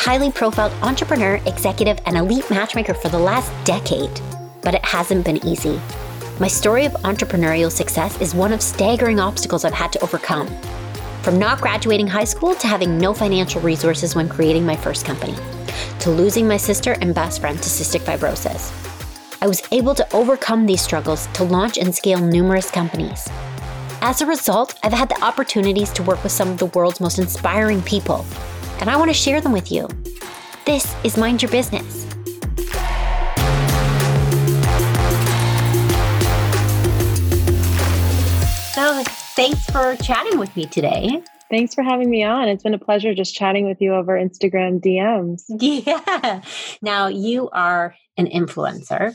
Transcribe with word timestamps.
highly 0.00 0.32
profiled 0.32 0.72
entrepreneur, 0.80 1.38
executive, 1.44 1.98
and 2.06 2.16
elite 2.16 2.48
matchmaker 2.50 2.94
for 2.94 3.10
the 3.10 3.18
last 3.18 3.52
decade, 3.66 4.10
but 4.62 4.72
it 4.72 4.82
hasn't 4.82 5.26
been 5.26 5.44
easy. 5.44 5.78
My 6.40 6.48
story 6.48 6.86
of 6.86 6.92
entrepreneurial 7.04 7.70
success 7.70 8.18
is 8.18 8.34
one 8.34 8.54
of 8.54 8.62
staggering 8.62 9.20
obstacles 9.20 9.62
I've 9.62 9.74
had 9.74 9.92
to 9.92 10.00
overcome. 10.00 10.48
From 11.20 11.38
not 11.38 11.60
graduating 11.60 12.06
high 12.06 12.24
school 12.24 12.54
to 12.54 12.66
having 12.66 12.96
no 12.96 13.12
financial 13.12 13.60
resources 13.60 14.14
when 14.14 14.26
creating 14.26 14.64
my 14.64 14.74
first 14.74 15.04
company, 15.04 15.36
to 15.98 16.10
losing 16.10 16.48
my 16.48 16.56
sister 16.56 16.96
and 17.02 17.14
best 17.14 17.42
friend 17.42 17.58
to 17.58 17.68
cystic 17.68 18.00
fibrosis. 18.00 18.72
I 19.42 19.48
was 19.48 19.62
able 19.70 19.94
to 19.96 20.16
overcome 20.16 20.64
these 20.64 20.80
struggles 20.80 21.26
to 21.34 21.44
launch 21.44 21.76
and 21.76 21.94
scale 21.94 22.20
numerous 22.20 22.70
companies. 22.70 23.28
As 24.00 24.22
a 24.22 24.26
result, 24.26 24.78
I've 24.82 24.94
had 24.94 25.10
the 25.10 25.22
opportunities 25.22 25.92
to 25.92 26.02
work 26.02 26.22
with 26.22 26.32
some 26.32 26.48
of 26.48 26.56
the 26.56 26.66
world's 26.66 27.00
most 27.00 27.18
inspiring 27.18 27.82
people, 27.82 28.24
and 28.80 28.88
I 28.88 28.96
want 28.96 29.10
to 29.10 29.14
share 29.14 29.40
them 29.40 29.52
with 29.52 29.70
you. 29.70 29.88
This 30.64 30.94
is 31.04 31.16
Mind 31.16 31.42
Your 31.42 31.50
Business. 31.50 32.06
So, 38.74 39.02
thanks 39.34 39.64
for 39.66 39.96
chatting 39.96 40.38
with 40.38 40.54
me 40.56 40.64
today. 40.66 41.22
Thanks 41.50 41.74
for 41.74 41.82
having 41.82 42.08
me 42.08 42.22
on. 42.22 42.48
It's 42.48 42.62
been 42.62 42.74
a 42.74 42.78
pleasure 42.78 43.12
just 43.14 43.34
chatting 43.34 43.66
with 43.66 43.80
you 43.80 43.92
over 43.94 44.12
Instagram 44.16 44.80
DMs. 44.80 45.42
Yeah. 45.60 46.42
Now, 46.80 47.08
you 47.08 47.50
are 47.50 47.94
an 48.16 48.26
influencer. 48.26 49.14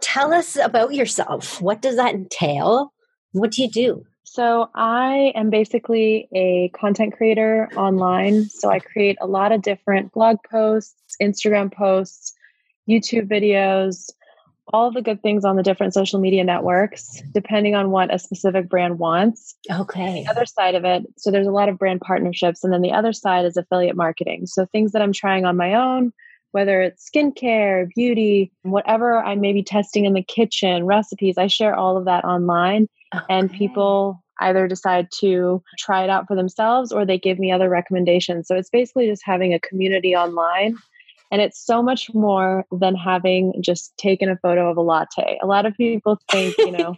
Tell 0.00 0.32
us 0.32 0.56
about 0.56 0.94
yourself. 0.94 1.60
What 1.60 1.82
does 1.82 1.96
that 1.96 2.14
entail? 2.14 2.92
What 3.32 3.52
do 3.52 3.62
you 3.62 3.70
do? 3.70 4.04
So, 4.32 4.70
I 4.76 5.32
am 5.34 5.50
basically 5.50 6.28
a 6.32 6.68
content 6.68 7.16
creator 7.16 7.68
online. 7.76 8.48
So, 8.48 8.70
I 8.70 8.78
create 8.78 9.16
a 9.20 9.26
lot 9.26 9.50
of 9.50 9.60
different 9.60 10.12
blog 10.12 10.36
posts, 10.48 11.16
Instagram 11.20 11.74
posts, 11.74 12.32
YouTube 12.88 13.28
videos, 13.28 14.08
all 14.72 14.92
the 14.92 15.02
good 15.02 15.20
things 15.20 15.44
on 15.44 15.56
the 15.56 15.64
different 15.64 15.94
social 15.94 16.20
media 16.20 16.44
networks, 16.44 17.20
depending 17.32 17.74
on 17.74 17.90
what 17.90 18.14
a 18.14 18.20
specific 18.20 18.68
brand 18.68 19.00
wants. 19.00 19.56
Okay. 19.68 20.22
The 20.22 20.30
other 20.30 20.46
side 20.46 20.76
of 20.76 20.84
it, 20.84 21.06
so 21.16 21.32
there's 21.32 21.48
a 21.48 21.50
lot 21.50 21.68
of 21.68 21.76
brand 21.76 22.00
partnerships. 22.00 22.62
And 22.62 22.72
then 22.72 22.82
the 22.82 22.92
other 22.92 23.12
side 23.12 23.44
is 23.44 23.56
affiliate 23.56 23.96
marketing. 23.96 24.46
So 24.46 24.64
things 24.66 24.92
that 24.92 25.02
I'm 25.02 25.12
trying 25.12 25.44
on 25.44 25.56
my 25.56 25.74
own, 25.74 26.12
whether 26.52 26.80
it's 26.82 27.10
skincare, 27.10 27.88
beauty, 27.96 28.52
whatever 28.62 29.18
I 29.18 29.34
may 29.34 29.52
be 29.52 29.64
testing 29.64 30.04
in 30.04 30.14
the 30.14 30.22
kitchen, 30.22 30.86
recipes, 30.86 31.36
I 31.36 31.48
share 31.48 31.74
all 31.74 31.96
of 31.96 32.04
that 32.04 32.24
online. 32.24 32.86
Okay. 33.12 33.24
And 33.28 33.52
people 33.52 34.19
either 34.40 34.66
decide 34.66 35.08
to 35.20 35.62
try 35.78 36.02
it 36.04 36.10
out 36.10 36.26
for 36.26 36.36
themselves 36.36 36.92
or 36.92 37.04
they 37.04 37.18
give 37.18 37.38
me 37.38 37.52
other 37.52 37.68
recommendations. 37.68 38.48
So 38.48 38.56
it's 38.56 38.70
basically 38.70 39.06
just 39.06 39.22
having 39.24 39.54
a 39.54 39.60
community 39.60 40.14
online 40.14 40.76
and 41.30 41.40
it's 41.40 41.64
so 41.64 41.82
much 41.82 42.12
more 42.12 42.64
than 42.72 42.96
having 42.96 43.54
just 43.60 43.96
taken 43.96 44.28
a 44.28 44.36
photo 44.36 44.70
of 44.70 44.76
a 44.76 44.80
latte. 44.80 45.38
A 45.42 45.46
lot 45.46 45.64
of 45.64 45.76
people 45.76 46.18
think, 46.30 46.56
you 46.58 46.72
know, 46.76 46.96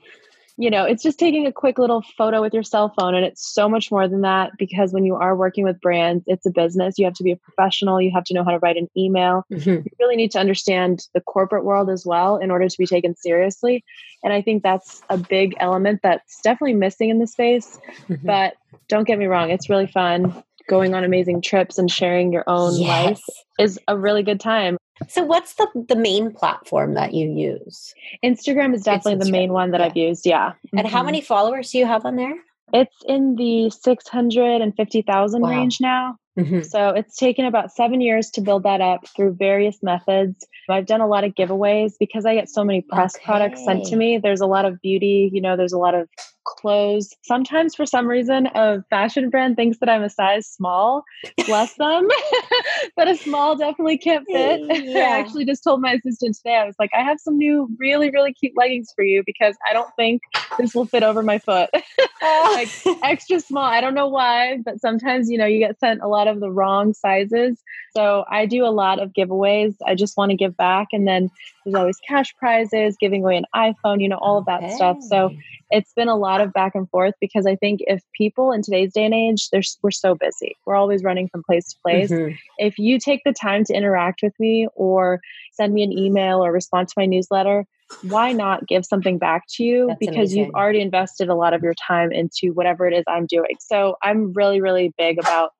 you 0.57 0.71
know, 0.71 0.85
it's 0.85 1.03
just 1.03 1.19
taking 1.19 1.47
a 1.47 1.53
quick 1.53 1.79
little 1.79 2.03
photo 2.17 2.41
with 2.41 2.53
your 2.53 2.63
cell 2.63 2.93
phone. 2.99 3.15
And 3.15 3.25
it's 3.25 3.53
so 3.53 3.69
much 3.69 3.91
more 3.91 4.07
than 4.09 4.21
that 4.23 4.53
because 4.59 4.93
when 4.93 5.05
you 5.05 5.15
are 5.17 5.37
working 5.37 5.65
with 5.65 5.81
brands, 5.81 6.25
it's 6.27 6.47
a 6.47 6.51
business. 6.51 6.99
You 6.99 7.05
have 7.07 7.15
to 7.15 7.25
be 7.25 7.33
a 7.33 7.37
professional. 7.37 8.01
You 8.01 8.11
have 8.15 8.25
to 8.25 8.35
know 8.35 8.45
how 8.45 8.51
to 8.51 8.59
write 8.59 8.77
an 8.77 8.89
email. 8.97 9.45
Mm-hmm. 9.53 9.71
You 9.71 9.91
really 9.99 10.17
need 10.17 10.31
to 10.33 10.39
understand 10.39 11.07
the 11.15 11.21
corporate 11.21 11.65
world 11.65 11.89
as 11.91 12.05
well 12.05 12.37
in 12.37 12.51
order 12.51 12.69
to 12.69 12.79
be 12.79 12.87
taken 12.87 13.17
seriously. 13.17 13.85
And 14.23 14.33
I 14.33 14.43
think 14.43 14.63
that's 14.63 15.03
a 15.09 15.17
big 15.17 15.55
element 15.59 16.01
that's 16.03 16.41
definitely 16.43 16.75
missing 16.75 17.11
in 17.11 17.19
the 17.19 17.27
space. 17.27 17.79
Mm-hmm. 18.09 18.27
But 18.27 18.55
don't 18.89 19.07
get 19.07 19.19
me 19.19 19.27
wrong, 19.27 19.51
it's 19.51 19.71
really 19.71 19.87
fun 19.87 20.43
going 20.69 20.95
on 20.95 21.05
amazing 21.05 21.43
trips 21.43 21.79
and 21.79 21.91
sharing 21.91 22.33
your 22.33 22.45
own 22.47 22.75
yes. 22.77 22.89
life 22.89 23.23
is 23.59 23.79
a 23.89 23.99
really 23.99 24.23
good 24.23 24.41
time. 24.41 24.77
So 25.09 25.25
what's 25.25 25.55
the 25.55 25.69
the 25.89 25.97
main 25.97 26.33
platform 26.33 26.95
that 26.95 27.13
you 27.15 27.29
use? 27.29 27.95
Instagram 28.25 28.75
is 28.75 28.83
definitely 28.83 29.15
Instagram. 29.15 29.25
the 29.25 29.33
main 29.33 29.53
one 29.53 29.71
that 29.73 29.81
yeah. 29.81 29.87
I've 29.87 29.97
used, 29.97 30.27
yeah. 30.27 30.53
And 30.73 30.83
mm-hmm. 30.83 30.89
how 30.89 31.03
many 31.03 31.21
followers 31.21 31.71
do 31.71 31.79
you 31.79 31.87
have 31.87 32.05
on 32.05 32.17
there? 32.17 32.35
It's 32.73 32.97
in 33.07 33.37
the 33.37 33.71
650,000 33.71 35.43
wow. 35.43 35.49
range 35.49 35.81
now. 35.81 36.17
Mm-hmm. 36.39 36.63
So 36.63 36.91
it's 36.91 37.17
taken 37.17 37.45
about 37.45 37.73
seven 37.73 38.01
years 38.01 38.31
to 38.31 38.41
build 38.41 38.63
that 38.63 38.81
up 38.81 39.07
through 39.15 39.35
various 39.35 39.83
methods. 39.83 40.47
I've 40.69 40.87
done 40.87 41.03
a 41.03 41.07
lot 41.07 41.25
of 41.25 41.35
giveaways 41.35 41.93
because 42.01 42.25
I 42.25 42.35
get 42.35 42.49
so 42.49 42.65
many 42.65 42.81
press 42.81 43.17
okay. 43.17 43.25
products 43.25 43.65
sent 43.65 43.85
to 43.87 43.97
me. 43.97 44.17
There's 44.17 44.41
a 44.41 44.47
lot 44.47 44.65
of 44.65 44.81
beauty, 44.81 45.31
you 45.33 45.43
know, 45.43 45.57
there's 45.57 45.75
a 45.75 45.79
lot 45.79 45.95
of 45.95 46.09
clothes. 46.45 47.15
Sometimes, 47.23 47.75
for 47.75 47.87
some 47.87 48.07
reason, 48.07 48.49
a 48.55 48.83
fashion 48.91 49.31
brand 49.31 49.57
thinks 49.57 49.79
that 49.79 49.89
I'm 49.89 50.03
a 50.03 50.11
size 50.11 50.47
small. 50.47 51.05
Bless 51.47 51.75
them. 51.75 52.09
but 52.97 53.09
a 53.09 53.17
small 53.17 53.57
definitely 53.57 53.99
can't 53.99 54.27
fit. 54.27 54.61
Mm, 54.61 54.83
yeah. 54.95 55.01
I 55.01 55.19
actually 55.19 55.45
just 55.45 55.65
told 55.65 55.81
my 55.81 55.95
assistant 55.95 56.37
today, 56.37 56.57
I 56.57 56.65
was 56.65 56.77
like, 56.79 56.91
I 56.95 57.03
have 57.03 57.21
some 57.21 57.39
new, 57.39 57.69
really, 57.79 58.11
really 58.11 58.33
cute 58.33 58.53
leggings 58.57 58.93
for 58.95 59.05
you 59.05 59.23
because 59.25 59.57
I 59.69 59.73
don't 59.73 59.91
think 59.97 60.23
this 60.59 60.75
will 60.75 60.87
fit 60.87 61.03
over 61.03 61.23
my 61.23 61.39
foot. 61.39 61.71
Ah. 62.25 62.51
like 62.53 62.69
extra 63.03 63.41
small. 63.41 63.65
I 63.65 63.81
don't 63.81 63.95
know 63.95 64.07
why, 64.07 64.59
but 64.65 64.81
sometimes, 64.81 65.29
you 65.29 65.37
know, 65.37 65.45
you 65.45 65.59
get 65.59 65.81
sent 65.81 66.03
a 66.03 66.07
lot 66.07 66.29
of 66.29 66.39
the 66.39 66.53
wrong 66.53 66.95
sizes. 66.95 67.61
So 67.97 68.25
I 68.31 68.47
do 68.47 68.65
a 68.65 68.71
lot 68.71 69.01
of 69.01 69.13
giveaways. 69.13 69.75
I 69.85 69.97
just 69.97 70.17
want 70.17 70.31
to 70.31 70.37
give 70.37 70.57
back. 70.57 70.89
And 70.93 71.07
then 71.07 71.33
there's 71.65 71.75
always 71.75 71.99
cash 72.09 72.33
prizes, 72.37 72.97
giving 73.01 73.25
away 73.25 73.37
an 73.37 73.45
iPhone, 73.57 74.01
you 74.01 74.09
know, 74.09 74.19
all 74.19 74.39
of 74.39 74.47
that 74.47 74.63
okay. 74.63 74.75
stuff. 74.75 74.99
So 75.01 75.35
it's 75.73 75.93
been 75.95 76.09
a 76.09 76.17
lot 76.17 76.32
of 76.41 76.53
back 76.53 76.75
and 76.75 76.89
forth 76.91 77.15
because 77.21 77.47
I 77.47 77.57
think 77.57 77.81
if 77.87 78.03
people 78.13 78.53
in 78.53 78.63
today's 78.63 78.93
day 78.93 79.05
and 79.05 79.15
age, 79.15 79.51
there's 79.51 79.79
we're 79.83 79.91
so 79.91 80.15
busy. 80.15 80.57
We're 80.65 80.77
always 80.77 81.03
running 81.03 81.29
from 81.29 81.43
place 81.43 81.73
to 81.73 81.77
place. 81.83 82.11
Mm-hmm. 82.11 82.35
If 82.59 82.79
you 82.79 82.99
take 82.99 83.23
the 83.25 83.33
time 83.33 83.65
to 83.65 83.75
interact 83.75 84.21
with 84.23 84.39
me 84.39 84.69
or 84.75 85.21
send 85.53 85.75
me 85.75 85.83
an 85.83 85.93
email 85.93 86.45
or 86.45 86.53
respond 86.53 86.89
to 86.89 86.95
my 86.97 87.07
newsletter, 87.07 87.67
why 88.03 88.33
not 88.33 88.67
give 88.67 88.85
something 88.87 89.19
back 89.19 89.45
to 89.57 89.65
you 89.65 89.87
That's 89.89 89.99
because 89.99 90.17
amazing. 90.17 90.39
you've 90.39 90.55
already 90.55 90.81
invested 90.81 91.29
a 91.29 91.35
lot 91.35 91.53
of 91.53 91.63
your 91.63 91.75
time 91.75 92.11
into 92.11 92.53
whatever 92.53 92.87
it 92.87 92.95
is 92.95 93.05
I'm 93.07 93.27
doing. 93.27 93.57
So 93.61 93.97
I'm 94.03 94.33
really, 94.33 94.61
really 94.61 94.95
big 94.97 95.19
about 95.19 95.51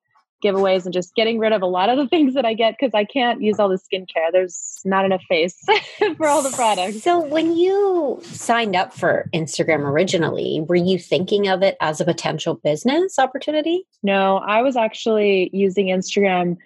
giveaways 0.43 0.85
and 0.85 0.93
just 0.93 1.15
getting 1.15 1.39
rid 1.39 1.51
of 1.53 1.61
a 1.61 1.65
lot 1.65 1.89
of 1.89 1.97
the 1.97 2.07
things 2.13 2.33
that 2.33 2.45
I 2.45 2.53
get 2.53 2.75
because 2.77 2.93
I 2.93 3.05
can't 3.05 3.41
use 3.41 3.59
all 3.59 3.69
the 3.69 3.77
skincare. 3.77 4.31
There's 4.31 4.81
not 4.85 5.05
enough 5.05 5.21
face 5.29 5.55
for 6.17 6.27
all 6.27 6.41
the 6.41 6.51
products. 6.51 7.01
So, 7.01 7.19
when 7.19 7.55
you 7.55 8.19
signed 8.23 8.75
up 8.75 8.93
for 8.93 9.29
Instagram 9.33 9.79
originally, 9.79 10.63
were 10.67 10.75
you 10.75 10.99
thinking 10.99 11.47
of 11.47 11.63
it 11.63 11.77
as 11.81 12.01
a 12.01 12.05
potential 12.05 12.55
business 12.55 13.17
opportunity? 13.17 13.87
No, 14.01 14.37
I 14.37 14.61
was 14.61 14.75
actually 14.75 15.49
using 15.53 15.87
Instagram 15.87 16.57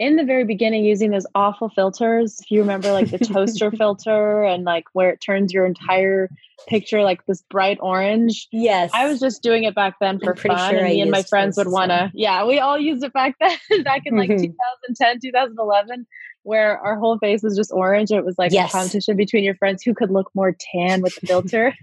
in 0.00 0.16
the 0.16 0.24
very 0.24 0.44
beginning 0.44 0.82
using 0.82 1.10
those 1.10 1.26
awful 1.34 1.68
filters. 1.68 2.40
If 2.40 2.50
you 2.50 2.60
remember, 2.60 2.90
like 2.90 3.10
the 3.10 3.18
toaster 3.32 3.70
filter 3.70 4.42
and 4.42 4.64
like 4.64 4.86
where 4.94 5.10
it 5.10 5.20
turns 5.20 5.52
your 5.52 5.66
entire 5.66 6.30
picture 6.66 7.02
like 7.02 7.24
this 7.26 7.42
bright 7.50 7.76
orange. 7.82 8.48
Yes. 8.50 8.90
I 8.94 9.06
was 9.06 9.20
just 9.20 9.42
doing 9.42 9.64
it 9.64 9.74
back 9.74 9.96
then 10.00 10.18
for 10.18 10.34
fun. 10.34 10.70
Sure 10.70 10.78
and 10.78 10.88
me 10.88 11.02
and 11.02 11.10
my 11.10 11.22
friends 11.22 11.58
would 11.58 11.68
want 11.68 11.90
to, 11.90 12.10
yeah, 12.14 12.46
we 12.46 12.58
all 12.58 12.78
used 12.78 13.04
it 13.04 13.12
back 13.12 13.36
then, 13.40 13.82
back 13.82 14.02
in 14.06 14.16
like 14.16 14.30
mm-hmm. 14.30 14.44
2010, 14.88 15.20
2011, 15.20 16.06
where 16.44 16.78
our 16.78 16.98
whole 16.98 17.18
face 17.18 17.42
was 17.42 17.54
just 17.54 17.70
orange. 17.70 18.10
It 18.10 18.24
was 18.24 18.38
like 18.38 18.52
yes. 18.52 18.70
a 18.70 18.72
competition 18.72 19.16
between 19.16 19.44
your 19.44 19.54
friends 19.56 19.82
who 19.82 19.92
could 19.92 20.10
look 20.10 20.30
more 20.34 20.56
tan 20.58 21.02
with 21.02 21.14
the 21.16 21.26
filter. 21.26 21.74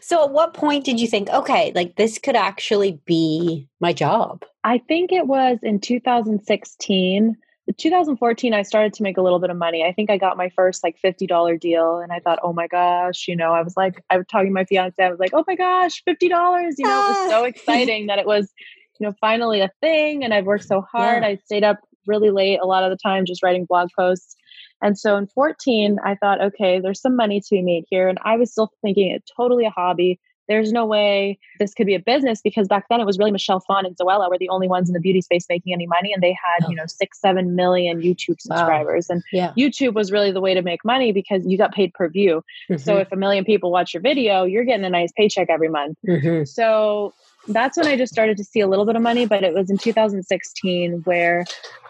So 0.00 0.24
at 0.24 0.30
what 0.30 0.54
point 0.54 0.84
did 0.84 1.00
you 1.00 1.06
think, 1.06 1.28
okay, 1.30 1.72
like 1.74 1.96
this 1.96 2.18
could 2.18 2.36
actually 2.36 3.00
be 3.04 3.68
my 3.80 3.92
job? 3.92 4.44
I 4.64 4.78
think 4.78 5.12
it 5.12 5.26
was 5.26 5.58
in 5.62 5.80
2016 5.80 7.36
2014 7.78 8.54
i 8.54 8.62
started 8.62 8.92
to 8.92 9.02
make 9.02 9.16
a 9.16 9.22
little 9.22 9.38
bit 9.38 9.50
of 9.50 9.56
money. 9.56 9.84
I 9.84 9.92
think 9.92 10.10
i 10.10 10.16
got 10.16 10.36
my 10.36 10.48
first 10.50 10.82
like 10.82 10.96
$50 11.02 11.60
deal 11.60 11.98
and 11.98 12.12
i 12.12 12.18
thought 12.18 12.38
oh 12.42 12.52
my 12.52 12.66
gosh 12.66 13.28
you 13.28 13.36
know 13.36 13.52
i 13.52 13.62
was 13.62 13.76
like 13.76 14.02
i 14.10 14.16
was 14.16 14.26
talking 14.26 14.48
to 14.48 14.52
my 14.52 14.64
fiance 14.64 15.02
i 15.02 15.10
was 15.10 15.20
like 15.20 15.30
oh 15.32 15.44
my 15.46 15.54
gosh 15.54 16.02
$50 16.06 16.20
you 16.22 16.28
know 16.30 16.40
it 16.40 17.08
was 17.08 17.16
ah. 17.16 17.26
so 17.28 17.44
exciting 17.44 18.06
that 18.06 18.18
it 18.18 18.26
was 18.26 18.52
you 18.98 19.06
know 19.06 19.14
finally 19.20 19.60
a 19.60 19.70
thing 19.80 20.24
and 20.24 20.34
i've 20.34 20.46
worked 20.46 20.64
so 20.64 20.80
hard. 20.92 21.22
Yeah. 21.22 21.28
i 21.28 21.36
stayed 21.44 21.64
up 21.64 21.78
really 22.06 22.30
late 22.30 22.58
a 22.60 22.66
lot 22.66 22.82
of 22.82 22.90
the 22.90 22.96
time 22.96 23.24
just 23.24 23.42
writing 23.42 23.66
blog 23.66 23.88
posts 23.96 24.36
and 24.82 24.98
so 24.98 25.16
in 25.16 25.26
14 25.26 25.98
i 26.04 26.14
thought 26.14 26.40
okay 26.40 26.80
there's 26.80 27.00
some 27.00 27.16
money 27.16 27.40
to 27.40 27.48
be 27.50 27.62
made 27.62 27.84
here 27.88 28.08
and 28.08 28.18
i 28.22 28.36
was 28.36 28.50
still 28.50 28.72
thinking 28.82 29.10
it 29.10 29.28
totally 29.36 29.64
a 29.64 29.70
hobby 29.70 30.18
there's 30.50 30.72
no 30.72 30.84
way 30.84 31.38
this 31.60 31.74
could 31.74 31.86
be 31.86 31.94
a 31.94 32.00
business 32.00 32.40
because 32.42 32.66
back 32.66 32.86
then 32.90 33.00
it 33.00 33.06
was 33.06 33.18
really 33.18 33.30
Michelle 33.30 33.60
Phan 33.60 33.86
and 33.86 33.96
Zoella 33.96 34.28
were 34.28 34.36
the 34.36 34.48
only 34.48 34.66
ones 34.66 34.88
in 34.88 34.94
the 34.94 35.00
beauty 35.00 35.20
space 35.20 35.46
making 35.48 35.72
any 35.72 35.86
money. 35.86 36.12
And 36.12 36.20
they 36.20 36.32
had, 36.32 36.66
oh. 36.66 36.70
you 36.70 36.74
know, 36.74 36.86
six, 36.86 37.20
seven 37.20 37.54
million 37.54 38.00
YouTube 38.00 38.40
subscribers. 38.40 39.06
Wow. 39.08 39.14
And 39.14 39.24
yeah. 39.32 39.52
YouTube 39.56 39.94
was 39.94 40.10
really 40.10 40.32
the 40.32 40.40
way 40.40 40.54
to 40.54 40.62
make 40.62 40.84
money 40.84 41.12
because 41.12 41.46
you 41.46 41.56
got 41.56 41.72
paid 41.72 41.94
per 41.94 42.08
view. 42.08 42.42
Mm-hmm. 42.68 42.78
So 42.78 42.96
if 42.96 43.12
a 43.12 43.16
million 43.16 43.44
people 43.44 43.70
watch 43.70 43.94
your 43.94 44.00
video, 44.00 44.42
you're 44.42 44.64
getting 44.64 44.84
a 44.84 44.90
nice 44.90 45.12
paycheck 45.12 45.48
every 45.48 45.68
month. 45.68 45.96
Mm-hmm. 46.08 46.44
So 46.46 47.14
that's 47.48 47.76
when 47.76 47.86
I 47.86 47.96
just 47.96 48.12
started 48.12 48.36
to 48.36 48.44
see 48.44 48.60
a 48.60 48.68
little 48.68 48.84
bit 48.84 48.96
of 48.96 49.02
money, 49.02 49.26
but 49.26 49.42
it 49.42 49.54
was 49.54 49.70
in 49.70 49.78
2016 49.78 51.02
where 51.04 51.44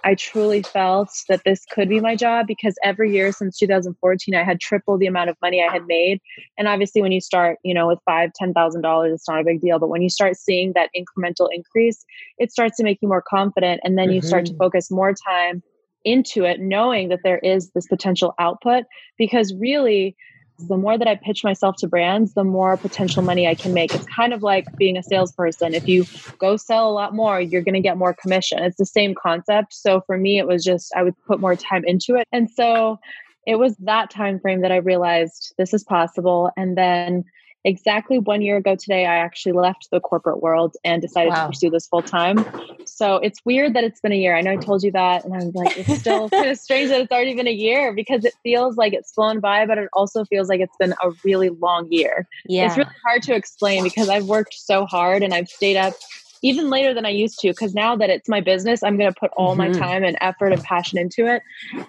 I 0.04 0.14
truly 0.14 0.62
felt 0.62 1.10
that 1.28 1.42
this 1.44 1.64
could 1.66 1.88
be 1.88 2.00
my 2.00 2.16
job 2.16 2.46
because 2.46 2.74
every 2.84 3.12
year 3.12 3.32
since 3.32 3.58
2014, 3.58 4.34
I 4.34 4.44
had 4.44 4.60
tripled 4.60 5.00
the 5.00 5.06
amount 5.06 5.30
of 5.30 5.36
money 5.42 5.62
I 5.62 5.70
had 5.70 5.86
made. 5.86 6.20
And 6.56 6.68
obviously, 6.68 7.02
when 7.02 7.12
you 7.12 7.20
start, 7.20 7.58
you 7.64 7.74
know, 7.74 7.88
with 7.88 7.98
five, 8.04 8.32
ten 8.34 8.54
thousand 8.54 8.82
dollars, 8.82 9.14
it's 9.14 9.28
not 9.28 9.40
a 9.40 9.44
big 9.44 9.60
deal. 9.60 9.78
But 9.78 9.88
when 9.88 10.02
you 10.02 10.10
start 10.10 10.36
seeing 10.36 10.72
that 10.74 10.90
incremental 10.96 11.48
increase, 11.52 12.04
it 12.38 12.52
starts 12.52 12.76
to 12.78 12.84
make 12.84 12.98
you 13.02 13.08
more 13.08 13.22
confident, 13.28 13.80
and 13.84 13.98
then 13.98 14.06
mm-hmm. 14.06 14.14
you 14.16 14.22
start 14.22 14.46
to 14.46 14.52
mm-hmm. 14.52 14.62
focus 14.62 14.90
more 14.90 15.14
time 15.14 15.62
into 16.04 16.44
it, 16.44 16.60
knowing 16.60 17.08
that 17.08 17.20
there 17.24 17.38
is 17.38 17.70
this 17.70 17.86
potential 17.86 18.34
output. 18.38 18.84
Because 19.18 19.52
really, 19.54 20.16
the 20.68 20.76
more 20.76 20.98
that 20.98 21.08
I 21.08 21.14
pitch 21.14 21.44
myself 21.44 21.76
to 21.78 21.88
brands, 21.88 22.34
the 22.34 22.44
more 22.44 22.76
potential 22.76 23.22
money 23.22 23.46
I 23.46 23.54
can 23.54 23.74
make. 23.74 23.94
It's 23.94 24.06
kind 24.06 24.32
of 24.32 24.42
like 24.42 24.66
being 24.76 24.96
a 24.96 25.02
salesperson. 25.02 25.74
If 25.74 25.88
you 25.88 26.04
go 26.38 26.56
sell 26.56 26.88
a 26.88 26.92
lot 26.92 27.14
more, 27.14 27.40
you're 27.40 27.62
going 27.62 27.74
to 27.74 27.80
get 27.80 27.96
more 27.96 28.14
commission. 28.14 28.62
It's 28.62 28.76
the 28.76 28.86
same 28.86 29.14
concept. 29.14 29.74
So 29.74 30.00
for 30.02 30.16
me, 30.16 30.38
it 30.38 30.46
was 30.46 30.64
just 30.64 30.92
I 30.94 31.02
would 31.02 31.14
put 31.26 31.40
more 31.40 31.56
time 31.56 31.84
into 31.84 32.14
it. 32.16 32.26
And 32.32 32.50
so 32.50 32.98
it 33.46 33.56
was 33.56 33.76
that 33.78 34.10
time 34.10 34.38
frame 34.40 34.62
that 34.62 34.72
I 34.72 34.76
realized 34.76 35.54
this 35.58 35.74
is 35.74 35.84
possible. 35.84 36.50
And 36.56 36.76
then 36.76 37.24
exactly 37.64 38.18
one 38.18 38.42
year 38.42 38.56
ago 38.56 38.74
today, 38.74 39.06
I 39.06 39.16
actually 39.16 39.52
left 39.52 39.88
the 39.90 40.00
corporate 40.00 40.42
world 40.42 40.76
and 40.84 41.02
decided 41.02 41.30
wow. 41.30 41.44
to 41.44 41.48
pursue 41.48 41.70
this 41.70 41.86
full 41.86 42.02
time. 42.02 42.44
So 42.86 43.16
it's 43.16 43.40
weird 43.44 43.74
that 43.74 43.84
it's 43.84 44.00
been 44.00 44.12
a 44.12 44.16
year. 44.16 44.36
I 44.36 44.40
know 44.40 44.52
I 44.52 44.56
told 44.56 44.82
you 44.82 44.90
that, 44.92 45.24
and 45.24 45.34
I'm 45.34 45.50
like, 45.52 45.76
it's 45.76 46.00
still 46.00 46.28
kind 46.30 46.50
of 46.50 46.58
strange 46.58 46.90
that 46.90 47.00
it's 47.00 47.12
already 47.12 47.34
been 47.34 47.48
a 47.48 47.52
year 47.52 47.92
because 47.92 48.24
it 48.24 48.34
feels 48.42 48.76
like 48.76 48.92
it's 48.92 49.12
flown 49.12 49.40
by, 49.40 49.66
but 49.66 49.78
it 49.78 49.88
also 49.92 50.24
feels 50.24 50.48
like 50.48 50.60
it's 50.60 50.76
been 50.78 50.94
a 51.02 51.10
really 51.24 51.50
long 51.50 51.90
year. 51.90 52.26
Yeah. 52.46 52.66
It's 52.66 52.76
really 52.76 52.90
hard 53.04 53.22
to 53.24 53.34
explain 53.34 53.84
because 53.84 54.08
I've 54.08 54.26
worked 54.26 54.54
so 54.54 54.86
hard 54.86 55.22
and 55.22 55.34
I've 55.34 55.48
stayed 55.48 55.76
up 55.76 55.94
even 56.42 56.70
later 56.70 56.94
than 56.94 57.04
I 57.04 57.10
used 57.10 57.38
to 57.40 57.48
because 57.48 57.74
now 57.74 57.96
that 57.96 58.10
it's 58.10 58.28
my 58.28 58.40
business, 58.40 58.82
I'm 58.82 58.96
going 58.96 59.12
to 59.12 59.18
put 59.18 59.30
all 59.36 59.56
mm-hmm. 59.56 59.72
my 59.72 59.78
time 59.78 60.04
and 60.04 60.16
effort 60.20 60.52
and 60.52 60.62
passion 60.62 60.98
into 60.98 61.26
it. 61.26 61.42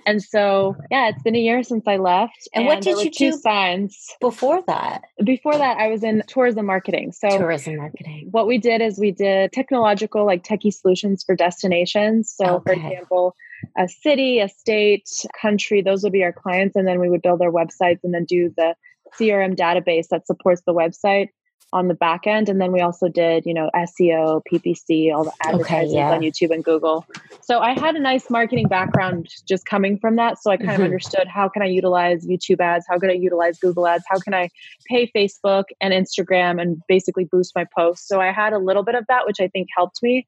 And 0.06 0.22
so, 0.22 0.76
yeah, 0.90 1.10
it's 1.10 1.22
been 1.22 1.36
a 1.36 1.40
year 1.40 1.64
since 1.64 1.88
I 1.88 1.98
left. 1.98 2.50
And, 2.54 2.64
and 2.64 2.68
what 2.68 2.82
did 2.82 3.04
you 3.04 3.12
do 3.12 3.38
signs 3.38 3.98
before 4.20 4.62
that? 4.68 5.04
Before 5.24 5.58
that, 5.58 5.78
I 5.78 5.88
was 5.88 6.04
in 6.04 6.24
tourism 6.28 6.66
marketing. 6.66 7.12
So 7.12 7.30
tourism 7.38 7.78
marketing. 7.78 8.28
What 8.32 8.48
we 8.48 8.58
did 8.58 8.82
is 8.82 9.00
we 9.00 9.12
did 9.12 9.52
technological, 9.52 10.26
like 10.26 10.44
techie 10.44 10.74
solutions 10.74 11.24
for 11.24 11.36
destinations. 11.36 12.34
So, 12.36 12.56
okay. 12.56 12.64
for 12.64 12.74
example, 12.74 13.36
a 13.78 13.88
city, 13.88 14.40
a 14.40 14.50
state, 14.50 15.08
country, 15.40 15.82
those 15.82 16.04
would 16.04 16.14
be 16.14 16.24
our 16.24 16.34
clients. 16.34 16.76
And 16.76 16.88
then 16.88 17.00
we 17.00 17.10
would 17.10 17.22
build 17.22 17.40
their 17.40 17.52
websites 17.52 18.00
and 18.04 18.14
then 18.14 18.26
do 18.26 18.54
the 18.58 18.76
CRM 19.18 19.56
database 19.56 20.08
that 20.10 20.26
supports 20.26 20.62
the 20.66 20.74
website 20.74 21.30
on 21.74 21.88
the 21.88 21.94
back 21.94 22.28
end. 22.28 22.50
And 22.50 22.60
then 22.60 22.72
we 22.72 22.82
also 22.82 23.08
did, 23.08 23.46
you 23.46 23.54
know, 23.54 23.70
SEO, 23.76 24.42
PPC, 24.52 25.14
all 25.14 25.24
the 25.24 25.32
advertisements 25.44 25.94
okay, 25.94 26.00
yeah. 26.00 26.12
on 26.12 26.22
YouTube 26.22 26.52
and 26.52 26.64
Google. 26.64 27.06
So 27.42 27.60
I 27.60 27.72
had 27.80 27.96
a 27.96 28.00
nice 28.00 28.30
marketing 28.30 28.68
background 28.68 29.30
just 29.48 29.66
coming 29.66 29.98
from 29.98 30.18
that. 30.18 30.42
So 30.42 30.52
I 30.52 30.58
kind 30.58 30.72
mm-hmm. 30.72 30.82
of 30.82 30.86
understood 30.86 31.28
how 31.28 31.48
can 31.48 31.62
I 31.62 31.68
utilize 31.68 32.26
YouTube 32.28 32.60
ads? 32.60 32.86
How 32.90 33.00
can 33.00 33.10
I 33.10 33.14
utilize 33.14 33.58
Google 33.58 33.88
ads? 33.88 34.04
How 34.08 34.20
can 34.20 34.34
I 34.34 34.50
pay 34.86 35.10
Facebook 35.16 35.66
and 35.80 35.94
Instagram 35.94 36.62
and 36.62 36.82
basically 36.88 37.26
boost 37.26 37.54
my 37.56 37.66
posts? 37.76 38.08
So 38.08 38.20
I 38.20 38.32
had 38.32 38.54
a 38.54 38.60
little 38.60 38.84
bit 38.84 38.96
of 38.96 39.06
that, 39.08 39.26
which 39.26 39.40
I 39.40 39.48
think 39.48 39.70
helped 39.76 40.04
me. 40.04 40.28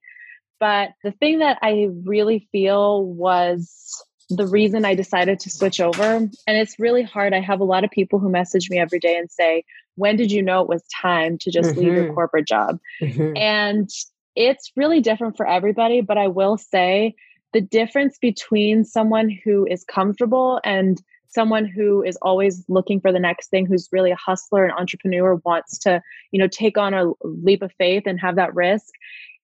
But 0.60 0.92
the 1.04 1.12
thing 1.12 1.40
that 1.40 1.58
I 1.62 1.90
really 2.06 2.48
feel 2.54 3.04
was 3.04 4.02
the 4.30 4.48
reason 4.48 4.86
I 4.86 4.96
decided 4.96 5.40
to 5.42 5.50
switch 5.50 5.80
over. 5.80 6.04
And 6.04 6.32
it's 6.48 6.80
really 6.80 7.04
hard. 7.04 7.34
I 7.34 7.40
have 7.40 7.60
a 7.60 7.66
lot 7.66 7.84
of 7.84 7.92
people 7.92 8.20
who 8.20 8.30
message 8.30 8.70
me 8.70 8.80
every 8.80 9.00
day 9.00 9.18
and 9.18 9.30
say, 9.30 9.64
When 9.96 10.16
did 10.16 10.32
you 10.32 10.42
know 10.42 10.62
it 10.62 10.70
was 10.70 10.84
time 11.02 11.38
to 11.40 11.52
just 11.52 11.72
mm-hmm. 11.72 11.80
leave 11.80 11.94
your 11.94 12.04
mm-hmm. 12.06 12.14
corporate 12.14 12.48
job? 12.48 12.80
Mm-hmm. 13.02 13.38
And 13.38 13.90
it's 14.36 14.72
really 14.76 15.02
different 15.02 15.38
for 15.38 15.48
everybody. 15.48 16.02
But 16.02 16.18
I 16.18 16.28
will 16.28 16.58
say 16.58 17.16
the 17.54 17.62
difference 17.62 18.18
between 18.18 18.84
someone 18.84 19.30
who 19.44 19.66
is 19.70 19.84
comfortable 19.84 20.60
and 20.64 21.02
someone 21.30 21.66
who 21.66 22.04
is 22.04 22.18
always 22.22 22.64
looking 22.68 23.00
for 23.00 23.12
the 23.12 23.20
next 23.20 23.50
thing 23.50 23.66
who's 23.66 23.90
really 23.92 24.12
a 24.12 24.16
hustler 24.16 24.64
and 24.64 24.74
entrepreneur 24.74 25.36
wants 25.46 25.80
to 25.80 26.02
you 26.32 26.40
know 26.40 26.48
take 26.48 26.78
on 26.78 26.94
a 26.94 27.12
leap 27.24 27.62
of 27.62 27.72
faith 27.78 28.04
and 28.06 28.20
have 28.20 28.36
that 28.36 28.54
risk 28.54 28.94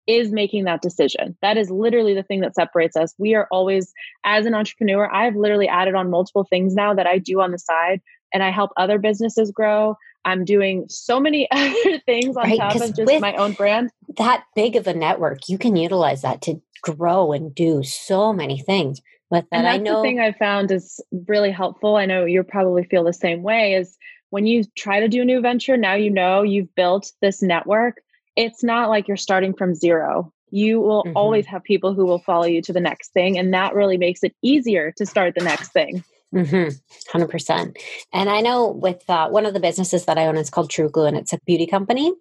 is 0.07 0.31
making 0.31 0.63
that 0.63 0.81
decision. 0.81 1.37
That 1.41 1.57
is 1.57 1.69
literally 1.69 2.13
the 2.13 2.23
thing 2.23 2.39
that 2.41 2.55
separates 2.55 2.95
us. 2.95 3.13
We 3.17 3.35
are 3.35 3.47
always, 3.51 3.93
as 4.23 4.45
an 4.45 4.53
entrepreneur, 4.53 5.13
I've 5.13 5.35
literally 5.35 5.67
added 5.67 5.95
on 5.95 6.09
multiple 6.09 6.45
things 6.45 6.73
now 6.73 6.93
that 6.93 7.05
I 7.05 7.17
do 7.17 7.41
on 7.41 7.51
the 7.51 7.59
side 7.59 8.01
and 8.33 8.41
I 8.41 8.51
help 8.51 8.71
other 8.77 8.97
businesses 8.97 9.51
grow. 9.51 9.97
I'm 10.25 10.45
doing 10.45 10.85
so 10.89 11.19
many 11.19 11.49
other 11.51 11.99
things 12.05 12.35
on 12.37 12.43
right, 12.43 12.57
top 12.57 12.75
of 12.75 12.95
just 12.95 13.21
my 13.21 13.35
own 13.35 13.53
brand. 13.53 13.91
That 14.17 14.43
big 14.55 14.75
of 14.75 14.87
a 14.87 14.93
network, 14.93 15.49
you 15.49 15.57
can 15.57 15.75
utilize 15.75 16.21
that 16.21 16.41
to 16.43 16.61
grow 16.81 17.31
and 17.33 17.53
do 17.53 17.83
so 17.83 18.33
many 18.33 18.59
things. 18.59 19.01
But 19.29 19.45
that 19.51 19.57
and 19.57 19.67
I 19.67 19.77
know 19.77 19.97
the 19.97 20.03
thing 20.03 20.19
I 20.19 20.31
found 20.31 20.71
is 20.71 21.01
really 21.27 21.51
helpful. 21.51 21.97
I 21.97 22.05
know 22.05 22.23
you 22.23 22.43
probably 22.43 22.83
feel 22.85 23.03
the 23.03 23.13
same 23.13 23.43
way 23.43 23.73
is 23.73 23.97
when 24.29 24.45
you 24.45 24.63
try 24.77 25.01
to 25.01 25.07
do 25.07 25.21
a 25.21 25.25
new 25.25 25.41
venture, 25.41 25.75
now 25.75 25.95
you 25.95 26.09
know 26.09 26.43
you've 26.43 26.73
built 26.75 27.11
this 27.21 27.41
network 27.41 28.01
it's 28.37 28.63
not 28.63 28.89
like 28.89 29.07
you're 29.07 29.17
starting 29.17 29.53
from 29.53 29.75
zero. 29.75 30.31
You 30.49 30.79
will 30.79 31.03
mm-hmm. 31.03 31.17
always 31.17 31.45
have 31.47 31.63
people 31.63 31.93
who 31.93 32.05
will 32.05 32.19
follow 32.19 32.45
you 32.45 32.61
to 32.61 32.71
the 32.71 32.79
next 32.79 33.11
thing. 33.11 33.37
And 33.37 33.53
that 33.53 33.73
really 33.73 33.97
makes 33.97 34.23
it 34.23 34.33
easier 34.41 34.93
to 34.95 35.05
start 35.05 35.33
the 35.35 35.43
next 35.43 35.73
thing. 35.73 36.03
Mm-hmm. 36.33 37.17
100%. 37.17 37.77
And 38.13 38.29
I 38.29 38.41
know 38.41 38.67
with 38.69 39.03
uh, 39.09 39.29
one 39.29 39.45
of 39.45 39.53
the 39.53 39.59
businesses 39.59 40.05
that 40.05 40.17
I 40.17 40.27
own, 40.27 40.37
it's 40.37 40.49
called 40.49 40.69
True 40.69 40.89
Glue 40.89 41.05
and 41.05 41.17
it's 41.17 41.33
a 41.33 41.39
beauty 41.45 41.65
company. 41.65 42.13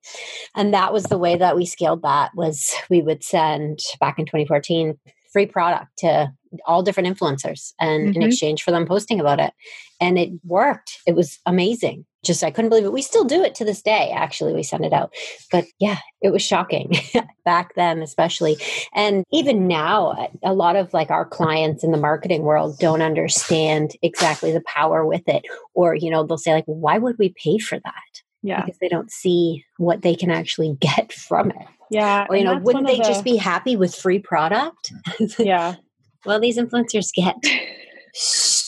And 0.55 0.73
that 0.73 0.93
was 0.93 1.05
the 1.05 1.19
way 1.19 1.37
that 1.37 1.55
we 1.55 1.67
scaled 1.67 2.03
that 2.03 2.31
was 2.35 2.75
we 2.89 3.03
would 3.03 3.23
send 3.23 3.81
back 4.01 4.19
in 4.19 4.25
2014 4.25 4.99
free 5.33 5.47
product 5.47 5.99
to 5.99 6.33
all 6.67 6.83
different 6.83 7.15
influencers 7.15 7.73
and 7.79 8.09
mm-hmm. 8.09 8.23
in 8.23 8.29
exchange 8.29 8.63
for 8.63 8.71
them 8.71 8.87
posting 8.87 9.21
about 9.21 9.41
it. 9.41 9.53
And 10.01 10.19
it 10.19 10.31
worked. 10.45 10.99
It 11.07 11.15
was 11.15 11.39
amazing 11.45 12.07
just 12.27 12.45
I 12.45 12.51
couldn't 12.51 12.69
believe 12.69 12.85
it. 12.85 12.93
We 12.93 13.03
still 13.03 13.25
do 13.25 13.43
it 13.43 13.55
to 13.57 13.65
this 13.65 13.83
day. 13.83 14.11
Actually, 14.15 14.55
we 14.55 14.63
send 14.63 14.85
it 14.85 14.93
out, 14.93 15.15
but 15.51 15.65
yeah, 15.79 15.99
it 16.21 16.33
was 16.33 16.43
shocking 16.43 16.93
back 17.45 17.75
then, 17.75 18.03
especially, 18.03 18.57
and 18.95 19.25
even 19.33 19.67
now, 19.67 20.31
a 20.43 20.55
lot 20.55 20.77
of 20.77 20.93
like 20.93 21.11
our 21.11 21.25
clients 21.25 21.85
in 21.85 21.93
the 21.93 21.99
marketing 21.99 22.43
world 22.43 22.79
don't 22.79 23.03
understand 23.03 23.93
exactly 24.03 24.53
the 24.53 24.63
power 24.67 25.07
with 25.07 25.27
it, 25.27 25.45
or 25.75 25.95
you 25.95 26.11
know, 26.11 26.25
they'll 26.25 26.39
say 26.39 26.53
like, 26.53 26.65
"Why 26.67 26.99
would 26.99 27.17
we 27.19 27.35
pay 27.43 27.59
for 27.59 27.79
that?" 27.79 28.23
Yeah, 28.43 28.65
because 28.65 28.79
they 28.79 28.89
don't 28.89 29.11
see 29.11 29.65
what 29.79 30.03
they 30.03 30.15
can 30.15 30.31
actually 30.31 30.77
get 30.81 31.13
from 31.13 31.51
it. 31.51 31.67
Yeah, 31.91 32.27
or 32.29 32.37
you 32.37 32.45
know, 32.45 32.59
wouldn't 32.59 32.87
they 32.87 32.99
the... 32.99 33.05
just 33.05 33.25
be 33.25 33.37
happy 33.37 33.77
with 33.77 33.95
free 33.95 34.19
product? 34.19 34.93
yeah. 35.39 35.77
well, 36.25 36.41
these 36.41 36.59
influencers 36.59 37.13
get 37.15 37.37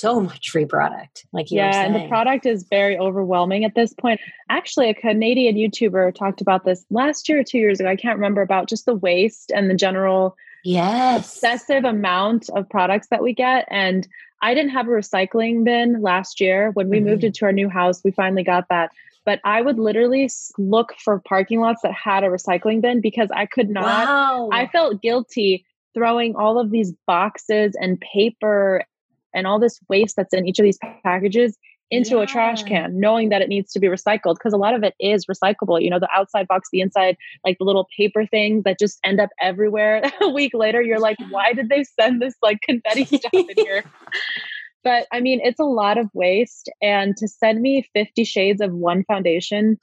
so 0.01 0.21
much 0.21 0.51
free 0.51 0.65
product. 0.65 1.27
Like 1.33 1.51
yeah, 1.51 1.85
and 1.85 1.95
the 1.95 2.09
product 2.09 2.47
is 2.47 2.65
very 2.65 2.99
overwhelming 2.99 3.65
at 3.65 3.75
this 3.75 3.93
point. 3.93 4.21
Actually, 4.49 4.91
a 4.91 4.95
Canadian 4.95 5.57
YouTuber 5.57 6.15
talked 6.15 6.41
about 6.41 6.65
this 6.65 6.85
last 6.91 7.29
year 7.29 7.41
or 7.41 7.45
two 7.45 7.59
years 7.59 7.81
ago. 7.81 7.89
I 7.89 7.97
can't 7.97 8.17
remember 8.17 8.43
about 8.43 8.69
just 8.69 8.87
the 8.87 8.95
waste 8.95 9.51
and 9.55 9.71
the 9.71 9.75
general 9.75 10.37
yes 10.65 11.37
excessive 11.37 11.85
amount 11.85 12.51
of 12.51 12.69
products 12.69 13.09
that 13.09 13.23
we 13.23 13.33
get. 13.33 13.67
And 13.71 14.07
I 14.43 14.55
didn't 14.55 14.71
have 14.71 14.87
a 14.87 14.91
recycling 14.91 15.65
bin 15.65 16.01
last 16.01 16.41
year 16.41 16.71
when 16.73 16.89
we 16.89 16.99
mm-hmm. 16.99 17.07
moved 17.07 17.25
into 17.25 17.45
our 17.45 17.53
new 17.53 17.69
house. 17.69 18.03
We 18.05 18.11
finally 18.11 18.45
got 18.45 18.69
that 18.69 18.91
but 19.25 19.41
I 19.45 19.61
would 19.61 19.79
literally 19.79 20.31
look 20.57 20.95
for 21.05 21.21
parking 21.21 21.61
lots 21.61 21.83
that 21.83 21.93
had 21.93 22.25
a 22.25 22.29
recycling 22.29 22.81
bin 22.81 23.03
because 23.03 23.29
I 23.31 23.45
could 23.45 23.69
not. 23.69 23.85
Wow. 23.85 24.49
I 24.51 24.69
felt 24.69 25.03
guilty 25.03 25.67
throwing 25.93 26.35
all 26.35 26.59
of 26.59 26.71
these 26.71 26.95
boxes 27.07 27.77
and 27.79 28.01
paper 28.01 28.85
and 29.35 29.47
all 29.47 29.59
this 29.59 29.79
waste 29.89 30.17
that's 30.17 30.35
in 30.35 30.47
each 30.47 30.59
of 30.59 30.65
these 30.65 30.79
packages 31.03 31.57
into 31.91 32.17
yeah. 32.17 32.23
a 32.23 32.27
trash 32.27 32.63
can, 32.65 33.01
knowing 33.01 33.31
that 33.31 33.41
it 33.41 33.49
needs 33.49 33.73
to 33.73 33.81
be 33.81 33.87
recycled 33.87 34.35
because 34.35 34.53
a 34.53 34.59
lot 34.59 34.75
of 34.75 34.83
it 34.83 34.95
is 35.01 35.27
recyclable. 35.27 35.81
You 35.83 35.91
know, 35.91 35.99
the 35.99 36.09
outside 36.13 36.47
box, 36.47 36.69
the 36.71 36.81
inside, 36.81 37.17
like 37.45 37.59
the 37.59 37.65
little 37.65 37.89
paper 37.97 38.27
things 38.27 38.65
that 38.65 38.79
just 38.79 38.99
end 39.05 39.21
up 39.21 39.31
everywhere. 39.41 40.03
a 40.21 40.29
week 40.29 40.53
later, 40.55 40.83
you're 40.83 41.01
like, 41.01 41.17
why 41.31 41.53
did 41.53 41.69
they 41.69 41.85
send 41.85 42.21
this 42.21 42.35
like 42.43 42.61
confetti 42.63 43.05
stuff 43.17 43.33
in 43.33 43.47
here? 43.57 43.85
But 44.85 45.07
I 45.13 45.21
mean, 45.21 45.41
it's 45.43 45.59
a 45.59 45.65
lot 45.65 45.99
of 45.99 46.09
waste. 46.15 46.71
And 46.81 47.17
to 47.17 47.27
send 47.27 47.61
me 47.61 47.89
50 47.95 48.25
shades 48.25 48.61
of 48.61 48.73
one 48.73 49.05
foundation 49.05 49.77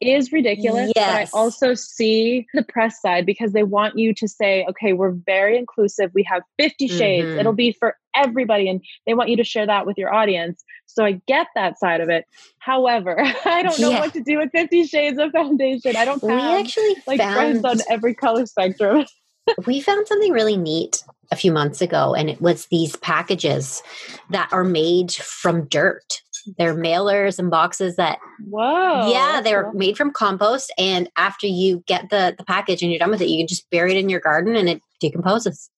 is 0.00 0.30
ridiculous. 0.30 0.92
Yes. 0.94 1.30
But 1.32 1.38
I 1.38 1.40
also 1.40 1.74
see 1.74 2.46
the 2.54 2.62
press 2.62 3.00
side 3.00 3.24
because 3.24 3.52
they 3.52 3.62
want 3.62 3.98
you 3.98 4.12
to 4.14 4.28
say, 4.28 4.66
okay, 4.68 4.92
we're 4.92 5.12
very 5.12 5.56
inclusive. 5.56 6.10
We 6.14 6.22
have 6.24 6.42
50 6.58 6.88
shades. 6.88 7.26
Mm-hmm. 7.28 7.40
It'll 7.40 7.54
be 7.54 7.72
for 7.72 7.96
everybody. 8.14 8.68
And 8.68 8.80
they 9.06 9.14
want 9.14 9.30
you 9.30 9.36
to 9.36 9.44
share 9.44 9.66
that 9.66 9.86
with 9.86 9.98
your 9.98 10.12
audience. 10.12 10.62
So 10.86 11.04
I 11.04 11.20
get 11.26 11.48
that 11.54 11.78
side 11.78 12.00
of 12.00 12.08
it. 12.08 12.26
However, 12.58 13.16
I 13.44 13.62
don't 13.62 13.78
know 13.80 13.90
yeah. 13.90 14.00
what 14.00 14.12
to 14.14 14.22
do 14.22 14.38
with 14.38 14.50
50 14.52 14.84
shades 14.86 15.18
of 15.18 15.32
foundation. 15.32 15.96
I 15.96 16.04
don't 16.04 16.20
have 16.22 16.30
we 16.30 16.60
actually 16.60 16.96
like 17.06 17.18
found... 17.18 17.34
friends 17.34 17.64
on 17.64 17.78
every 17.90 18.14
color 18.14 18.46
spectrum. 18.46 19.06
we 19.66 19.80
found 19.80 20.06
something 20.06 20.32
really 20.32 20.56
neat 20.56 21.02
a 21.30 21.36
few 21.36 21.50
months 21.50 21.80
ago, 21.80 22.14
and 22.14 22.28
it 22.28 22.40
was 22.40 22.66
these 22.66 22.94
packages 22.96 23.82
that 24.30 24.48
are 24.52 24.64
made 24.64 25.12
from 25.12 25.66
dirt. 25.66 26.20
They're 26.58 26.74
mailers 26.74 27.38
and 27.38 27.50
boxes 27.50 27.96
that 27.96 28.18
Whoa. 28.48 29.10
Yeah, 29.10 29.40
they're 29.40 29.72
made 29.72 29.96
from 29.96 30.10
compost 30.10 30.72
and 30.76 31.08
after 31.16 31.46
you 31.46 31.84
get 31.86 32.10
the 32.10 32.34
the 32.36 32.44
package 32.44 32.82
and 32.82 32.90
you're 32.90 32.98
done 32.98 33.10
with 33.10 33.22
it, 33.22 33.28
you 33.28 33.38
can 33.38 33.46
just 33.46 33.70
bury 33.70 33.92
it 33.92 33.98
in 33.98 34.08
your 34.08 34.18
garden 34.18 34.56
and 34.56 34.68
it 34.68 34.82
decomposes. 35.00 35.70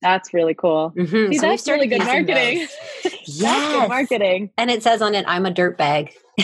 That's 0.00 0.32
really 0.32 0.54
cool. 0.54 0.92
Mm-hmm. 0.96 1.32
See, 1.32 1.38
so 1.38 1.48
that's 1.48 1.68
really 1.68 1.86
good 1.86 2.04
marketing. 2.04 2.68
yes. 3.24 3.72
good 3.72 3.88
marketing. 3.88 4.50
And 4.56 4.70
it 4.70 4.82
says 4.82 5.02
on 5.02 5.14
it, 5.14 5.24
I'm 5.26 5.46
a 5.46 5.50
dirt 5.50 5.76
bag. 5.76 6.12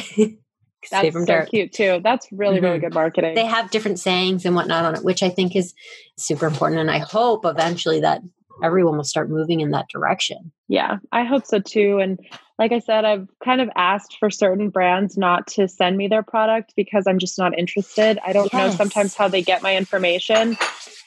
that's 0.90 1.14
so 1.14 1.24
dirt. 1.24 1.50
cute 1.50 1.72
too. 1.72 2.00
That's 2.02 2.26
really, 2.32 2.56
mm-hmm. 2.56 2.64
really 2.64 2.78
good 2.78 2.94
marketing. 2.94 3.34
They 3.34 3.46
have 3.46 3.70
different 3.70 3.98
sayings 3.98 4.44
and 4.44 4.54
whatnot 4.54 4.84
on 4.84 4.96
it, 4.96 5.04
which 5.04 5.22
I 5.22 5.28
think 5.28 5.54
is 5.54 5.72
super 6.18 6.46
important. 6.46 6.80
And 6.80 6.90
I 6.90 6.98
hope 6.98 7.44
eventually 7.44 8.00
that 8.00 8.22
everyone 8.62 8.96
will 8.96 9.04
start 9.04 9.30
moving 9.30 9.60
in 9.60 9.70
that 9.72 9.86
direction. 9.88 10.52
Yeah, 10.68 10.98
I 11.12 11.24
hope 11.24 11.46
so 11.46 11.60
too. 11.60 11.98
And 11.98 12.18
like 12.58 12.72
I 12.72 12.78
said, 12.78 13.04
I've 13.04 13.28
kind 13.44 13.60
of 13.60 13.68
asked 13.76 14.16
for 14.18 14.30
certain 14.30 14.70
brands 14.70 15.16
not 15.16 15.46
to 15.48 15.66
send 15.68 15.96
me 15.96 16.08
their 16.08 16.22
product 16.22 16.72
because 16.76 17.06
I'm 17.06 17.18
just 17.18 17.38
not 17.38 17.58
interested. 17.58 18.18
I 18.24 18.32
don't 18.32 18.52
yes. 18.52 18.72
know 18.72 18.76
sometimes 18.76 19.14
how 19.14 19.28
they 19.28 19.42
get 19.42 19.62
my 19.62 19.76
information, 19.76 20.56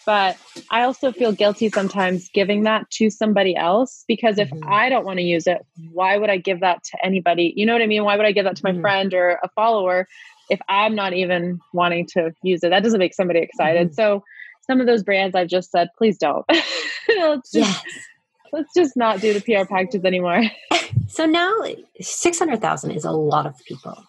but 0.08 0.38
I 0.72 0.84
also 0.84 1.12
feel 1.12 1.34
guilty 1.34 1.70
sometimes 1.70 2.30
giving 2.30 2.64
that 2.64 2.90
to 2.92 3.10
somebody 3.10 3.58
else 3.58 4.06
because 4.08 4.40
if 4.40 4.50
mm-hmm. 4.50 4.72
I 4.72 4.88
don't 4.88 5.06
want 5.06 5.20
to 5.20 5.24
use 5.24 5.48
it, 5.48 5.66
why 5.92 6.18
would 6.18 6.30
I 6.30 6.38
give 6.38 6.62
that 6.62 6.82
to 6.86 7.06
anybody? 7.06 7.54
You 7.58 7.66
know 7.66 7.74
what 7.74 7.82
I 7.82 7.88
mean? 7.88 8.06
Why 8.06 8.16
would 8.16 8.26
I 8.26 8.32
give 8.32 8.46
that 8.46 8.56
to 8.56 8.62
my 8.64 8.72
mm-hmm. 8.72 8.80
friend 8.80 9.14
or 9.14 9.38
a 9.44 9.50
follower 9.50 10.08
if 10.50 10.62
I'm 10.70 10.96
not 10.96 11.12
even 11.12 11.60
wanting 11.74 12.08
to 12.14 12.32
use 12.42 12.64
it? 12.64 12.70
That 12.70 12.84
doesn't 12.84 13.00
make 13.00 13.14
somebody 13.14 13.40
excited. 13.40 13.88
Mm-hmm. 13.88 13.96
So 13.96 14.24
some 14.66 14.80
of 14.80 14.88
those 14.88 15.04
brands 15.04 15.36
I've 15.36 15.50
just 15.50 15.72
said, 15.72 15.90
please 15.98 16.18
don't. 16.18 16.46
let's, 16.50 17.52
just, 17.52 17.84
yes. 17.84 17.84
let's 18.54 18.74
just 18.74 18.96
not 18.96 19.20
do 19.20 19.38
the 19.38 19.42
PR 19.42 19.66
packages 19.66 20.06
anymore. 20.06 20.44
so 21.10 21.26
now 21.26 21.54
600,000 22.00 22.92
is 22.92 23.04
a 23.04 23.12
lot 23.12 23.46
of 23.46 23.56
people. 23.66 24.02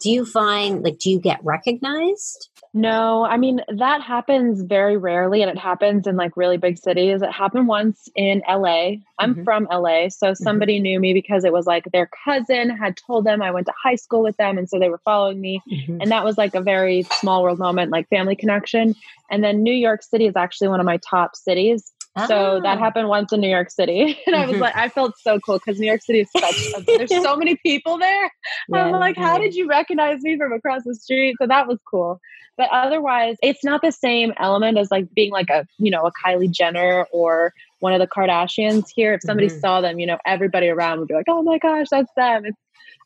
Do 0.00 0.10
you 0.10 0.26
find, 0.26 0.82
like, 0.82 0.98
do 0.98 1.10
you 1.10 1.20
get 1.20 1.38
recognized? 1.44 2.48
No, 2.76 3.24
I 3.24 3.36
mean, 3.36 3.60
that 3.68 4.02
happens 4.02 4.60
very 4.62 4.96
rarely 4.96 5.42
and 5.42 5.50
it 5.50 5.56
happens 5.56 6.08
in 6.08 6.16
like 6.16 6.36
really 6.36 6.56
big 6.56 6.76
cities. 6.76 7.22
It 7.22 7.30
happened 7.30 7.68
once 7.68 8.08
in 8.16 8.42
LA. 8.48 8.96
I'm 9.16 9.34
mm-hmm. 9.34 9.44
from 9.44 9.68
LA. 9.70 10.08
So 10.08 10.28
mm-hmm. 10.28 10.42
somebody 10.42 10.76
mm-hmm. 10.78 10.82
knew 10.82 11.00
me 11.00 11.14
because 11.14 11.44
it 11.44 11.52
was 11.52 11.66
like 11.66 11.84
their 11.92 12.10
cousin 12.24 12.70
had 12.70 12.96
told 12.96 13.24
them 13.24 13.42
I 13.42 13.52
went 13.52 13.68
to 13.68 13.72
high 13.80 13.94
school 13.94 14.24
with 14.24 14.36
them. 14.38 14.58
And 14.58 14.68
so 14.68 14.80
they 14.80 14.88
were 14.88 15.00
following 15.04 15.40
me. 15.40 15.62
Mm-hmm. 15.70 16.00
And 16.00 16.10
that 16.10 16.24
was 16.24 16.36
like 16.36 16.56
a 16.56 16.60
very 16.60 17.04
small 17.04 17.44
world 17.44 17.60
moment, 17.60 17.92
like 17.92 18.08
family 18.08 18.34
connection. 18.34 18.96
And 19.30 19.44
then 19.44 19.62
New 19.62 19.72
York 19.72 20.02
City 20.02 20.26
is 20.26 20.34
actually 20.34 20.68
one 20.68 20.80
of 20.80 20.86
my 20.86 20.96
top 20.96 21.36
cities. 21.36 21.92
So 22.16 22.60
that 22.62 22.78
ah. 22.78 22.78
happened 22.78 23.08
once 23.08 23.32
in 23.32 23.40
New 23.40 23.48
York 23.48 23.70
City. 23.70 24.16
And 24.26 24.36
I 24.36 24.46
was 24.46 24.58
like, 24.58 24.76
I 24.76 24.88
felt 24.88 25.14
so 25.18 25.40
cool 25.40 25.58
because 25.58 25.80
New 25.80 25.86
York 25.86 26.02
City 26.02 26.20
is 26.20 26.30
such, 26.30 26.44
a, 26.76 26.96
there's 26.96 27.10
so 27.10 27.36
many 27.36 27.56
people 27.56 27.98
there. 27.98 28.30
Yeah, 28.68 28.84
I'm 28.84 28.92
like, 28.92 29.16
how 29.16 29.36
did 29.38 29.54
you 29.54 29.68
recognize 29.68 30.22
me 30.22 30.38
from 30.38 30.52
across 30.52 30.84
the 30.84 30.94
street? 30.94 31.36
So 31.40 31.46
that 31.46 31.66
was 31.66 31.78
cool. 31.90 32.20
But 32.56 32.68
otherwise, 32.70 33.36
it's 33.42 33.64
not 33.64 33.82
the 33.82 33.90
same 33.90 34.32
element 34.38 34.78
as 34.78 34.90
like 34.90 35.12
being 35.12 35.32
like 35.32 35.50
a, 35.50 35.66
you 35.78 35.90
know, 35.90 36.06
a 36.06 36.12
Kylie 36.12 36.50
Jenner 36.50 37.06
or 37.10 37.52
one 37.80 37.92
of 37.92 38.00
the 38.00 38.06
Kardashians 38.06 38.86
here. 38.94 39.14
If 39.14 39.22
somebody 39.22 39.48
mm-hmm. 39.48 39.58
saw 39.58 39.80
them, 39.80 39.98
you 39.98 40.06
know, 40.06 40.18
everybody 40.24 40.68
around 40.68 41.00
would 41.00 41.08
be 41.08 41.14
like, 41.14 41.26
oh 41.28 41.42
my 41.42 41.58
gosh, 41.58 41.88
that's 41.90 42.10
them. 42.16 42.44
It's, 42.46 42.58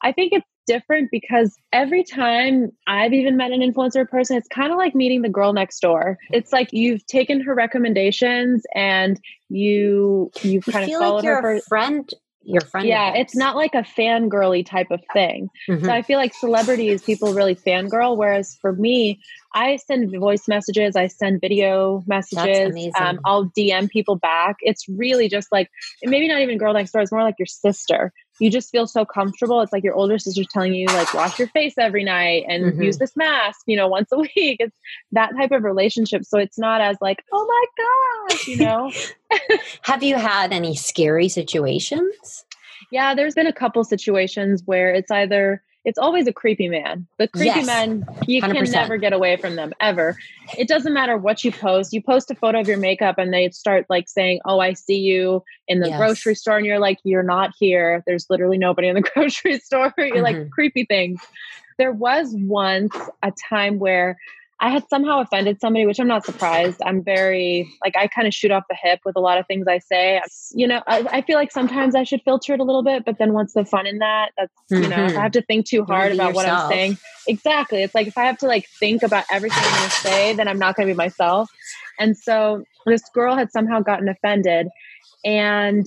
I 0.03 0.13
think 0.13 0.33
it's 0.33 0.47
different 0.69 1.11
because 1.11 1.57
every 1.73 2.05
time 2.05 2.71
I've 2.87 3.13
even 3.13 3.37
met 3.37 3.51
an 3.51 3.61
influencer 3.61 4.09
person, 4.09 4.37
it's 4.37 4.47
kind 4.47 4.71
of 4.71 4.79
like 4.79 4.95
meeting 4.95 5.23
the 5.23 5.29
girl 5.29 5.53
next 5.53 5.81
door. 5.81 6.19
It's 6.31 6.53
like 6.53 6.73
you've 6.73 7.05
taken 7.07 7.41
her 7.41 7.55
recommendations 7.55 8.63
and 8.75 9.21
you 9.49 10.31
you've 10.43 10.67
kind 10.67 10.85
of 10.85 10.97
followed 10.97 11.17
like 11.17 11.25
her 11.25 11.41
for 11.41 11.61
friend 11.69 12.15
your 12.49 12.63
friend. 12.63 12.89
Yeah, 12.89 13.15
it's 13.15 13.37
not 13.37 13.57
like 13.57 13.75
a 13.75 13.83
fangirly 13.83 14.65
type 14.65 14.91
of 14.91 15.03
thing. 15.13 15.51
Mm-hmm. 15.69 15.85
So 15.85 15.93
I 15.93 16.03
feel 16.03 16.19
like 16.19 16.33
celebrities, 16.35 17.03
people 17.03 17.35
really 17.35 17.55
fangirl. 17.55 18.17
Whereas 18.17 18.57
for 18.61 18.73
me, 18.73 19.21
I 19.55 19.77
send 19.77 20.15
voice 20.19 20.47
messages, 20.47 20.95
I 20.95 21.07
send 21.07 21.41
video 21.41 22.05
messages, 22.07 22.91
um, 22.99 23.19
I'll 23.25 23.47
DM 23.47 23.89
people 23.89 24.17
back. 24.17 24.57
It's 24.61 24.89
really 24.89 25.29
just 25.29 25.49
like 25.51 25.71
maybe 26.03 26.29
not 26.29 26.41
even 26.41 26.59
girl 26.59 26.75
next 26.75 26.93
door. 26.93 27.03
It's 27.03 27.13
more 27.13 27.23
like 27.23 27.37
your 27.39 27.47
sister. 27.47 28.13
You 28.41 28.51
just 28.51 28.71
feel 28.71 28.87
so 28.87 29.05
comfortable. 29.05 29.61
It's 29.63 29.73
like 29.73 29.83
your 29.83 29.95
older 29.95 30.19
sister's 30.19 30.47
telling 30.53 30.75
you 30.75 30.87
like 30.87 31.13
wash 31.13 31.39
your 31.39 31.49
face 31.49 31.75
every 31.77 32.05
night 32.05 32.45
and 32.49 32.65
mm-hmm. 32.65 32.83
use 32.83 32.99
this 32.99 33.17
mask, 33.17 33.61
you 33.67 33.77
know, 33.77 33.89
once 33.99 34.11
a 34.13 34.19
week. 34.19 34.57
It's 34.61 34.77
that 35.13 35.33
type 35.37 35.51
of 35.51 35.65
relationship. 35.65 36.25
So 36.25 36.39
it's 36.39 36.59
not 36.59 36.81
as 36.81 36.99
like, 37.01 37.25
oh 37.33 37.47
my 37.47 38.29
gosh, 38.29 38.49
you 38.49 38.59
know. 38.59 38.93
Have 39.83 40.03
you 40.03 40.17
had 40.17 40.53
any 40.53 40.77
scary 40.77 41.29
situations? 41.29 42.45
Yeah, 42.91 43.15
there's 43.15 43.35
been 43.35 43.47
a 43.47 43.53
couple 43.53 43.83
situations 43.85 44.63
where 44.65 44.93
it's 44.93 45.11
either 45.11 45.63
it's 45.89 45.97
always 45.97 46.27
a 46.27 46.35
creepy 46.35 46.69
man. 46.69 47.07
The 47.17 47.29
creepy 47.29 47.47
yes, 47.47 47.67
men, 47.67 48.05
you 48.27 48.43
100%. 48.43 48.53
can 48.53 48.71
never 48.71 48.99
get 48.99 49.15
away 49.15 49.39
from 49.39 49.57
them 49.57 49.73
ever. 49.81 50.19
It 50.59 50.69
doesn't 50.69 50.93
matter 50.93 51.17
what 51.17 51.43
you 51.45 51.51
post. 51.51 51.95
You 51.95 52.03
post 52.03 52.31
a 52.31 52.35
photo 52.35 52.61
of 52.61 52.69
your 52.69 52.77
makeup 52.77 53.17
and 53.17 53.33
they 53.33 53.49
start 53.49 53.87
like 53.89 54.07
saying, 54.07 54.41
Oh, 54.45 54.61
I 54.61 54.75
see 54.75 54.99
you 54.99 55.43
in 55.67 55.81
the 55.81 55.89
yes. 55.89 55.99
grocery 55.99 56.35
store. 56.35 56.59
And 56.59 56.67
you're 56.67 56.79
like, 56.79 56.99
You're 57.05 57.23
not 57.23 57.53
here. 57.59 58.03
There's 58.07 58.27
literally 58.29 58.59
nobody 58.59 58.89
in 58.89 58.97
the 58.97 59.01
grocery 59.15 59.61
store. 59.61 59.95
you're 59.97 60.17
mm-hmm. 60.17 60.23
like 60.23 60.51
creepy 60.51 60.85
things. 60.85 61.23
There 61.79 61.93
was 61.93 62.35
once 62.35 62.95
a 63.23 63.33
time 63.49 63.79
where 63.79 64.19
I 64.61 64.71
had 64.71 64.89
somehow 64.91 65.21
offended 65.21 65.61
somebody, 65.61 65.87
which 65.87 66.01
I'm 66.01 66.09
not 66.09 66.25
surprised. 66.25 66.83
I'm 66.85 67.05
very, 67.05 67.73
like, 67.85 67.97
I 67.97 68.09
kind 68.09 68.27
of 68.27 68.35
shoot 68.35 68.51
off 68.51 68.65
the 68.69 68.77
hip 68.81 69.01
with 69.05 69.15
a 69.15 69.21
lot 69.21 69.39
of 69.39 69.47
things 69.47 69.69
I 69.69 69.79
say. 69.79 70.21
You 70.53 70.67
know, 70.67 70.83
I, 70.87 71.07
I, 71.11 71.23
feel 71.23 71.37
like 71.37 71.53
sometimes 71.53 71.95
I 71.95 72.03
should 72.03 72.23
filter 72.23 72.55
it 72.55 72.61
a 72.61 72.65
little 72.65 72.83
bit, 72.83 73.05
but 73.05 73.19
then 73.19 73.35
what's 73.35 73.53
the 73.53 73.65
fun 73.65 73.87
in 73.87 73.99
that? 73.99 74.33
That's, 74.37 74.53
mm-hmm. 74.73 74.83
you 74.83 74.89
know, 74.89 75.05
if 75.07 75.17
I 75.17 75.23
have 75.23 75.33
to 75.33 75.43
think 75.43 75.67
too 75.67 75.85
hard 75.85 76.13
about 76.13 76.35
yourself. 76.35 76.35
what 76.35 76.49
I'm 76.49 76.71
saying. 76.71 76.99
Exactly. 77.29 77.85
It's 77.85 77.95
like 77.95 78.09
if 78.09 78.19
I 78.19 78.25
have 78.25 78.39
to, 78.39 78.47
like, 78.47 78.67
think 78.81 79.05
about 79.05 79.25
everything 79.31 79.63
I'm 79.63 79.79
going 79.79 79.91
to 79.91 79.97
say, 79.97 80.33
then 80.35 80.49
I'm 80.49 80.59
not 80.59 80.75
going 80.75 80.89
to 80.89 80.93
be 80.93 80.97
myself. 80.97 81.49
And 82.01 82.17
so 82.17 82.65
this 82.85 83.03
girl 83.15 83.37
had 83.37 83.53
somehow 83.53 83.81
gotten 83.81 84.09
offended. 84.09 84.69
And 85.25 85.87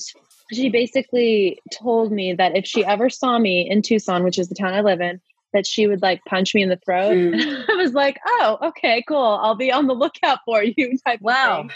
she 0.53 0.69
basically 0.69 1.59
told 1.73 2.11
me 2.11 2.33
that 2.33 2.55
if 2.55 2.65
she 2.65 2.85
ever 2.85 3.09
saw 3.09 3.37
me 3.37 3.69
in 3.69 3.81
Tucson, 3.81 4.23
which 4.23 4.39
is 4.39 4.49
the 4.49 4.55
town 4.55 4.73
I 4.73 4.81
live 4.81 5.01
in, 5.01 5.19
that 5.53 5.67
she 5.67 5.87
would 5.87 6.01
like 6.01 6.23
punch 6.25 6.55
me 6.55 6.61
in 6.61 6.69
the 6.69 6.77
throat. 6.77 7.13
Mm. 7.13 7.65
I 7.69 7.75
was 7.75 7.93
like, 7.93 8.19
oh, 8.25 8.57
okay, 8.63 9.03
cool. 9.07 9.39
I'll 9.41 9.55
be 9.55 9.71
on 9.71 9.87
the 9.87 9.93
lookout 9.93 10.39
for 10.45 10.63
you 10.63 10.97
type 11.05 11.21
wow. 11.21 11.67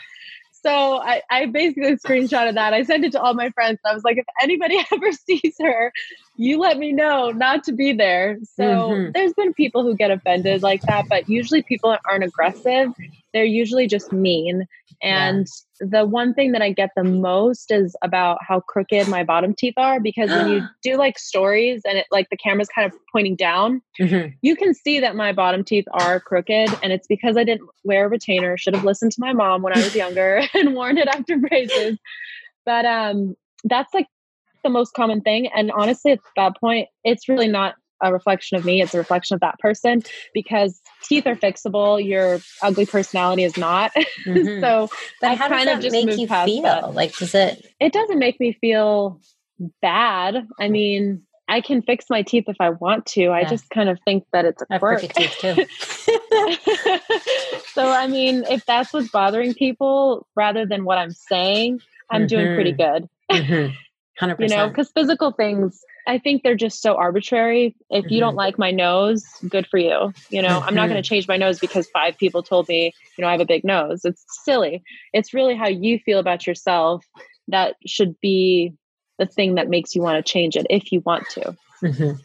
So 0.66 1.00
I, 1.00 1.22
I 1.30 1.46
basically 1.46 1.96
screenshotted 1.98 2.56
that. 2.56 2.74
I 2.74 2.82
sent 2.82 3.06
it 3.06 3.12
to 3.12 3.22
all 3.22 3.36
my 3.36 3.52
friends. 3.52 3.78
I 3.86 3.94
was 3.94 4.04
like, 4.04 4.18
if 4.18 4.26
anybody 4.42 4.80
ever 4.92 5.12
sees 5.12 5.56
her, 5.60 5.94
you 6.38 6.58
let 6.58 6.80
me 6.80 6.92
know 6.92 7.30
not 7.30 7.64
to 7.66 7.72
be 7.72 7.94
there. 7.94 8.40
So 8.56 8.64
mm-hmm. 8.64 9.12
there's 9.14 9.34
been 9.34 9.54
people 9.54 9.84
who 9.84 9.96
get 9.96 10.10
offended 10.10 10.64
like 10.64 10.82
that, 10.84 11.06
but 11.08 11.30
usually 11.30 11.62
people 11.62 11.96
aren't 12.10 12.24
aggressive. 12.24 12.94
They're 13.36 13.44
usually 13.44 13.86
just 13.86 14.14
mean. 14.14 14.66
And 15.04 15.46
yeah. 15.82 15.88
the 15.92 16.06
one 16.06 16.34
thing 16.34 16.54
that 16.54 16.62
I 16.62 16.72
get 16.72 16.92
the 16.96 17.04
most 17.04 17.70
is 17.70 17.94
about 18.02 18.38
how 18.48 18.62
crooked 18.62 19.10
my 19.10 19.26
bottom 19.26 19.54
teeth 19.54 19.74
are 19.76 20.00
because 20.00 20.30
when 20.30 20.48
you 20.48 20.62
do 20.84 20.96
like 20.96 21.20
stories 21.20 21.82
and 21.86 21.98
it 21.98 22.06
like 22.12 22.30
the 22.30 22.38
camera's 22.38 22.70
kind 22.70 22.90
of 22.90 22.98
pointing 23.12 23.36
down, 23.36 23.82
mm-hmm. 24.00 24.30
you 24.42 24.56
can 24.56 24.74
see 24.74 25.02
that 25.02 25.18
my 25.18 25.34
bottom 25.34 25.66
teeth 25.66 25.86
are 25.92 26.22
crooked. 26.22 26.70
And 26.82 26.94
it's 26.94 27.08
because 27.08 27.36
I 27.36 27.44
didn't 27.44 27.70
wear 27.84 28.06
a 28.06 28.10
retainer, 28.10 28.58
should 28.58 28.74
have 28.74 28.86
listened 28.86 29.12
to 29.12 29.22
my 29.22 29.34
mom 29.34 29.62
when 29.62 29.78
I 29.78 29.84
was 29.84 29.94
younger 30.04 30.42
and 30.54 30.74
worn 30.74 30.98
it 30.98 31.10
after 31.10 31.38
braces. 31.38 32.00
But 32.66 32.86
um 32.86 33.36
that's 33.66 33.94
like 33.94 34.08
the 34.64 34.70
most 34.70 34.94
common 34.94 35.20
thing. 35.20 35.50
And 35.56 35.72
honestly, 35.72 36.14
at 36.14 36.20
that 36.38 36.58
point, 36.58 36.88
it's 37.04 37.28
really 37.28 37.50
not 37.50 37.76
a 38.02 38.12
reflection 38.12 38.58
of 38.58 38.66
me. 38.66 38.82
It's 38.82 38.94
a 38.94 38.98
reflection 38.98 39.36
of 39.36 39.42
that 39.42 39.60
person 39.60 40.04
because 40.34 40.82
teeth 41.04 41.26
are 41.28 41.36
fixable. 41.36 42.04
Your 42.04 42.40
ugly 42.62 42.86
personality 42.86 43.44
is 43.44 43.58
not. 43.58 43.92
Mm-hmm. 44.26 44.60
so 44.60 44.90
how 45.22 45.48
kind 45.48 45.68
that 45.68 45.78
of 45.78 45.82
just 45.82 45.94
make 45.94 46.18
you 46.18 46.28
feel? 46.28 46.64
That. 46.64 46.96
Like, 46.96 47.16
does 47.16 47.36
it? 47.36 47.64
It 47.80 47.94
doesn't 47.94 48.18
make 48.18 48.40
me 48.40 48.58
feel 48.60 49.22
bad. 49.82 50.48
I 50.60 50.68
mean, 50.68 51.22
I 51.48 51.62
can 51.62 51.82
fix 51.84 52.06
my 52.10 52.24
teeth 52.24 52.46
if 52.48 52.56
I 52.60 52.70
want 52.72 53.06
to. 53.08 53.30
I 53.30 53.44
just 53.44 53.70
kind 53.70 53.88
of 53.90 54.00
think 54.04 54.26
that 54.34 54.46
it's 54.46 54.64
a 54.70 54.80
quirk. 54.80 55.02
teeth 55.02 55.38
too. 55.40 55.54
so 57.74 57.88
I 57.88 58.08
mean, 58.08 58.46
if 58.50 58.66
that's 58.66 58.92
what's 58.94 59.10
bothering 59.10 59.54
people, 59.54 60.26
rather 60.36 60.66
than 60.66 60.86
what 60.86 60.98
I'm 60.98 61.12
saying, 61.12 61.82
I'm 62.10 62.22
mm-hmm. 62.22 62.28
doing 62.28 62.56
pretty 62.56 62.74
mm-hmm. 62.74 62.94
good. 62.94 63.10
mm-hmm. 63.32 64.26
100%. 64.26 64.40
You 64.50 64.56
know, 64.56 64.70
because 64.70 64.92
physical 64.92 65.32
things, 65.32 65.84
I 66.08 66.18
think 66.20 66.44
they're 66.44 66.56
just 66.56 66.82
so 66.82 66.96
arbitrary. 66.96 67.76
If 67.90 68.06
mm-hmm. 68.06 68.14
you 68.14 68.20
don't 68.20 68.32
mm-hmm. 68.32 68.38
like 68.38 68.60
my 68.60 68.72
nose, 68.72 69.26
good 69.50 69.68
for 69.68 69.78
you. 69.78 70.14
You 70.30 70.42
know. 70.42 70.60
I'm 70.60 70.76
not 70.76 70.88
going 70.88 71.02
to 71.02 71.08
mm-hmm. 71.08 71.14
change 71.14 71.28
my 71.28 71.38
nose 71.38 71.60
because 71.60 71.88
five 71.90 72.18
people 72.18 72.44
told 72.44 72.68
me, 72.68 72.94
you 73.18 73.22
know, 73.22 73.28
I 73.28 73.32
have 73.32 73.42
a 73.42 73.46
big 73.46 73.64
nose. 73.64 74.06
It's 74.06 74.24
silly. 74.44 74.84
It's 75.14 75.34
really 75.34 75.56
how 75.56 75.68
you 75.68 76.00
feel 76.00 76.20
about 76.20 76.46
yourself 76.46 77.06
that 77.48 77.76
should 77.86 78.20
be 78.22 78.74
the 79.20 79.26
thing 79.26 79.56
that 79.56 79.70
makes 79.70 79.96
you 79.96 80.02
want 80.02 80.24
to 80.24 80.32
change 80.32 80.56
it 80.56 80.68
if 80.70 80.92
you 80.92 81.02
want 81.06 81.28
to. 81.30 81.56
Mm-hmm. 81.84 82.18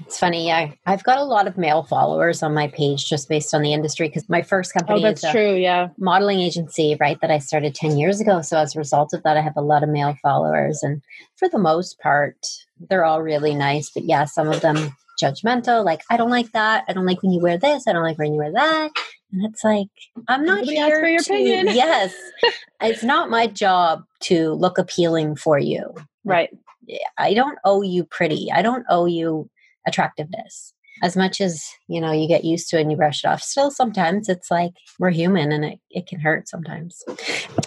It's 0.00 0.18
funny. 0.18 0.48
Yeah, 0.48 0.72
I've 0.86 1.04
got 1.04 1.18
a 1.18 1.24
lot 1.24 1.46
of 1.46 1.56
male 1.56 1.84
followers 1.84 2.42
on 2.42 2.52
my 2.52 2.66
page 2.68 3.08
just 3.08 3.28
based 3.28 3.54
on 3.54 3.62
the 3.62 3.72
industry 3.72 4.08
because 4.08 4.28
my 4.28 4.42
first 4.42 4.74
company 4.74 4.98
oh, 4.98 5.02
that's 5.02 5.30
true. 5.30 5.54
Yeah, 5.54 5.88
modeling 5.98 6.40
agency, 6.40 6.96
right? 6.98 7.20
That 7.20 7.30
I 7.30 7.38
started 7.38 7.74
ten 7.74 7.96
years 7.96 8.20
ago. 8.20 8.42
So 8.42 8.58
as 8.58 8.74
a 8.74 8.78
result 8.78 9.12
of 9.12 9.22
that, 9.22 9.36
I 9.36 9.40
have 9.40 9.56
a 9.56 9.62
lot 9.62 9.84
of 9.84 9.88
male 9.88 10.16
followers, 10.20 10.82
and 10.82 11.00
for 11.36 11.48
the 11.48 11.58
most 11.58 12.00
part, 12.00 12.44
they're 12.88 13.04
all 13.04 13.22
really 13.22 13.54
nice. 13.54 13.90
But 13.90 14.04
yeah, 14.04 14.24
some 14.24 14.48
of 14.48 14.60
them 14.60 14.94
judgmental. 15.22 15.84
Like, 15.84 16.02
I 16.10 16.16
don't 16.16 16.30
like 16.30 16.52
that. 16.52 16.84
I 16.88 16.92
don't 16.92 17.06
like 17.06 17.22
when 17.22 17.32
you 17.32 17.40
wear 17.40 17.58
this. 17.58 17.86
I 17.86 17.92
don't 17.92 18.02
like 18.02 18.18
when 18.18 18.32
you 18.32 18.38
wear 18.38 18.52
that. 18.52 18.90
And 19.32 19.44
it's 19.46 19.64
like, 19.64 19.88
I'm 20.28 20.44
not 20.44 20.60
Nobody 20.60 20.76
here 20.76 21.00
for 21.00 21.06
your 21.06 21.22
to, 21.22 21.32
opinion. 21.32 21.66
yes, 21.74 22.14
it's 22.82 23.02
not 23.02 23.30
my 23.30 23.46
job 23.46 24.04
to 24.24 24.52
look 24.52 24.78
appealing 24.78 25.36
for 25.36 25.58
you. 25.58 25.94
Right. 26.24 26.50
I 27.16 27.34
don't 27.34 27.58
owe 27.64 27.82
you 27.82 28.04
pretty. 28.04 28.50
I 28.52 28.62
don't 28.62 28.84
owe 28.88 29.06
you 29.06 29.48
attractiveness. 29.86 30.74
As 31.02 31.16
much 31.16 31.40
as, 31.40 31.64
you 31.88 32.00
know, 32.00 32.12
you 32.12 32.28
get 32.28 32.44
used 32.44 32.68
to 32.68 32.78
it 32.78 32.82
and 32.82 32.90
you 32.90 32.96
brush 32.96 33.24
it 33.24 33.26
off, 33.26 33.42
still 33.42 33.70
sometimes 33.70 34.28
it's 34.28 34.50
like 34.50 34.72
we're 34.98 35.10
human 35.10 35.50
and 35.50 35.64
it, 35.64 35.78
it 35.90 36.06
can 36.06 36.20
hurt 36.20 36.48
sometimes. 36.48 37.02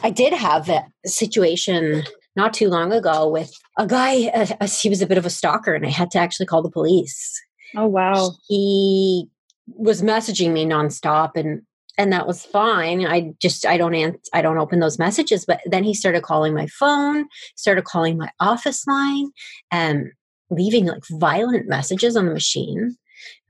I 0.04 0.12
did 0.12 0.32
have 0.32 0.70
a 0.70 0.86
situation 1.06 2.04
not 2.36 2.54
too 2.54 2.70
long 2.70 2.92
ago 2.92 3.28
with 3.28 3.52
a 3.78 3.88
guy, 3.88 4.28
uh, 4.28 4.68
he 4.68 4.90
was 4.90 5.02
a 5.02 5.08
bit 5.08 5.18
of 5.18 5.26
a 5.26 5.30
stalker 5.30 5.74
and 5.74 5.86
I 5.86 5.90
had 5.90 6.12
to 6.12 6.20
actually 6.20 6.46
call 6.46 6.62
the 6.62 6.70
police. 6.70 7.42
Oh, 7.76 7.88
wow. 7.88 8.32
He 8.48 9.30
was 9.68 10.02
messaging 10.02 10.52
me 10.52 10.66
nonstop 10.66 11.32
and 11.36 11.62
and 11.98 12.12
that 12.14 12.28
was 12.28 12.46
fine 12.46 13.06
i 13.06 13.34
just 13.42 13.66
i 13.66 13.78
don't 13.78 13.96
answer, 13.96 14.20
i 14.34 14.42
don't 14.42 14.60
open 14.60 14.80
those 14.80 15.00
messages 15.00 15.46
but 15.46 15.60
then 15.66 15.84
he 15.84 15.94
started 15.94 16.22
calling 16.22 16.54
my 16.54 16.68
phone 16.68 17.26
started 17.56 17.84
calling 17.84 18.18
my 18.18 18.30
office 18.40 18.86
line 18.86 19.32
and 19.72 20.12
leaving 20.52 20.86
like 20.86 21.02
violent 21.10 21.68
messages 21.68 22.16
on 22.16 22.26
the 22.26 22.34
machine 22.34 22.96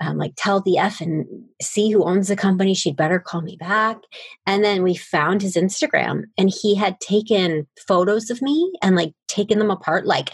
um, 0.02 0.18
like 0.18 0.34
tell 0.38 0.62
the 0.62 0.78
F 0.78 1.02
and 1.02 1.26
see 1.62 1.92
who 1.92 2.04
owns 2.04 2.28
the 2.28 2.36
company. 2.36 2.74
She'd 2.74 2.98
better 2.98 3.20
call 3.20 3.42
me 3.42 3.58
back. 3.58 3.98
And 4.46 4.64
then 4.64 4.84
we 4.84 4.96
found 4.96 5.42
his 5.42 5.56
Instagram 5.56 6.24
and 6.38 6.50
he 6.50 6.76
had 6.76 7.00
taken 7.00 7.68
photos 7.88 8.30
of 8.30 8.42
me 8.42 8.72
and 8.82 8.96
like 8.96 9.14
taken 9.28 9.60
them 9.60 9.72
apart, 9.72 10.06
like 10.06 10.32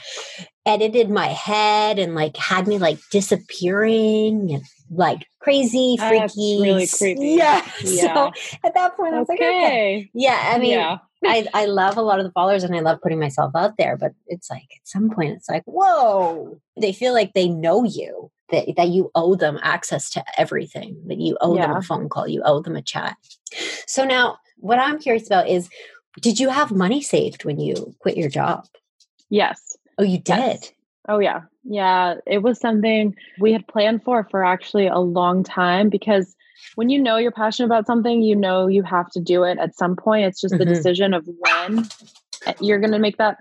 edited 0.66 1.10
my 1.10 1.28
head 1.28 2.00
and 2.00 2.16
like 2.16 2.38
had 2.38 2.68
me 2.68 2.78
like 2.78 3.00
disappearing 3.12 4.52
and 4.54 4.64
like 4.92 5.26
crazy, 5.40 5.96
freaky. 5.98 6.60
Really 6.62 6.88
creepy. 6.88 7.30
Yeah. 7.30 7.66
yeah. 7.84 8.02
So 8.14 8.32
at 8.64 8.74
that 8.76 8.96
point, 8.96 9.16
I 9.16 9.20
was 9.20 9.30
okay. 9.30 9.46
like, 9.46 9.64
okay. 9.64 10.12
Yeah. 10.14 10.52
I 10.54 10.60
mean, 10.60 10.72
yeah. 10.72 10.98
I, 11.24 11.48
I 11.54 11.66
love 11.66 11.98
a 11.98 12.02
lot 12.02 12.20
of 12.20 12.26
the 12.26 12.32
followers 12.32 12.64
and 12.64 12.76
I 12.76 12.80
love 12.80 13.00
putting 13.02 13.20
myself 13.20 13.52
out 13.56 13.78
there, 13.78 13.96
but 13.96 14.14
it's 14.28 14.50
like 14.50 14.64
at 14.64 14.88
some 14.88 15.10
point, 15.10 15.32
it's 15.32 15.50
like, 15.50 15.64
whoa, 15.66 16.60
they 16.80 16.94
feel 16.94 17.14
like 17.14 17.34
they 17.34 17.48
know 17.48 17.84
you 17.84 18.32
that, 18.50 18.68
that 18.76 18.90
you 18.90 19.12
owe 19.16 19.36
them 19.36 19.60
access 19.62 20.10
to 20.12 20.24
everything, 20.38 21.00
that 21.08 21.20
you 21.20 21.38
owe 21.42 21.56
yeah. 21.56 21.68
them 21.68 21.78
a 21.78 21.82
phone 21.82 22.10
call, 22.10 22.28
you 22.28 22.42
owe 22.44 22.62
them 22.62 22.76
a 22.76 22.82
chat. 22.82 23.16
So 23.88 24.04
now, 24.04 24.38
what 24.58 24.80
I'm 24.80 25.00
curious 25.00 25.28
about 25.28 25.48
is 25.48 25.70
did 26.22 26.40
you 26.40 26.50
have 26.50 26.72
money 26.72 27.02
saved 27.02 27.46
when 27.46 27.60
you 27.60 27.96
quit 28.00 28.18
your 28.18 28.30
job? 28.30 28.66
Yes. 29.30 29.78
Oh, 29.98 30.04
you 30.04 30.18
did? 30.18 30.38
Yes. 30.38 30.72
Oh, 31.08 31.20
yeah. 31.20 31.42
Yeah. 31.64 32.16
It 32.26 32.42
was 32.42 32.60
something 32.60 33.16
we 33.40 33.54
had 33.54 33.68
planned 33.68 34.04
for 34.04 34.28
for 34.30 34.44
actually 34.44 34.88
a 34.88 35.00
long 35.00 35.44
time 35.44 35.90
because 35.90 36.36
when 36.76 36.90
you 36.90 37.00
know 37.00 37.18
you're 37.18 37.32
passionate 37.32 37.68
about 37.68 37.88
something, 37.88 38.22
you 38.22 38.36
know 38.36 38.68
you 38.68 38.84
have 38.84 39.10
to 39.12 39.20
do 39.20 39.44
it 39.44 39.58
at 39.58 39.76
some 39.76 39.96
point. 39.96 40.26
It's 40.26 40.42
just 40.42 40.54
mm-hmm. 40.54 40.60
the 40.60 40.66
decision 40.66 41.14
of 41.14 41.28
when 41.28 41.88
you're 42.60 42.80
going 42.80 42.92
to 42.92 43.00
make 43.00 43.18
that 43.18 43.38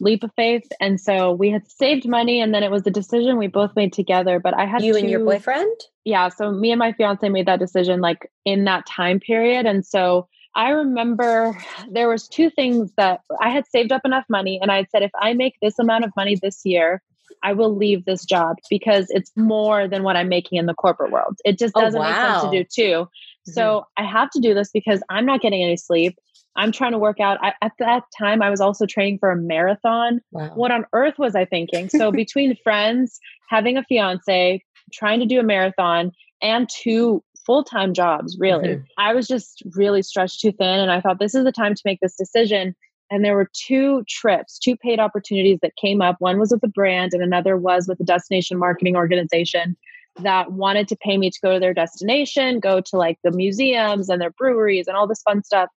leap 0.00 0.22
of 0.22 0.30
faith. 0.36 0.64
And 0.80 1.00
so 1.00 1.32
we 1.32 1.50
had 1.50 1.70
saved 1.70 2.08
money, 2.08 2.40
and 2.40 2.54
then 2.54 2.62
it 2.62 2.70
was 2.70 2.86
a 2.86 2.90
decision 2.90 3.38
we 3.38 3.48
both 3.48 3.74
made 3.76 3.92
together. 3.92 4.40
But 4.40 4.54
I 4.54 4.66
had 4.66 4.82
you 4.82 4.96
and 4.96 5.10
your 5.10 5.24
boyfriend. 5.24 5.76
Yeah. 6.04 6.28
So 6.28 6.50
me 6.50 6.70
and 6.70 6.78
my 6.78 6.92
fiance 6.92 7.28
made 7.28 7.46
that 7.46 7.58
decision 7.58 8.00
like 8.00 8.30
in 8.44 8.64
that 8.64 8.86
time 8.86 9.20
period, 9.20 9.66
and 9.66 9.84
so. 9.84 10.28
I 10.58 10.70
remember 10.70 11.54
there 11.90 12.08
was 12.08 12.26
two 12.26 12.48
things 12.48 12.90
that 12.96 13.20
I 13.42 13.50
had 13.50 13.66
saved 13.66 13.92
up 13.92 14.06
enough 14.06 14.24
money 14.30 14.58
and 14.62 14.72
I 14.72 14.76
had 14.76 14.90
said 14.90 15.02
if 15.02 15.10
I 15.20 15.34
make 15.34 15.52
this 15.60 15.78
amount 15.78 16.06
of 16.06 16.12
money 16.16 16.38
this 16.40 16.62
year, 16.64 17.02
I 17.42 17.52
will 17.52 17.74
leave 17.74 18.04
this 18.04 18.24
job 18.24 18.56
because 18.70 19.06
it's 19.10 19.30
more 19.36 19.88
than 19.88 20.02
what 20.02 20.16
I'm 20.16 20.28
making 20.28 20.58
in 20.58 20.66
the 20.66 20.74
corporate 20.74 21.12
world. 21.12 21.36
It 21.44 21.58
just 21.58 21.72
oh, 21.76 21.80
doesn't 21.80 21.98
oh, 21.98 22.02
wow. 22.02 22.10
make 22.10 22.32
sense 22.32 22.44
to 22.44 22.50
do 22.50 22.64
too. 22.64 23.04
Mm-hmm. 23.04 23.52
So 23.52 23.86
I 23.96 24.04
have 24.04 24.30
to 24.30 24.40
do 24.40 24.54
this 24.54 24.70
because 24.72 25.02
I'm 25.08 25.26
not 25.26 25.40
getting 25.40 25.62
any 25.62 25.76
sleep. 25.76 26.18
I'm 26.56 26.72
trying 26.72 26.92
to 26.92 26.98
work 26.98 27.20
out. 27.20 27.38
I, 27.42 27.52
at 27.62 27.72
that 27.78 28.04
time, 28.18 28.42
I 28.42 28.50
was 28.50 28.60
also 28.60 28.86
training 28.86 29.18
for 29.18 29.30
a 29.30 29.36
marathon. 29.36 30.20
Wow. 30.32 30.52
What 30.54 30.70
on 30.70 30.86
earth 30.92 31.18
was 31.18 31.36
I 31.36 31.44
thinking? 31.44 31.88
So, 31.88 32.10
between 32.12 32.56
friends, 32.64 33.20
having 33.48 33.76
a 33.76 33.84
fiance, 33.84 34.62
trying 34.92 35.20
to 35.20 35.26
do 35.26 35.38
a 35.38 35.42
marathon, 35.42 36.12
and 36.42 36.68
two 36.68 37.22
full 37.44 37.62
time 37.62 37.94
jobs, 37.94 38.36
really, 38.40 38.68
mm-hmm. 38.68 38.82
I 38.98 39.14
was 39.14 39.28
just 39.28 39.62
really 39.76 40.02
stretched 40.02 40.40
too 40.40 40.52
thin. 40.52 40.80
And 40.80 40.90
I 40.90 41.00
thought 41.00 41.18
this 41.18 41.34
is 41.34 41.44
the 41.44 41.52
time 41.52 41.74
to 41.74 41.82
make 41.84 42.00
this 42.00 42.16
decision. 42.16 42.74
And 43.10 43.24
there 43.24 43.36
were 43.36 43.50
two 43.52 44.04
trips, 44.08 44.58
two 44.58 44.76
paid 44.76 44.98
opportunities 44.98 45.58
that 45.62 45.76
came 45.76 46.02
up. 46.02 46.16
One 46.18 46.38
was 46.38 46.50
with 46.50 46.62
a 46.64 46.68
brand, 46.68 47.12
and 47.14 47.22
another 47.22 47.56
was 47.56 47.86
with 47.86 48.00
a 48.00 48.04
destination 48.04 48.58
marketing 48.58 48.96
organization 48.96 49.76
that 50.20 50.52
wanted 50.52 50.88
to 50.88 50.96
pay 50.96 51.18
me 51.18 51.30
to 51.30 51.38
go 51.42 51.52
to 51.54 51.60
their 51.60 51.74
destination, 51.74 52.58
go 52.58 52.80
to 52.80 52.96
like 52.96 53.18
the 53.22 53.30
museums 53.30 54.08
and 54.08 54.20
their 54.20 54.30
breweries 54.30 54.86
and 54.86 54.96
all 54.96 55.06
this 55.06 55.22
fun 55.22 55.44
stuff. 55.44 55.68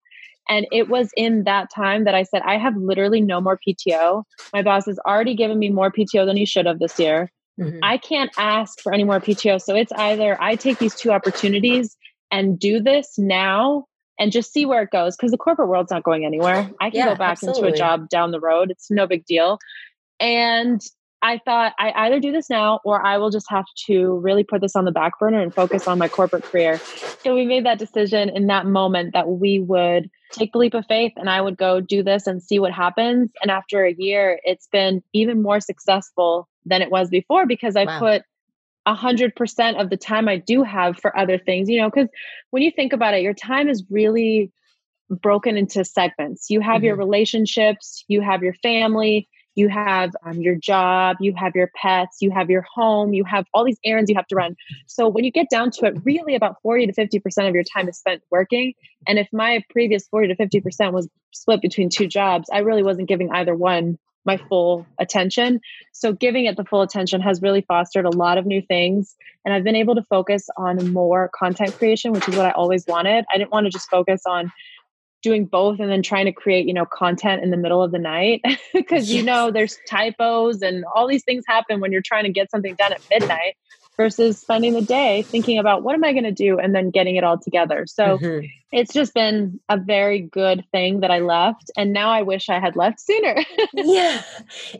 And 0.48 0.66
it 0.72 0.88
was 0.88 1.10
in 1.16 1.44
that 1.44 1.70
time 1.72 2.04
that 2.04 2.14
I 2.14 2.22
said, 2.24 2.42
I 2.42 2.56
have 2.56 2.76
literally 2.76 3.20
no 3.20 3.40
more 3.40 3.58
PTO. 3.58 4.24
My 4.52 4.62
boss 4.62 4.86
has 4.86 4.98
already 5.06 5.34
given 5.34 5.58
me 5.58 5.68
more 5.68 5.92
PTO 5.92 6.26
than 6.26 6.36
he 6.36 6.46
should 6.46 6.66
have 6.66 6.78
this 6.78 6.98
year. 6.98 7.30
Mm-hmm. 7.60 7.78
I 7.82 7.98
can't 7.98 8.32
ask 8.38 8.80
for 8.80 8.92
any 8.92 9.04
more 9.04 9.20
PTO. 9.20 9.60
So 9.60 9.76
it's 9.76 9.92
either 9.92 10.40
I 10.42 10.56
take 10.56 10.78
these 10.78 10.94
two 10.94 11.12
opportunities 11.12 11.96
and 12.30 12.58
do 12.58 12.80
this 12.80 13.18
now 13.18 13.86
and 14.20 14.30
just 14.30 14.52
see 14.52 14.66
where 14.66 14.82
it 14.82 14.90
goes 14.90 15.16
because 15.16 15.32
the 15.32 15.38
corporate 15.38 15.68
world's 15.68 15.90
not 15.90 16.04
going 16.04 16.24
anywhere. 16.24 16.70
I 16.78 16.90
can 16.90 16.98
yeah, 16.98 17.06
go 17.06 17.14
back 17.16 17.32
absolutely. 17.32 17.70
into 17.70 17.74
a 17.74 17.76
job 17.76 18.08
down 18.10 18.30
the 18.30 18.38
road. 18.38 18.70
It's 18.70 18.90
no 18.90 19.06
big 19.06 19.24
deal. 19.24 19.58
And 20.20 20.80
I 21.22 21.40
thought 21.44 21.72
I 21.78 21.92
either 21.96 22.20
do 22.20 22.30
this 22.30 22.48
now 22.48 22.80
or 22.84 23.04
I 23.04 23.18
will 23.18 23.30
just 23.30 23.46
have 23.50 23.64
to 23.86 24.18
really 24.18 24.44
put 24.44 24.60
this 24.60 24.76
on 24.76 24.84
the 24.84 24.92
back 24.92 25.18
burner 25.18 25.40
and 25.40 25.54
focus 25.54 25.88
on 25.88 25.98
my 25.98 26.08
corporate 26.08 26.44
career. 26.44 26.78
So 27.22 27.34
we 27.34 27.46
made 27.46 27.64
that 27.64 27.78
decision 27.78 28.28
in 28.28 28.46
that 28.46 28.66
moment 28.66 29.14
that 29.14 29.28
we 29.28 29.58
would 29.58 30.10
take 30.32 30.52
the 30.52 30.58
leap 30.58 30.74
of 30.74 30.86
faith 30.86 31.12
and 31.16 31.28
I 31.28 31.40
would 31.40 31.56
go 31.56 31.80
do 31.80 32.02
this 32.02 32.26
and 32.26 32.42
see 32.42 32.58
what 32.58 32.72
happens. 32.72 33.30
And 33.42 33.50
after 33.50 33.84
a 33.84 33.94
year, 33.96 34.38
it's 34.44 34.68
been 34.68 35.02
even 35.12 35.42
more 35.42 35.60
successful 35.60 36.48
than 36.66 36.82
it 36.82 36.90
was 36.90 37.08
before 37.08 37.46
because 37.46 37.74
I 37.74 37.84
wow. 37.84 37.98
put 37.98 38.22
a 38.90 38.94
hundred 38.94 39.36
percent 39.36 39.76
of 39.76 39.88
the 39.88 39.96
time 39.96 40.28
I 40.28 40.36
do 40.36 40.64
have 40.64 40.98
for 40.98 41.16
other 41.16 41.38
things, 41.38 41.68
you 41.68 41.80
know, 41.80 41.88
because 41.88 42.08
when 42.50 42.64
you 42.64 42.72
think 42.72 42.92
about 42.92 43.14
it, 43.14 43.22
your 43.22 43.34
time 43.34 43.68
is 43.68 43.84
really 43.88 44.50
broken 45.08 45.56
into 45.56 45.84
segments. 45.84 46.50
You 46.50 46.60
have 46.60 46.78
mm-hmm. 46.78 46.86
your 46.86 46.96
relationships, 46.96 48.04
you 48.08 48.20
have 48.20 48.42
your 48.42 48.54
family, 48.54 49.28
you 49.54 49.68
have 49.68 50.10
um, 50.26 50.40
your 50.40 50.56
job, 50.56 51.18
you 51.20 51.32
have 51.36 51.54
your 51.54 51.70
pets, 51.80 52.16
you 52.20 52.32
have 52.32 52.50
your 52.50 52.64
home, 52.74 53.14
you 53.14 53.22
have 53.22 53.44
all 53.54 53.64
these 53.64 53.78
errands 53.84 54.10
you 54.10 54.16
have 54.16 54.26
to 54.26 54.34
run. 54.34 54.56
So 54.86 55.08
when 55.08 55.22
you 55.22 55.30
get 55.30 55.48
down 55.50 55.70
to 55.72 55.86
it, 55.86 55.94
really 56.04 56.34
about 56.34 56.56
40 56.62 56.88
to 56.88 56.92
50% 56.92 57.48
of 57.48 57.54
your 57.54 57.64
time 57.64 57.88
is 57.88 57.96
spent 57.96 58.22
working. 58.28 58.74
And 59.06 59.20
if 59.20 59.28
my 59.32 59.62
previous 59.70 60.08
40 60.08 60.34
to 60.34 60.36
50% 60.36 60.92
was 60.92 61.08
split 61.32 61.62
between 61.62 61.90
two 61.90 62.08
jobs, 62.08 62.48
I 62.52 62.58
really 62.58 62.82
wasn't 62.82 63.08
giving 63.08 63.30
either 63.30 63.54
one 63.54 63.98
my 64.24 64.36
full 64.36 64.86
attention. 64.98 65.60
So 65.92 66.12
giving 66.12 66.46
it 66.46 66.56
the 66.56 66.64
full 66.64 66.82
attention 66.82 67.20
has 67.20 67.40
really 67.42 67.62
fostered 67.62 68.04
a 68.04 68.10
lot 68.10 68.38
of 68.38 68.46
new 68.46 68.62
things. 68.62 69.16
And 69.44 69.54
I've 69.54 69.64
been 69.64 69.76
able 69.76 69.94
to 69.94 70.02
focus 70.02 70.48
on 70.56 70.92
more 70.92 71.30
content 71.34 71.74
creation, 71.76 72.12
which 72.12 72.28
is 72.28 72.36
what 72.36 72.46
I 72.46 72.50
always 72.50 72.86
wanted. 72.86 73.24
I 73.32 73.38
didn't 73.38 73.50
want 73.50 73.64
to 73.66 73.70
just 73.70 73.88
focus 73.88 74.22
on 74.26 74.52
doing 75.22 75.44
both 75.44 75.80
and 75.80 75.90
then 75.90 76.02
trying 76.02 76.24
to 76.24 76.32
create 76.32 76.66
you 76.66 76.72
know 76.72 76.86
content 76.86 77.42
in 77.42 77.50
the 77.50 77.56
middle 77.56 77.82
of 77.82 77.92
the 77.92 77.98
night 77.98 78.42
because 78.72 79.10
you 79.10 79.22
know 79.22 79.50
there's 79.50 79.78
typos 79.88 80.62
and 80.62 80.84
all 80.94 81.06
these 81.06 81.24
things 81.24 81.44
happen 81.46 81.80
when 81.80 81.92
you're 81.92 82.00
trying 82.00 82.24
to 82.24 82.30
get 82.30 82.50
something 82.50 82.74
done 82.76 82.92
at 82.92 83.02
midnight 83.10 83.54
versus 84.00 84.38
spending 84.38 84.72
the 84.72 84.80
day 84.80 85.20
thinking 85.20 85.58
about 85.58 85.82
what 85.82 85.94
am 85.94 86.02
i 86.02 86.12
going 86.12 86.24
to 86.24 86.32
do 86.32 86.58
and 86.58 86.74
then 86.74 86.88
getting 86.88 87.16
it 87.16 87.22
all 87.22 87.36
together 87.36 87.84
so 87.86 88.16
mm-hmm. 88.16 88.46
it's 88.72 88.94
just 88.94 89.12
been 89.12 89.60
a 89.68 89.76
very 89.76 90.20
good 90.20 90.64
thing 90.72 91.00
that 91.00 91.10
i 91.10 91.18
left 91.18 91.70
and 91.76 91.92
now 91.92 92.08
i 92.08 92.22
wish 92.22 92.48
i 92.48 92.58
had 92.58 92.76
left 92.76 92.98
sooner 92.98 93.36
yeah 93.74 94.22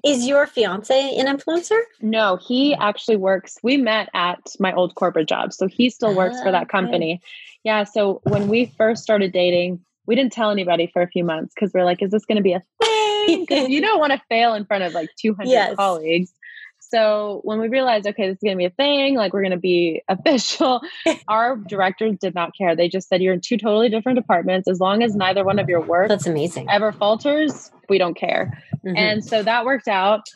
is 0.03 0.27
your 0.27 0.47
fiance 0.47 1.19
an 1.19 1.27
influencer 1.27 1.83
no 2.01 2.37
he 2.37 2.75
actually 2.77 3.17
works 3.17 3.59
we 3.63 3.77
met 3.77 4.09
at 4.15 4.41
my 4.59 4.73
old 4.73 4.95
corporate 4.95 5.29
job 5.29 5.53
so 5.53 5.67
he 5.67 5.91
still 5.91 6.15
works 6.15 6.41
for 6.41 6.51
that 6.51 6.63
ah, 6.63 6.73
company 6.73 7.21
yeah 7.63 7.85
so 7.85 8.23
when 8.23 8.49
we 8.49 8.73
first 8.79 9.03
started 9.03 9.33
dating 9.33 9.79
we 10.07 10.17
didn't 10.17 10.33
tell 10.33 10.51
anybody 10.51 10.87
for 10.87 11.03
a 11.03 11.07
few 11.07 11.23
months 11.23 11.55
because 11.55 11.73
we're 11.73 11.85
like, 11.85 12.03
is 12.03 12.11
this 12.11 12.25
going 12.25 12.35
to 12.35 12.43
be 12.43 12.53
a 12.53 12.63
thing? 12.83 13.47
Because 13.47 13.69
you 13.75 13.81
don't 13.81 14.01
want 14.01 14.13
to 14.13 14.21
fail 14.29 14.55
in 14.55 14.65
front 14.65 14.83
of 14.83 14.93
like 14.93 15.09
200 15.21 15.49
yes. 15.49 15.77
colleagues. 15.77 16.33
So 16.91 17.41
when 17.45 17.61
we 17.61 17.69
realized, 17.69 18.07
okay, 18.07 18.29
this 18.29 18.37
is 18.37 18.43
going 18.43 18.57
to 18.57 18.59
be 18.59 18.65
a 18.65 18.71
thing, 18.71 19.15
like 19.15 19.33
we're 19.33 19.43
going 19.43 19.53
to 19.53 19.59
be 19.59 20.03
official, 20.09 20.81
our 21.29 21.57
directors 21.57 22.17
did 22.21 22.35
not 22.35 22.51
care. 22.57 22.75
They 22.75 22.89
just 22.89 23.09
said, 23.09 23.23
you're 23.23 23.35
in 23.35 23.41
two 23.41 23.57
totally 23.57 23.89
different 23.89 24.17
departments. 24.17 24.69
As 24.69 24.81
long 24.81 25.03
as 25.03 25.15
neither 25.15 25.45
one 25.45 25.59
of 25.59 25.69
your 25.69 25.81
work 25.81 26.09
that's 26.09 26.27
amazing 26.27 26.69
ever 26.71 26.93
falters, 26.93 27.71
we 27.89 27.99
don't 27.99 28.15
care. 28.15 28.63
Mm-hmm. 28.85 28.97
And 28.97 29.25
so 29.25 29.43
that 29.43 29.65
worked 29.65 29.89
out. 29.89 30.27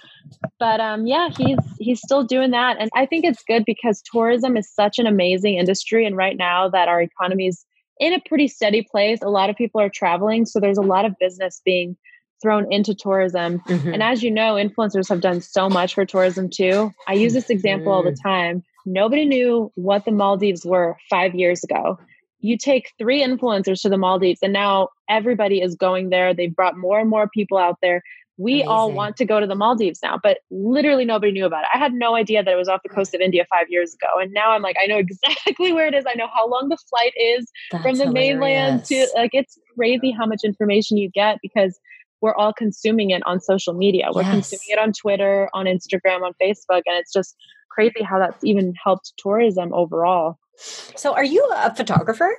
but 0.58 0.80
um, 0.80 1.06
yeah, 1.06 1.28
he's 1.36 1.58
he's 1.78 2.00
still 2.00 2.24
doing 2.24 2.50
that, 2.52 2.76
and 2.80 2.90
I 2.94 3.06
think 3.06 3.24
it's 3.24 3.42
good 3.42 3.64
because 3.64 4.02
tourism 4.10 4.56
is 4.56 4.72
such 4.72 4.98
an 4.98 5.06
amazing 5.06 5.56
industry, 5.56 6.06
and 6.06 6.16
right 6.16 6.36
now 6.36 6.68
that 6.70 6.88
our 6.88 7.00
economy 7.00 7.46
is 7.46 7.64
in 8.00 8.12
a 8.12 8.20
pretty 8.26 8.48
steady 8.48 8.86
place, 8.90 9.20
a 9.22 9.28
lot 9.28 9.50
of 9.50 9.56
people 9.56 9.80
are 9.80 9.90
traveling, 9.90 10.46
so 10.46 10.60
there's 10.60 10.78
a 10.78 10.82
lot 10.82 11.04
of 11.04 11.14
business 11.18 11.60
being 11.64 11.96
thrown 12.42 12.70
into 12.72 12.94
tourism. 12.94 13.60
Mm-hmm. 13.60 13.94
And 13.94 14.02
as 14.02 14.22
you 14.22 14.30
know, 14.30 14.54
influencers 14.54 15.08
have 15.08 15.20
done 15.20 15.40
so 15.40 15.68
much 15.68 15.94
for 15.94 16.04
tourism 16.04 16.48
too. 16.50 16.92
I 17.08 17.14
use 17.14 17.32
this 17.32 17.50
example 17.50 17.86
mm-hmm. 17.86 17.96
all 17.96 18.02
the 18.02 18.10
mm. 18.10 18.22
time. 18.22 18.62
Nobody 18.86 19.24
knew 19.24 19.72
what 19.76 20.04
the 20.04 20.12
Maldives 20.12 20.64
were 20.64 20.96
five 21.08 21.34
years 21.34 21.64
ago. 21.64 21.98
You 22.40 22.58
take 22.58 22.92
three 22.98 23.24
influencers 23.24 23.80
to 23.82 23.88
the 23.88 23.96
Maldives, 23.96 24.40
and 24.42 24.52
now 24.52 24.88
everybody 25.08 25.62
is 25.62 25.74
going 25.74 26.10
there. 26.10 26.34
They've 26.34 26.54
brought 26.54 26.76
more 26.76 27.00
and 27.00 27.08
more 27.08 27.28
people 27.32 27.56
out 27.56 27.78
there. 27.80 28.02
We 28.36 28.54
Amazing. 28.54 28.68
all 28.68 28.92
want 28.92 29.16
to 29.18 29.24
go 29.24 29.38
to 29.40 29.46
the 29.46 29.54
Maldives 29.54 30.00
now, 30.02 30.18
but 30.22 30.38
literally 30.50 31.04
nobody 31.04 31.32
knew 31.32 31.46
about 31.46 31.62
it. 31.62 31.68
I 31.72 31.78
had 31.78 31.94
no 31.94 32.16
idea 32.16 32.42
that 32.42 32.52
it 32.52 32.56
was 32.56 32.68
off 32.68 32.80
the 32.82 32.88
coast 32.88 33.14
of 33.14 33.20
India 33.20 33.46
five 33.48 33.66
years 33.70 33.94
ago. 33.94 34.20
And 34.20 34.32
now 34.32 34.50
I'm 34.50 34.60
like, 34.60 34.76
I 34.82 34.86
know 34.86 34.98
exactly 35.24 35.72
where 35.72 35.86
it 35.86 35.94
is. 35.94 36.04
I 36.06 36.14
know 36.14 36.28
how 36.34 36.48
long 36.48 36.68
the 36.68 36.76
flight 36.90 37.12
is 37.16 37.46
That's 37.70 37.84
from 37.84 37.96
the 37.96 38.06
hilarious. 38.06 38.40
mainland 38.40 38.84
to 38.86 39.06
like, 39.14 39.30
it's 39.34 39.56
crazy 39.76 40.10
how 40.10 40.26
much 40.26 40.40
information 40.44 40.96
you 40.96 41.10
get 41.10 41.38
because 41.42 41.78
we're 42.24 42.34
all 42.34 42.54
consuming 42.54 43.10
it 43.10 43.22
on 43.26 43.38
social 43.38 43.74
media. 43.74 44.08
We're 44.14 44.22
yes. 44.22 44.30
consuming 44.30 44.68
it 44.68 44.78
on 44.78 44.94
Twitter, 44.94 45.50
on 45.52 45.66
Instagram, 45.66 46.22
on 46.22 46.32
Facebook. 46.40 46.80
And 46.86 46.96
it's 46.96 47.12
just 47.12 47.36
crazy 47.68 48.02
how 48.02 48.18
that's 48.18 48.42
even 48.42 48.72
helped 48.82 49.12
tourism 49.18 49.74
overall. 49.74 50.38
So, 50.56 51.12
are 51.12 51.24
you 51.24 51.46
a 51.54 51.74
photographer? 51.74 52.34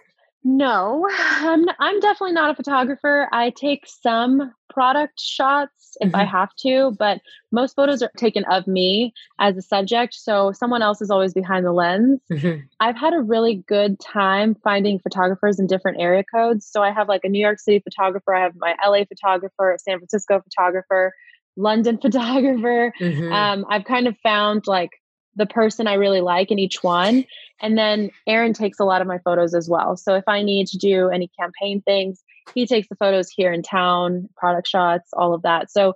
No, 0.48 1.10
I'm, 1.20 1.66
I'm 1.80 2.00
definitely 2.00 2.34
not 2.34 2.52
a 2.52 2.56
photographer. 2.56 3.28
I 3.34 3.50
take 3.50 3.86
some 3.88 4.54
product 4.70 5.20
shots 5.20 5.98
if 6.02 6.10
mm-hmm. 6.10 6.16
I 6.16 6.24
have 6.24 6.50
to, 6.60 6.96
but 7.00 7.20
most 7.52 7.76
photos 7.76 8.04
are 8.04 8.12
taken 8.18 8.44
of 8.46 8.68
me 8.68 9.14
as 9.40 9.58
a 9.58 9.62
subject. 9.62 10.14
So 10.14 10.52
someone 10.52 10.84
else 10.84 11.02
is 11.02 11.10
always 11.10 11.34
behind 11.34 11.66
the 11.66 11.72
lens. 11.72 12.22
Mm-hmm. 12.32 12.62
I've 12.80 12.98
had 12.98 13.14
a 13.14 13.22
really 13.22 13.64
good 13.68 14.00
time 14.00 14.56
finding 14.64 15.00
photographers 15.00 15.60
in 15.60 15.66
different 15.66 16.00
area 16.00 16.24
codes. 16.24 16.68
So 16.70 16.84
I 16.84 16.92
have 16.92 17.08
like 17.08 17.22
a 17.24 17.30
New 17.30 17.42
York 17.42 17.60
City 17.60 17.80
photographer, 17.80 18.36
I 18.36 18.44
have 18.44 18.54
my 18.58 18.76
LA 18.86 19.06
photographer, 19.06 19.72
a 19.72 19.80
San 19.80 19.98
Francisco 19.98 20.42
photographer, 20.42 21.12
London 21.58 21.98
photographer. 22.02 22.94
Mm-hmm. 23.02 23.34
Um, 23.34 23.66
I've 23.68 23.86
kind 23.86 24.08
of 24.08 24.16
found 24.22 24.68
like 24.68 24.92
the 25.36 25.46
person 25.46 25.88
I 25.88 25.94
really 25.96 26.22
like 26.22 26.52
in 26.52 26.60
each 26.60 26.84
one. 26.84 27.26
And 27.62 27.78
then 27.78 28.12
Aaron 28.28 28.54
takes 28.54 28.80
a 28.80 28.86
lot 28.86 29.02
of 29.02 29.08
my 29.08 29.20
photos 29.20 29.54
as 29.54 29.70
well. 29.70 29.98
So 29.98 30.16
if 30.16 30.24
I 30.28 30.44
need 30.44 30.68
to 30.68 30.78
do 30.78 31.10
any 31.10 31.30
campaign 31.40 31.82
things, 31.82 32.24
he 32.54 32.66
takes 32.66 32.88
the 32.90 32.96
photos 32.96 33.30
here 33.30 33.52
in 33.52 33.64
town, 33.64 34.30
product 34.38 34.68
shots, 34.68 35.10
all 35.14 35.34
of 35.34 35.42
that. 35.44 35.72
So 35.72 35.94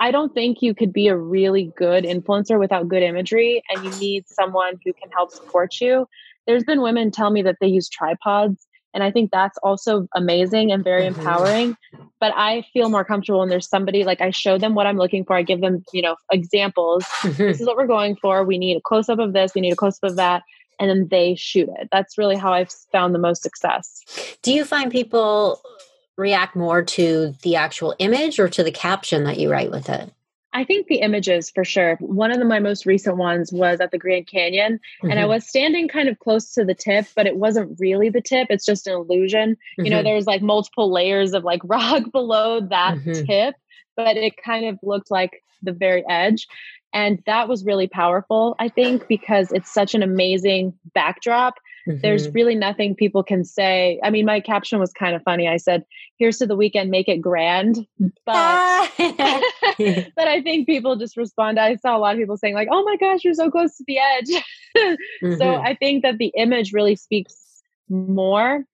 I 0.00 0.10
don't 0.10 0.34
think 0.34 0.62
you 0.62 0.74
could 0.74 0.92
be 0.92 1.08
a 1.08 1.16
really 1.16 1.72
good 1.76 2.04
influencer 2.04 2.58
without 2.58 2.88
good 2.88 3.02
imagery, 3.02 3.62
and 3.68 3.84
you 3.84 4.00
need 4.00 4.28
someone 4.28 4.80
who 4.84 4.92
can 4.92 5.10
help 5.10 5.30
support 5.30 5.80
you. 5.80 6.08
There's 6.46 6.64
been 6.64 6.82
women 6.82 7.10
tell 7.12 7.30
me 7.30 7.42
that 7.42 7.56
they 7.60 7.68
use 7.68 7.88
tripods 7.88 8.66
and 8.94 9.02
I 9.02 9.10
think 9.10 9.30
that's 9.30 9.58
also 9.58 10.06
amazing 10.14 10.72
and 10.72 10.84
very 10.84 11.04
mm-hmm. 11.04 11.20
empowering. 11.20 11.76
But 12.20 12.32
I 12.36 12.64
feel 12.72 12.88
more 12.88 13.04
comfortable 13.04 13.40
when 13.40 13.48
there's 13.48 13.68
somebody 13.68 14.04
like 14.04 14.20
I 14.20 14.30
show 14.30 14.58
them 14.58 14.74
what 14.74 14.86
I'm 14.86 14.96
looking 14.96 15.24
for. 15.24 15.36
I 15.36 15.42
give 15.42 15.60
them, 15.60 15.82
you 15.92 16.02
know, 16.02 16.16
examples. 16.30 17.04
Mm-hmm. 17.22 17.42
This 17.42 17.60
is 17.60 17.66
what 17.66 17.76
we're 17.76 17.86
going 17.86 18.16
for. 18.16 18.44
We 18.44 18.58
need 18.58 18.76
a 18.76 18.80
close 18.80 19.08
up 19.08 19.18
of 19.18 19.32
this. 19.32 19.54
We 19.54 19.60
need 19.60 19.72
a 19.72 19.76
close 19.76 19.98
up 20.02 20.10
of 20.10 20.16
that. 20.16 20.42
And 20.78 20.90
then 20.90 21.08
they 21.10 21.34
shoot 21.34 21.68
it. 21.80 21.88
That's 21.92 22.18
really 22.18 22.36
how 22.36 22.52
I've 22.52 22.72
found 22.90 23.14
the 23.14 23.18
most 23.18 23.42
success. 23.42 24.36
Do 24.42 24.52
you 24.52 24.64
find 24.64 24.90
people 24.90 25.60
react 26.16 26.56
more 26.56 26.82
to 26.82 27.34
the 27.42 27.56
actual 27.56 27.94
image 27.98 28.38
or 28.38 28.48
to 28.48 28.62
the 28.62 28.72
caption 28.72 29.24
that 29.24 29.38
you 29.38 29.50
write 29.50 29.70
with 29.70 29.88
it? 29.88 30.12
I 30.54 30.64
think 30.64 30.86
the 30.86 30.96
images 30.96 31.50
for 31.50 31.64
sure. 31.64 31.96
One 32.00 32.30
of 32.30 32.38
the, 32.38 32.44
my 32.44 32.58
most 32.58 32.84
recent 32.84 33.16
ones 33.16 33.52
was 33.52 33.80
at 33.80 33.90
the 33.90 33.98
Grand 33.98 34.26
Canyon, 34.26 34.74
mm-hmm. 34.74 35.10
and 35.10 35.18
I 35.18 35.22
mm-hmm. 35.22 35.32
was 35.32 35.48
standing 35.48 35.88
kind 35.88 36.08
of 36.08 36.18
close 36.18 36.52
to 36.54 36.64
the 36.64 36.74
tip, 36.74 37.06
but 37.16 37.26
it 37.26 37.36
wasn't 37.36 37.78
really 37.80 38.10
the 38.10 38.20
tip. 38.20 38.48
It's 38.50 38.66
just 38.66 38.86
an 38.86 38.94
illusion. 38.94 39.52
Mm-hmm. 39.52 39.84
You 39.84 39.90
know, 39.90 39.96
mm-hmm. 39.98 40.04
there's 40.04 40.26
like 40.26 40.42
multiple 40.42 40.92
layers 40.92 41.32
of 41.32 41.44
like 41.44 41.60
rock 41.64 42.12
below 42.12 42.60
that 42.60 42.96
mm-hmm. 42.96 43.24
tip, 43.24 43.54
but 43.96 44.16
it 44.16 44.34
kind 44.36 44.66
of 44.66 44.78
looked 44.82 45.10
like 45.10 45.42
the 45.62 45.72
very 45.72 46.04
edge. 46.08 46.46
And 46.94 47.22
that 47.24 47.48
was 47.48 47.64
really 47.64 47.86
powerful, 47.86 48.54
I 48.58 48.68
think, 48.68 49.08
because 49.08 49.50
it's 49.52 49.72
such 49.72 49.94
an 49.94 50.02
amazing 50.02 50.74
backdrop 50.94 51.54
Mm-hmm. 51.88 52.00
There's 52.00 52.28
really 52.30 52.54
nothing 52.54 52.94
people 52.94 53.22
can 53.22 53.44
say. 53.44 54.00
I 54.04 54.10
mean, 54.10 54.24
my 54.24 54.40
caption 54.40 54.78
was 54.78 54.92
kind 54.92 55.16
of 55.16 55.22
funny. 55.22 55.48
I 55.48 55.56
said, 55.56 55.84
"Here's 56.18 56.38
to 56.38 56.46
the 56.46 56.56
weekend, 56.56 56.90
make 56.90 57.08
it 57.08 57.18
grand." 57.18 57.86
But 58.24 58.90
but 58.98 60.28
I 60.28 60.40
think 60.42 60.66
people 60.66 60.96
just 60.96 61.16
respond. 61.16 61.58
I 61.58 61.76
saw 61.76 61.96
a 61.96 61.98
lot 61.98 62.14
of 62.14 62.20
people 62.20 62.36
saying 62.36 62.54
like, 62.54 62.68
"Oh 62.70 62.84
my 62.84 62.96
gosh, 62.96 63.24
you're 63.24 63.34
so 63.34 63.50
close 63.50 63.76
to 63.76 63.84
the 63.86 63.98
edge." 63.98 64.44
mm-hmm. 64.76 65.34
So 65.36 65.54
I 65.56 65.74
think 65.74 66.02
that 66.02 66.18
the 66.18 66.32
image 66.36 66.72
really 66.72 66.96
speaks 66.96 67.34
more. 67.88 68.64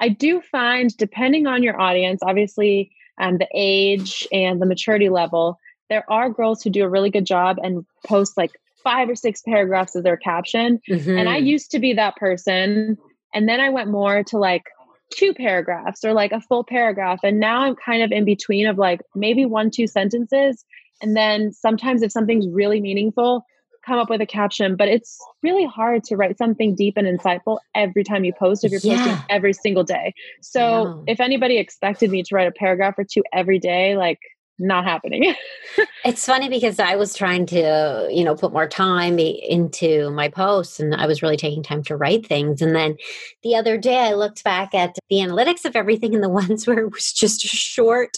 I 0.00 0.08
do 0.08 0.40
find, 0.40 0.94
depending 0.96 1.46
on 1.46 1.62
your 1.62 1.80
audience, 1.80 2.20
obviously, 2.22 2.90
um, 3.20 3.38
the 3.38 3.48
age 3.54 4.26
and 4.32 4.60
the 4.60 4.66
maturity 4.66 5.08
level, 5.08 5.60
there 5.88 6.10
are 6.10 6.30
girls 6.30 6.62
who 6.62 6.70
do 6.70 6.82
a 6.82 6.88
really 6.88 7.10
good 7.10 7.26
job 7.26 7.58
and 7.62 7.84
post 8.06 8.36
like 8.36 8.52
five 8.84 9.08
or 9.08 9.16
six 9.16 9.42
paragraphs 9.42 9.96
as 9.96 10.04
their 10.04 10.16
caption. 10.16 10.80
Mm-hmm. 10.88 11.18
And 11.18 11.28
I 11.28 11.38
mm-hmm. 11.38 11.46
used 11.46 11.70
to 11.72 11.78
be 11.80 11.94
that 11.94 12.16
person. 12.16 12.96
And 13.32 13.48
then 13.48 13.60
I 13.60 13.70
went 13.70 13.90
more 13.90 14.22
to 14.24 14.38
like 14.38 14.64
two 15.12 15.34
paragraphs 15.34 16.04
or 16.04 16.12
like 16.12 16.32
a 16.32 16.40
full 16.40 16.64
paragraph. 16.64 17.20
And 17.24 17.40
now 17.40 17.62
I'm 17.62 17.74
kind 17.76 18.02
of 18.02 18.12
in 18.12 18.24
between 18.24 18.66
of 18.66 18.78
like 18.78 19.00
maybe 19.14 19.44
one, 19.44 19.70
two 19.70 19.86
sentences. 19.86 20.64
And 21.02 21.16
then 21.16 21.52
sometimes 21.52 22.02
if 22.02 22.12
something's 22.12 22.46
really 22.48 22.80
meaningful, 22.80 23.44
come 23.84 23.98
up 23.98 24.08
with 24.08 24.20
a 24.20 24.26
caption. 24.26 24.76
But 24.76 24.88
it's 24.88 25.18
really 25.42 25.66
hard 25.66 26.04
to 26.04 26.16
write 26.16 26.38
something 26.38 26.74
deep 26.74 26.96
and 26.96 27.06
insightful 27.06 27.58
every 27.74 28.04
time 28.04 28.24
you 28.24 28.32
post 28.32 28.64
if 28.64 28.72
you're 28.72 28.80
yeah. 28.80 28.96
posting 28.96 29.26
every 29.28 29.52
single 29.52 29.84
day. 29.84 30.14
So 30.40 31.04
if 31.06 31.20
anybody 31.20 31.58
expected 31.58 32.10
me 32.10 32.22
to 32.22 32.34
write 32.34 32.48
a 32.48 32.52
paragraph 32.52 32.94
or 32.98 33.04
two 33.04 33.22
every 33.32 33.58
day, 33.58 33.96
like 33.96 34.20
not 34.58 34.84
happening. 34.84 35.34
it's 36.04 36.24
funny 36.24 36.48
because 36.48 36.78
I 36.78 36.96
was 36.96 37.14
trying 37.14 37.46
to, 37.46 38.08
you 38.10 38.24
know, 38.24 38.34
put 38.34 38.52
more 38.52 38.68
time 38.68 39.18
into 39.18 40.10
my 40.10 40.28
posts 40.28 40.78
and 40.78 40.94
I 40.94 41.06
was 41.06 41.22
really 41.22 41.36
taking 41.36 41.62
time 41.62 41.82
to 41.84 41.96
write 41.96 42.26
things. 42.26 42.62
And 42.62 42.74
then 42.74 42.96
the 43.42 43.56
other 43.56 43.76
day 43.78 43.98
I 43.98 44.14
looked 44.14 44.44
back 44.44 44.74
at 44.74 44.96
the 45.10 45.16
analytics 45.16 45.64
of 45.64 45.76
everything 45.76 46.14
and 46.14 46.22
the 46.22 46.28
ones 46.44 46.66
where 46.66 46.78
it 46.78 46.92
was 46.92 47.12
just 47.12 47.44
a 47.44 47.48
short 47.48 48.16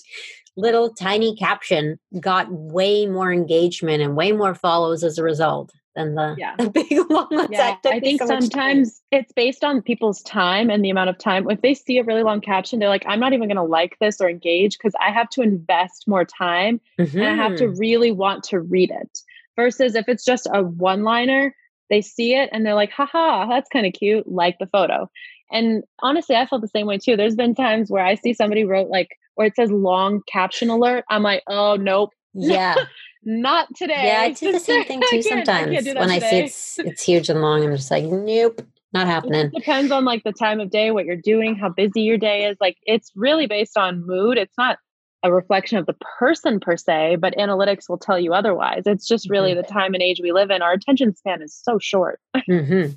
little 0.56 0.90
tiny 0.94 1.36
caption 1.36 1.98
got 2.18 2.50
way 2.50 3.06
more 3.06 3.32
engagement 3.32 4.02
and 4.02 4.16
way 4.16 4.32
more 4.32 4.54
follows 4.54 5.04
as 5.04 5.18
a 5.18 5.22
result 5.22 5.70
than 5.96 6.14
the, 6.14 6.36
yeah. 6.38 6.54
the 6.58 6.70
big 6.70 6.92
long 7.10 7.28
ones. 7.30 7.48
Yeah, 7.50 7.76
I 7.84 7.98
think 7.98 8.20
so 8.20 8.26
sometimes 8.26 9.02
it's 9.10 9.32
based 9.32 9.64
on 9.64 9.82
people's 9.82 10.22
time 10.22 10.70
and 10.70 10.84
the 10.84 10.90
amount 10.90 11.10
of 11.10 11.18
time. 11.18 11.50
If 11.50 11.62
they 11.62 11.74
see 11.74 11.98
a 11.98 12.04
really 12.04 12.22
long 12.22 12.40
caption, 12.40 12.78
they're 12.78 12.88
like, 12.88 13.04
I'm 13.08 13.18
not 13.18 13.32
even 13.32 13.48
going 13.48 13.56
to 13.56 13.62
like 13.62 13.98
this 13.98 14.20
or 14.20 14.28
engage 14.28 14.78
because 14.78 14.94
I 15.00 15.10
have 15.10 15.28
to 15.30 15.42
invest 15.42 16.06
more 16.06 16.24
time 16.24 16.80
mm-hmm. 16.98 17.18
and 17.18 17.26
I 17.26 17.34
have 17.34 17.56
to 17.56 17.64
mm-hmm. 17.64 17.78
really 17.80 18.12
want 18.12 18.44
to 18.44 18.60
read 18.60 18.90
it. 18.90 19.18
Versus 19.56 19.94
if 19.94 20.06
it's 20.06 20.24
just 20.24 20.46
a 20.52 20.62
one 20.62 21.02
liner, 21.02 21.54
they 21.88 22.02
see 22.02 22.34
it 22.34 22.50
and 22.52 22.64
they're 22.64 22.74
like, 22.74 22.90
haha, 22.90 23.46
that's 23.46 23.70
kind 23.70 23.86
of 23.86 23.94
cute, 23.94 24.28
like 24.30 24.58
the 24.58 24.66
photo. 24.66 25.10
And 25.50 25.84
honestly, 26.00 26.36
I 26.36 26.44
felt 26.44 26.60
the 26.60 26.68
same 26.68 26.86
way 26.86 26.98
too. 26.98 27.16
There's 27.16 27.36
been 27.36 27.54
times 27.54 27.90
where 27.90 28.04
I 28.04 28.16
see 28.16 28.34
somebody 28.34 28.64
wrote 28.64 28.88
like, 28.88 29.16
or 29.36 29.46
it 29.46 29.56
says 29.56 29.70
long 29.70 30.22
caption 30.30 30.68
alert. 30.68 31.04
I'm 31.08 31.22
like, 31.22 31.42
oh, 31.46 31.76
nope. 31.76 32.10
Yeah. 32.34 32.74
not 33.26 33.68
today. 33.74 34.06
Yeah, 34.06 34.20
I 34.20 34.30
do 34.30 34.52
the 34.52 34.60
same 34.60 34.84
thing 34.84 35.02
too 35.10 35.20
sometimes. 35.20 35.86
I 35.86 35.92
when 35.92 36.10
I 36.10 36.18
see 36.20 36.38
it's 36.38 36.78
it's 36.78 37.02
huge 37.02 37.28
and 37.28 37.42
long, 37.42 37.64
I'm 37.64 37.76
just 37.76 37.90
like, 37.90 38.04
nope, 38.04 38.62
not 38.92 39.06
happening. 39.06 39.46
It 39.46 39.54
depends 39.54 39.92
on 39.92 40.04
like 40.04 40.22
the 40.24 40.32
time 40.32 40.60
of 40.60 40.70
day, 40.70 40.92
what 40.92 41.04
you're 41.04 41.16
doing, 41.16 41.56
how 41.56 41.68
busy 41.68 42.02
your 42.02 42.18
day 42.18 42.46
is. 42.46 42.56
Like 42.60 42.78
it's 42.84 43.10
really 43.16 43.46
based 43.46 43.76
on 43.76 44.06
mood. 44.06 44.38
It's 44.38 44.56
not 44.56 44.78
a 45.22 45.32
reflection 45.32 45.78
of 45.78 45.86
the 45.86 45.96
person 46.18 46.60
per 46.60 46.76
se, 46.76 47.16
but 47.16 47.34
analytics 47.36 47.88
will 47.88 47.98
tell 47.98 48.18
you 48.18 48.32
otherwise. 48.32 48.82
It's 48.86 49.08
just 49.08 49.28
really 49.28 49.52
mm-hmm. 49.52 49.62
the 49.62 49.66
time 49.66 49.92
and 49.92 50.02
age 50.02 50.20
we 50.22 50.32
live 50.32 50.50
in. 50.50 50.62
Our 50.62 50.72
attention 50.72 51.14
span 51.14 51.42
is 51.42 51.54
so 51.54 51.78
short. 51.80 52.20
mm-hmm. 52.48 52.92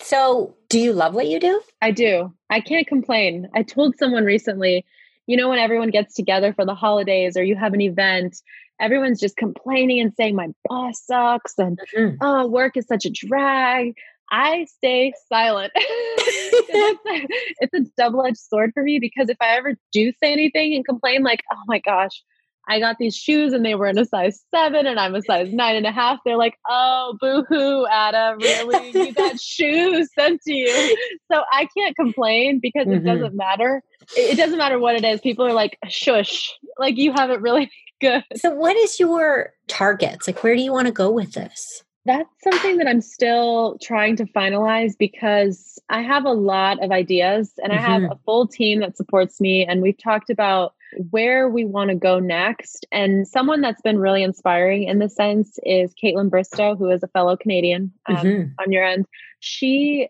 So, 0.00 0.54
do 0.68 0.78
you 0.78 0.92
love 0.92 1.14
what 1.14 1.26
you 1.26 1.38
do? 1.38 1.60
I 1.82 1.90
do. 1.90 2.32
I 2.48 2.60
can't 2.60 2.86
complain. 2.86 3.48
I 3.54 3.62
told 3.62 3.96
someone 3.98 4.24
recently, 4.24 4.84
you 5.26 5.36
know, 5.36 5.48
when 5.48 5.58
everyone 5.58 5.90
gets 5.90 6.14
together 6.14 6.52
for 6.52 6.64
the 6.64 6.74
holidays 6.74 7.36
or 7.36 7.42
you 7.42 7.56
have 7.56 7.74
an 7.74 7.80
event 7.80 8.40
everyone's 8.80 9.20
just 9.20 9.36
complaining 9.36 10.00
and 10.00 10.12
saying 10.14 10.34
my 10.34 10.48
boss 10.64 11.04
sucks 11.04 11.58
and 11.58 11.78
mm-hmm. 11.96 12.16
oh 12.20 12.46
work 12.46 12.76
is 12.76 12.86
such 12.86 13.04
a 13.04 13.10
drag 13.10 13.94
i 14.30 14.66
stay 14.76 15.12
silent 15.28 15.72
it's, 15.76 17.06
a, 17.06 17.26
it's 17.60 17.74
a 17.74 17.92
double-edged 17.96 18.38
sword 18.38 18.70
for 18.74 18.82
me 18.82 18.98
because 18.98 19.28
if 19.28 19.36
i 19.40 19.56
ever 19.56 19.74
do 19.92 20.12
say 20.22 20.32
anything 20.32 20.74
and 20.74 20.84
complain 20.84 21.22
like 21.22 21.42
oh 21.52 21.62
my 21.66 21.78
gosh 21.78 22.22
I 22.68 22.78
got 22.78 22.98
these 22.98 23.16
shoes 23.16 23.52
and 23.52 23.64
they 23.64 23.74
were 23.74 23.86
in 23.86 23.98
a 23.98 24.04
size 24.04 24.42
seven 24.50 24.86
and 24.86 24.98
I'm 24.98 25.14
a 25.14 25.22
size 25.22 25.52
nine 25.52 25.76
and 25.76 25.86
a 25.86 25.90
half. 25.90 26.20
They're 26.24 26.36
like, 26.36 26.58
oh, 26.68 27.16
boo 27.20 27.44
hoo, 27.48 27.86
Ada, 27.86 28.36
really? 28.40 28.90
You 28.90 29.12
got 29.14 29.40
shoes 29.40 30.08
sent 30.16 30.40
to 30.42 30.52
you. 30.52 30.96
So 31.30 31.42
I 31.52 31.68
can't 31.76 31.96
complain 31.96 32.60
because 32.60 32.86
mm-hmm. 32.86 33.06
it 33.06 33.14
doesn't 33.14 33.34
matter. 33.34 33.82
It, 34.16 34.34
it 34.34 34.36
doesn't 34.36 34.58
matter 34.58 34.78
what 34.78 34.94
it 34.94 35.04
is. 35.04 35.20
People 35.20 35.46
are 35.46 35.52
like, 35.52 35.76
shush, 35.88 36.52
like 36.78 36.96
you 36.96 37.12
have 37.12 37.30
it 37.30 37.40
really 37.40 37.70
good. 38.00 38.24
So, 38.36 38.50
what 38.50 38.76
is 38.76 39.00
your 39.00 39.52
targets? 39.66 40.26
Like, 40.26 40.42
where 40.42 40.54
do 40.54 40.62
you 40.62 40.72
want 40.72 40.86
to 40.86 40.92
go 40.92 41.10
with 41.10 41.32
this? 41.32 41.82
That's 42.04 42.28
something 42.42 42.78
that 42.78 42.88
I'm 42.88 43.00
still 43.00 43.78
trying 43.80 44.16
to 44.16 44.24
finalize 44.24 44.92
because 44.98 45.78
I 45.88 46.02
have 46.02 46.24
a 46.24 46.32
lot 46.32 46.82
of 46.82 46.90
ideas 46.90 47.52
and 47.62 47.72
mm-hmm. 47.72 47.84
I 47.84 47.88
have 47.88 48.02
mm-hmm. 48.02 48.12
a 48.12 48.18
full 48.24 48.48
team 48.48 48.80
that 48.80 48.96
supports 48.96 49.40
me. 49.40 49.64
And 49.64 49.82
we've 49.82 49.98
talked 49.98 50.28
about 50.28 50.74
where 51.10 51.48
we 51.48 51.64
want 51.64 51.90
to 51.90 51.96
go 51.96 52.18
next. 52.18 52.86
And 52.90 53.26
someone 53.26 53.60
that's 53.60 53.80
been 53.82 53.98
really 53.98 54.22
inspiring 54.22 54.84
in 54.84 54.98
this 54.98 55.14
sense 55.14 55.58
is 55.64 55.94
Kaitlyn 55.94 56.28
Bristowe, 56.28 56.76
who 56.76 56.90
is 56.90 57.02
a 57.02 57.08
fellow 57.08 57.36
Canadian 57.36 57.92
um, 58.06 58.16
mm-hmm. 58.16 58.52
on 58.58 58.72
your 58.72 58.84
end. 58.84 59.06
She 59.38 60.08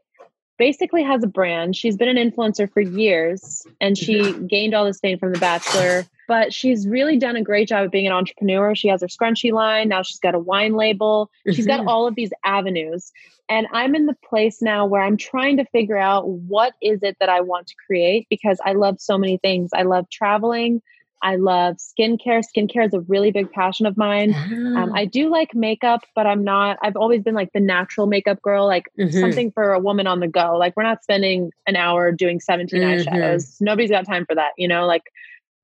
basically 0.59 1.03
has 1.03 1.23
a 1.23 1.27
brand. 1.27 1.77
She's 1.77 1.97
been 1.97 2.17
an 2.17 2.31
influencer 2.31 2.73
for 2.73 2.81
years 2.81 3.67
and 3.81 3.99
she 3.99 4.21
mm-hmm. 4.21 4.47
gained 4.47 4.75
all 4.75 4.85
this 4.85 5.01
fame 5.01 5.19
from 5.19 5.33
The 5.33 5.39
Bachelor, 5.39 6.05
but 6.33 6.51
she's 6.51 6.89
really 6.89 7.19
done 7.19 7.37
a 7.37 7.43
great 7.43 7.69
job 7.69 7.85
of 7.85 7.91
being 7.91 8.07
an 8.07 8.13
entrepreneur. 8.15 8.75
She 8.75 8.89
has 8.89 9.03
her 9.03 9.07
scrunchie 9.07 9.53
line. 9.53 9.91
Now 9.91 10.01
she's 10.01 10.19
got 10.19 10.35
a 10.35 10.39
wine 10.39 10.73
label. 10.73 11.31
Mm-hmm. 11.47 11.55
She's 11.55 11.67
got 11.67 11.81
mm-hmm. 11.81 11.89
all 11.89 12.07
of 12.07 12.15
these 12.15 12.31
avenues. 12.43 13.13
And 13.51 13.67
I'm 13.71 13.95
in 13.95 14.07
the 14.07 14.17
place 14.27 14.63
now 14.63 14.87
where 14.87 15.03
I'm 15.03 15.19
trying 15.19 15.59
to 15.59 15.67
figure 15.67 15.99
out 15.99 16.27
what 16.27 16.73
is 16.81 17.01
it 17.03 17.19
that 17.21 17.29
I 17.29 17.43
want 17.43 17.67
to 17.67 17.75
create 17.87 18.29
because 18.31 18.59
I 18.65 18.73
love 18.73 18.99
so 18.99 19.19
many 19.19 19.37
things. 19.37 19.73
I 19.75 19.83
love 19.83 20.09
traveling. 20.09 20.81
I 21.21 21.37
love 21.37 21.77
skincare. 21.77 22.43
Skincare 22.43 22.87
is 22.87 22.95
a 22.95 23.01
really 23.01 23.31
big 23.31 23.53
passion 23.53 23.85
of 23.85 23.99
mine. 23.99 24.35
Um, 24.35 24.91
ah. 24.91 24.93
I 24.95 25.05
do 25.05 25.29
like 25.29 25.55
makeup, 25.55 26.01
but 26.15 26.27
I'm 26.27 26.45
not, 26.45 26.79
I've 26.83 26.97
always 26.97 27.23
been 27.23 27.35
like 27.35 27.53
the 27.53 27.61
natural 27.61 28.07
makeup 28.07 28.41
girl, 28.41 28.67
like 28.67 28.85
mm-hmm. 28.99 29.21
something 29.21 29.53
for 29.53 29.75
a 29.75 29.79
woman 29.79 30.07
on 30.07 30.21
the 30.21 30.29
go. 30.29 30.57
Like 30.57 30.75
we're 30.79 30.83
not 30.83 31.03
spending 31.03 31.51
an 31.67 31.77
hour 31.77 32.11
doing 32.11 32.41
17 32.41 32.81
mm-hmm. 32.81 33.07
eyeshadows. 33.07 33.61
Nobody's 33.61 33.91
got 33.91 34.07
time 34.07 34.25
for 34.25 34.35
that, 34.35 34.53
you 34.57 34.67
know, 34.67 34.87
like 34.87 35.03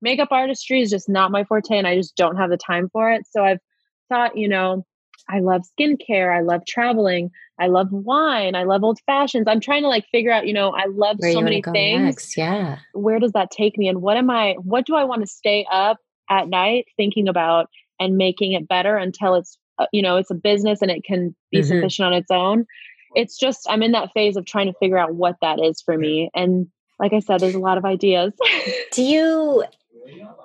makeup 0.01 0.29
artistry 0.31 0.81
is 0.81 0.89
just 0.89 1.09
not 1.09 1.31
my 1.31 1.43
forte 1.43 1.77
and 1.77 1.87
I 1.87 1.95
just 1.95 2.15
don't 2.15 2.37
have 2.37 2.49
the 2.49 2.57
time 2.57 2.89
for 2.91 3.11
it. 3.11 3.25
So 3.29 3.43
I've 3.43 3.59
thought, 4.09 4.37
you 4.37 4.47
know, 4.47 4.85
I 5.29 5.39
love 5.39 5.61
skincare. 5.79 6.35
I 6.35 6.41
love 6.41 6.65
traveling. 6.65 7.29
I 7.59 7.67
love 7.67 7.87
wine. 7.91 8.55
I 8.55 8.63
love 8.63 8.83
old 8.83 8.99
fashions. 9.05 9.45
I'm 9.47 9.59
trying 9.59 9.83
to 9.83 9.89
like 9.89 10.05
figure 10.11 10.31
out, 10.31 10.47
you 10.47 10.53
know, 10.53 10.71
I 10.71 10.85
love 10.87 11.17
Where 11.19 11.33
so 11.33 11.41
many 11.41 11.61
things. 11.61 12.01
Next? 12.01 12.37
Yeah. 12.37 12.79
Where 12.93 13.19
does 13.19 13.33
that 13.33 13.51
take 13.51 13.77
me? 13.77 13.87
And 13.87 14.01
what 14.01 14.17
am 14.17 14.29
I, 14.29 14.55
what 14.61 14.85
do 14.85 14.95
I 14.95 15.03
want 15.03 15.21
to 15.21 15.27
stay 15.27 15.65
up 15.71 15.97
at 16.29 16.47
night 16.47 16.85
thinking 16.97 17.27
about 17.27 17.67
and 17.99 18.17
making 18.17 18.53
it 18.53 18.67
better 18.67 18.95
until 18.95 19.35
it's, 19.35 19.57
uh, 19.77 19.87
you 19.91 20.01
know, 20.01 20.17
it's 20.17 20.31
a 20.31 20.35
business 20.35 20.81
and 20.81 20.89
it 20.89 21.03
can 21.03 21.35
be 21.51 21.59
mm-hmm. 21.59 21.67
sufficient 21.67 22.07
on 22.07 22.13
its 22.13 22.31
own? 22.31 22.65
It's 23.15 23.37
just, 23.37 23.67
I'm 23.69 23.83
in 23.83 23.91
that 23.91 24.11
phase 24.13 24.37
of 24.37 24.45
trying 24.45 24.67
to 24.67 24.77
figure 24.79 24.97
out 24.97 25.15
what 25.15 25.35
that 25.41 25.59
is 25.59 25.81
for 25.81 25.97
me. 25.97 26.29
And 26.33 26.67
like 26.99 27.13
I 27.13 27.19
said, 27.19 27.39
there's 27.39 27.55
a 27.55 27.59
lot 27.59 27.77
of 27.77 27.85
ideas. 27.85 28.33
do 28.93 29.03
you 29.03 29.63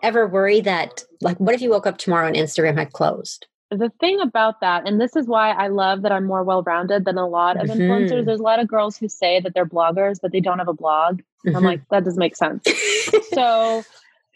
ever 0.02 0.26
worry 0.26 0.60
that, 0.62 1.04
like, 1.20 1.38
what 1.38 1.54
if 1.54 1.60
you 1.60 1.70
woke 1.70 1.86
up 1.86 1.98
tomorrow 1.98 2.26
and 2.26 2.36
Instagram 2.36 2.76
had 2.76 2.92
closed? 2.92 3.46
the 3.78 3.90
thing 4.00 4.20
about 4.20 4.60
that, 4.60 4.86
and 4.86 5.00
this 5.00 5.16
is 5.16 5.26
why 5.26 5.50
I 5.50 5.68
love 5.68 6.02
that 6.02 6.12
I'm 6.12 6.24
more 6.24 6.42
well 6.42 6.62
rounded 6.62 7.04
than 7.04 7.18
a 7.18 7.26
lot 7.26 7.56
of 7.56 7.68
mm-hmm. 7.68 7.80
influencers. 7.80 8.24
There's 8.24 8.40
a 8.40 8.44
lot 8.44 8.60
of 8.60 8.68
girls 8.68 8.96
who 8.96 9.08
say 9.08 9.40
that 9.40 9.54
they're 9.54 9.66
bloggers, 9.66 10.18
but 10.20 10.32
they 10.32 10.40
don't 10.40 10.58
have 10.58 10.68
a 10.68 10.74
blog. 10.74 11.22
Mm-hmm. 11.46 11.56
I'm 11.56 11.64
like, 11.64 11.80
that 11.90 12.04
doesn't 12.04 12.18
make 12.18 12.36
sense. 12.36 12.66
so 13.32 13.82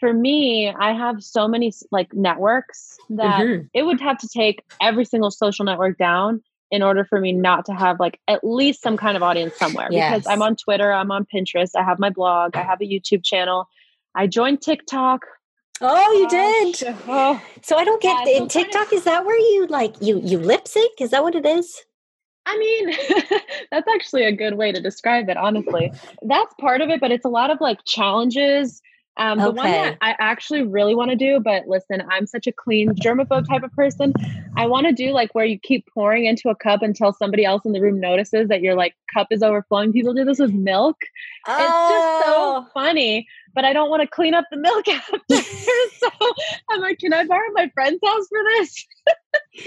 for 0.00 0.12
me, 0.12 0.68
I 0.68 0.92
have 0.92 1.22
so 1.22 1.48
many 1.48 1.72
like 1.90 2.12
networks 2.12 2.96
that 3.10 3.40
mm-hmm. 3.40 3.66
it 3.74 3.82
would 3.82 4.00
have 4.00 4.18
to 4.18 4.28
take 4.28 4.62
every 4.80 5.04
single 5.04 5.30
social 5.30 5.64
network 5.64 5.98
down 5.98 6.42
in 6.70 6.82
order 6.82 7.04
for 7.04 7.18
me 7.18 7.32
not 7.32 7.64
to 7.64 7.72
have 7.72 7.98
like 7.98 8.20
at 8.28 8.44
least 8.44 8.82
some 8.82 8.96
kind 8.96 9.16
of 9.16 9.22
audience 9.22 9.56
somewhere 9.56 9.88
yes. 9.90 10.12
because 10.12 10.26
I'm 10.26 10.42
on 10.42 10.54
Twitter, 10.54 10.92
I'm 10.92 11.10
on 11.10 11.26
Pinterest, 11.32 11.70
I 11.74 11.82
have 11.82 11.98
my 11.98 12.10
blog, 12.10 12.56
I 12.56 12.62
have 12.62 12.80
a 12.82 12.84
YouTube 12.84 13.24
channel. 13.24 13.68
I 14.14 14.26
joined 14.26 14.62
TikTok 14.62 15.24
Oh, 15.80 16.12
you 16.12 16.28
did. 16.28 16.96
Oh. 17.06 17.40
So 17.62 17.76
I 17.76 17.84
don't 17.84 18.02
get 18.02 18.26
yeah, 18.26 18.38
so 18.38 18.46
TikTok. 18.48 18.92
Is 18.92 19.04
that 19.04 19.24
where 19.24 19.38
you 19.38 19.66
like 19.68 19.94
you 20.00 20.20
you 20.20 20.38
lip 20.38 20.66
sync? 20.66 21.00
Is 21.00 21.10
that 21.10 21.22
what 21.22 21.34
it 21.34 21.46
is? 21.46 21.84
I 22.46 22.58
mean, 22.58 22.92
that's 23.70 23.86
actually 23.88 24.24
a 24.24 24.32
good 24.32 24.54
way 24.54 24.72
to 24.72 24.80
describe 24.80 25.28
it. 25.28 25.36
Honestly, 25.36 25.92
that's 26.22 26.52
part 26.60 26.80
of 26.80 26.88
it, 26.88 27.00
but 27.00 27.12
it's 27.12 27.24
a 27.24 27.28
lot 27.28 27.50
of 27.50 27.60
like 27.60 27.84
challenges. 27.84 28.82
Um, 29.18 29.38
the 29.38 29.48
okay. 29.48 29.56
one 29.56 29.70
that 29.72 29.98
I 30.00 30.14
actually 30.20 30.62
really 30.62 30.94
want 30.94 31.10
to 31.10 31.16
do, 31.16 31.40
but 31.40 31.66
listen, 31.66 32.04
I'm 32.08 32.24
such 32.24 32.46
a 32.46 32.52
clean 32.52 32.90
germaphobe 32.90 33.48
type 33.48 33.64
of 33.64 33.72
person. 33.72 34.12
I 34.56 34.66
want 34.66 34.86
to 34.86 34.92
do 34.92 35.10
like 35.10 35.34
where 35.34 35.44
you 35.44 35.58
keep 35.58 35.88
pouring 35.92 36.26
into 36.26 36.50
a 36.50 36.54
cup 36.54 36.82
until 36.82 37.12
somebody 37.12 37.44
else 37.44 37.64
in 37.64 37.72
the 37.72 37.80
room 37.80 37.98
notices 37.98 38.48
that 38.48 38.62
your 38.62 38.76
like 38.76 38.94
cup 39.12 39.26
is 39.32 39.42
overflowing. 39.42 39.92
People 39.92 40.14
do 40.14 40.24
this 40.24 40.38
with 40.38 40.52
milk. 40.52 40.98
Oh. 41.48 41.52
It's 41.52 41.92
just 41.92 42.26
so 42.26 42.34
oh. 42.36 42.66
funny 42.72 43.26
but 43.54 43.64
I 43.64 43.72
don't 43.72 43.90
want 43.90 44.02
to 44.02 44.08
clean 44.08 44.34
up 44.34 44.44
the 44.50 44.56
milk 44.56 44.88
after. 44.88 45.18
so 45.28 46.10
I'm 46.70 46.80
like, 46.80 46.98
can 46.98 47.12
I 47.12 47.24
borrow 47.24 47.48
my 47.52 47.70
friend's 47.74 48.00
house 48.04 48.26
for 48.28 48.40
this? 48.44 48.86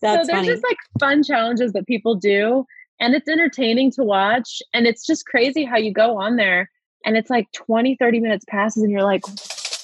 so 0.00 0.14
there's 0.14 0.30
funny. 0.30 0.46
just 0.46 0.62
like 0.62 0.78
fun 1.00 1.22
challenges 1.22 1.72
that 1.72 1.86
people 1.86 2.14
do. 2.14 2.64
And 3.00 3.14
it's 3.14 3.28
entertaining 3.28 3.90
to 3.92 4.04
watch. 4.04 4.62
And 4.72 4.86
it's 4.86 5.04
just 5.04 5.26
crazy 5.26 5.64
how 5.64 5.76
you 5.76 5.92
go 5.92 6.16
on 6.16 6.36
there 6.36 6.70
and 7.04 7.16
it's 7.16 7.30
like 7.30 7.50
20, 7.52 7.96
30 7.96 8.20
minutes 8.20 8.44
passes 8.48 8.82
and 8.82 8.90
you're 8.90 9.02
like, 9.02 9.22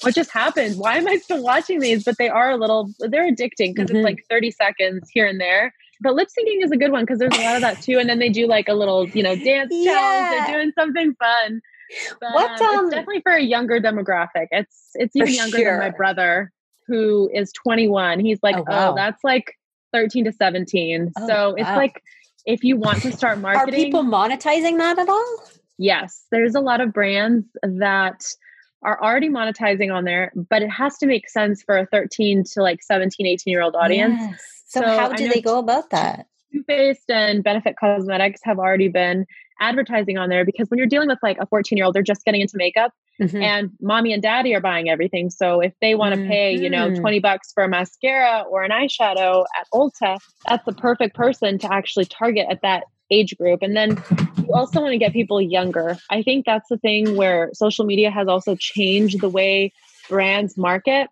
what 0.01 0.15
just 0.15 0.31
happened? 0.31 0.77
Why 0.77 0.97
am 0.97 1.07
I 1.07 1.17
still 1.17 1.43
watching 1.43 1.79
these? 1.79 2.03
But 2.03 2.17
they 2.17 2.29
are 2.29 2.49
a 2.49 2.57
little, 2.57 2.89
they're 2.99 3.31
addicting 3.31 3.75
because 3.75 3.87
mm-hmm. 3.87 3.97
it's 3.97 4.03
like 4.03 4.25
30 4.29 4.51
seconds 4.51 5.09
here 5.11 5.27
and 5.27 5.39
there. 5.39 5.73
But 6.01 6.15
lip 6.15 6.29
syncing 6.29 6.63
is 6.63 6.71
a 6.71 6.77
good 6.77 6.91
one 6.91 7.03
because 7.03 7.19
there's 7.19 7.37
a 7.37 7.43
lot 7.43 7.55
of 7.55 7.61
that 7.61 7.81
too. 7.81 7.99
And 7.99 8.09
then 8.09 8.17
they 8.17 8.29
do 8.29 8.47
like 8.47 8.67
a 8.67 8.73
little, 8.73 9.07
you 9.09 9.21
know, 9.21 9.35
dance 9.35 9.69
yeah. 9.71 9.93
challenge. 9.93 10.47
They're 10.47 10.57
doing 10.57 10.71
something 10.77 11.13
fun. 11.15 11.61
But, 12.19 12.33
what 12.33 12.61
um, 12.61 12.85
it's 12.85 12.95
definitely 12.95 13.21
for 13.21 13.33
a 13.33 13.41
younger 13.41 13.79
demographic. 13.79 14.47
It's 14.51 14.91
it's 14.95 15.15
even 15.15 15.33
younger 15.33 15.57
sure. 15.57 15.71
than 15.71 15.79
my 15.79 15.89
brother 15.95 16.51
who 16.87 17.29
is 17.33 17.51
21. 17.53 18.19
He's 18.19 18.39
like, 18.43 18.57
oh, 18.57 18.65
oh 18.67 18.71
wow. 18.71 18.91
oh 18.91 18.95
that's 18.95 19.23
like 19.23 19.57
13 19.93 20.25
to 20.25 20.31
17. 20.31 21.11
Oh, 21.15 21.27
so 21.27 21.55
it's 21.55 21.67
wow. 21.67 21.77
like 21.77 22.03
if 22.45 22.63
you 22.63 22.75
want 22.77 23.01
to 23.03 23.11
start 23.11 23.39
marketing, 23.39 23.73
are 23.73 23.85
people 23.85 24.03
monetizing 24.03 24.77
that 24.77 24.97
at 24.99 25.09
all? 25.09 25.43
Yes, 25.77 26.25
there's 26.31 26.55
a 26.55 26.61
lot 26.61 26.81
of 26.81 26.93
brands 26.93 27.45
that 27.63 28.25
are 28.83 29.01
already 29.01 29.29
monetizing 29.29 29.93
on 29.93 30.05
there, 30.05 30.31
but 30.35 30.61
it 30.61 30.69
has 30.69 30.97
to 30.99 31.05
make 31.05 31.29
sense 31.29 31.61
for 31.61 31.77
a 31.77 31.85
13 31.85 32.43
to 32.53 32.61
like 32.61 32.81
17, 32.81 33.25
18 33.25 33.51
year 33.51 33.61
old 33.61 33.75
audience. 33.75 34.15
Yes. 34.19 34.63
So, 34.67 34.81
so, 34.81 34.87
how 34.87 35.09
do 35.09 35.27
they 35.27 35.41
go 35.41 35.59
about 35.59 35.89
that? 35.91 36.27
Too 36.51 36.63
Faced 36.63 37.09
and 37.09 37.43
Benefit 37.43 37.75
Cosmetics 37.79 38.41
have 38.43 38.59
already 38.59 38.89
been 38.89 39.25
advertising 39.61 40.17
on 40.17 40.27
there 40.27 40.43
because 40.43 40.69
when 40.69 40.77
you're 40.77 40.87
dealing 40.87 41.07
with 41.07 41.19
like 41.23 41.37
a 41.39 41.45
14 41.45 41.77
year 41.77 41.85
old, 41.85 41.95
they're 41.95 42.03
just 42.03 42.25
getting 42.25 42.41
into 42.41 42.57
makeup 42.57 42.91
mm-hmm. 43.21 43.41
and 43.41 43.69
mommy 43.79 44.11
and 44.11 44.21
daddy 44.21 44.53
are 44.55 44.59
buying 44.59 44.89
everything. 44.89 45.29
So 45.29 45.61
if 45.61 45.73
they 45.81 45.95
want 45.95 46.15
to 46.15 46.19
mm-hmm. 46.19 46.29
pay, 46.29 46.57
you 46.57 46.69
know, 46.69 46.93
20 46.93 47.19
bucks 47.19 47.51
for 47.53 47.63
a 47.63 47.69
mascara 47.69 48.43
or 48.49 48.63
an 48.63 48.71
eyeshadow 48.71 49.45
at 49.59 49.67
Ulta, 49.73 50.17
that's 50.47 50.65
the 50.65 50.73
perfect 50.73 51.15
person 51.15 51.57
to 51.59 51.71
actually 51.71 52.05
target 52.05 52.47
at 52.49 52.61
that 52.63 52.83
age 53.11 53.37
group. 53.37 53.61
And 53.61 53.75
then 53.75 54.01
you 54.37 54.53
also 54.53 54.81
want 54.81 54.93
to 54.93 54.97
get 54.97 55.13
people 55.13 55.41
younger. 55.41 55.97
I 56.09 56.23
think 56.23 56.45
that's 56.45 56.69
the 56.69 56.77
thing 56.77 57.15
where 57.15 57.51
social 57.53 57.85
media 57.85 58.09
has 58.09 58.27
also 58.27 58.55
changed 58.55 59.21
the 59.21 59.29
way 59.29 59.71
brands 60.09 60.57
market 60.57 61.09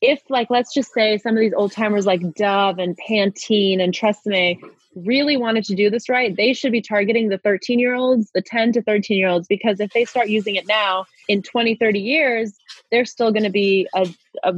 if 0.00 0.20
like 0.28 0.48
let's 0.50 0.72
just 0.72 0.92
say 0.92 1.18
some 1.18 1.34
of 1.34 1.40
these 1.40 1.52
old 1.54 1.72
timers 1.72 2.06
like 2.06 2.20
Dove 2.34 2.78
and 2.78 2.96
Pantene 2.96 3.82
and 3.82 3.92
Tresemme 3.92 4.58
really 5.04 5.36
wanted 5.36 5.64
to 5.64 5.74
do 5.74 5.90
this 5.90 6.08
right, 6.08 6.36
they 6.36 6.52
should 6.52 6.72
be 6.72 6.82
targeting 6.82 7.28
the 7.28 7.38
13 7.38 7.78
year 7.78 7.94
olds, 7.94 8.30
the 8.34 8.42
10 8.42 8.72
to 8.72 8.82
13 8.82 9.18
year 9.18 9.28
olds, 9.28 9.46
because 9.46 9.80
if 9.80 9.92
they 9.92 10.04
start 10.04 10.28
using 10.28 10.56
it 10.56 10.66
now 10.66 11.06
in 11.28 11.42
20, 11.42 11.74
30 11.76 12.00
years, 12.00 12.54
they're 12.90 13.04
still 13.04 13.32
going 13.32 13.44
to 13.44 13.50
be 13.50 13.88
a, 13.94 14.08
a 14.42 14.54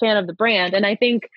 fan 0.00 0.16
of 0.16 0.26
the 0.26 0.34
brand. 0.34 0.74
And 0.74 0.86
I 0.86 0.94
think 0.94 1.28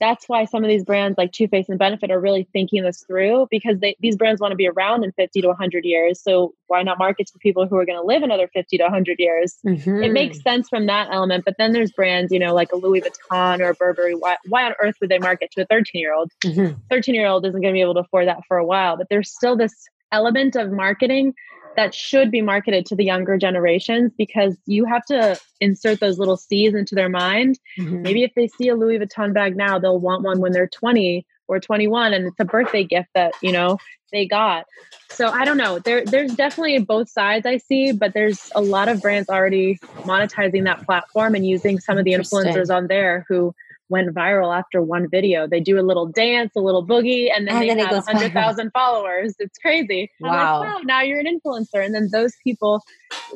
that's 0.00 0.28
why 0.28 0.44
some 0.44 0.64
of 0.64 0.68
these 0.68 0.84
brands 0.84 1.16
like 1.16 1.32
Too 1.32 1.48
Faced 1.48 1.68
and 1.68 1.78
Benefit 1.78 2.10
are 2.10 2.20
really 2.20 2.48
thinking 2.52 2.82
this 2.82 3.04
through 3.06 3.46
because 3.50 3.78
they, 3.78 3.96
these 4.00 4.16
brands 4.16 4.40
want 4.40 4.52
to 4.52 4.56
be 4.56 4.68
around 4.68 5.04
in 5.04 5.12
50 5.12 5.40
to 5.42 5.48
100 5.48 5.84
years. 5.84 6.20
So 6.20 6.54
why 6.66 6.82
not 6.82 6.98
market 6.98 7.28
to 7.28 7.38
people 7.38 7.66
who 7.66 7.76
are 7.76 7.86
going 7.86 7.98
to 7.98 8.06
live 8.06 8.22
another 8.22 8.48
50 8.48 8.76
to 8.78 8.82
100 8.84 9.16
years? 9.18 9.56
Mm-hmm. 9.64 10.02
It 10.02 10.12
makes 10.12 10.42
sense 10.42 10.68
from 10.68 10.86
that 10.86 11.08
element. 11.12 11.44
But 11.44 11.54
then 11.58 11.72
there's 11.72 11.92
brands, 11.92 12.32
you 12.32 12.38
know, 12.38 12.54
like 12.54 12.72
a 12.72 12.76
Louis 12.76 13.02
Vuitton 13.02 13.60
or 13.60 13.70
a 13.70 13.74
Burberry. 13.74 14.14
Why, 14.14 14.36
why 14.48 14.64
on 14.64 14.74
earth 14.82 14.96
would 15.00 15.10
they 15.10 15.18
market 15.18 15.50
to 15.52 15.62
a 15.62 15.66
13 15.66 16.00
year 16.00 16.14
old? 16.14 16.30
13 16.42 16.54
mm-hmm. 16.64 17.14
year 17.14 17.26
old 17.26 17.46
isn't 17.46 17.60
going 17.60 17.72
to 17.72 17.76
be 17.76 17.82
able 17.82 17.94
to 17.94 18.00
afford 18.00 18.28
that 18.28 18.40
for 18.48 18.56
a 18.56 18.64
while. 18.64 18.96
But 18.96 19.06
there's 19.10 19.30
still 19.30 19.56
this 19.56 19.74
element 20.12 20.56
of 20.56 20.70
marketing 20.70 21.34
that 21.76 21.94
should 21.94 22.30
be 22.30 22.42
marketed 22.42 22.86
to 22.86 22.96
the 22.96 23.04
younger 23.04 23.36
generations 23.36 24.12
because 24.16 24.56
you 24.66 24.84
have 24.84 25.04
to 25.06 25.38
insert 25.60 26.00
those 26.00 26.18
little 26.18 26.36
C's 26.36 26.74
into 26.74 26.94
their 26.94 27.08
mind. 27.08 27.58
Mm-hmm. 27.78 28.02
Maybe 28.02 28.22
if 28.22 28.32
they 28.34 28.48
see 28.48 28.68
a 28.68 28.76
Louis 28.76 28.98
Vuitton 28.98 29.32
bag 29.32 29.56
now, 29.56 29.78
they'll 29.78 30.00
want 30.00 30.22
one 30.22 30.40
when 30.40 30.52
they're 30.52 30.68
20 30.68 31.26
or 31.48 31.60
21 31.60 32.14
and 32.14 32.26
it's 32.26 32.40
a 32.40 32.44
birthday 32.44 32.84
gift 32.84 33.08
that 33.14 33.32
you 33.42 33.52
know 33.52 33.76
they 34.12 34.26
got 34.26 34.64
so 35.10 35.28
i 35.28 35.44
don't 35.44 35.58
know 35.58 35.78
there 35.78 36.04
there's 36.04 36.34
definitely 36.34 36.78
both 36.78 37.08
sides 37.08 37.44
i 37.44 37.58
see 37.58 37.92
but 37.92 38.14
there's 38.14 38.50
a 38.54 38.62
lot 38.62 38.88
of 38.88 39.02
brands 39.02 39.28
already 39.28 39.78
monetizing 40.04 40.64
that 40.64 40.84
platform 40.86 41.34
and 41.34 41.46
using 41.46 41.78
some 41.78 41.98
of 41.98 42.04
the 42.04 42.12
influencers 42.12 42.74
on 42.74 42.86
there 42.86 43.26
who 43.28 43.54
went 43.88 44.14
viral 44.14 44.56
after 44.56 44.82
one 44.82 45.08
video. 45.10 45.46
They 45.46 45.60
do 45.60 45.78
a 45.78 45.82
little 45.82 46.06
dance, 46.06 46.52
a 46.56 46.60
little 46.60 46.86
boogie, 46.86 47.30
and 47.34 47.46
then 47.46 47.56
and 47.56 47.62
they 47.62 47.68
then 47.68 47.78
have 47.78 48.04
100,000 48.06 48.70
followers. 48.72 49.34
It's 49.38 49.58
crazy. 49.58 50.10
Wow. 50.20 50.60
Like, 50.60 50.68
wow. 50.68 50.80
Now 50.84 51.02
you're 51.02 51.20
an 51.20 51.26
influencer. 51.26 51.84
And 51.84 51.94
then 51.94 52.08
those 52.10 52.32
people, 52.42 52.82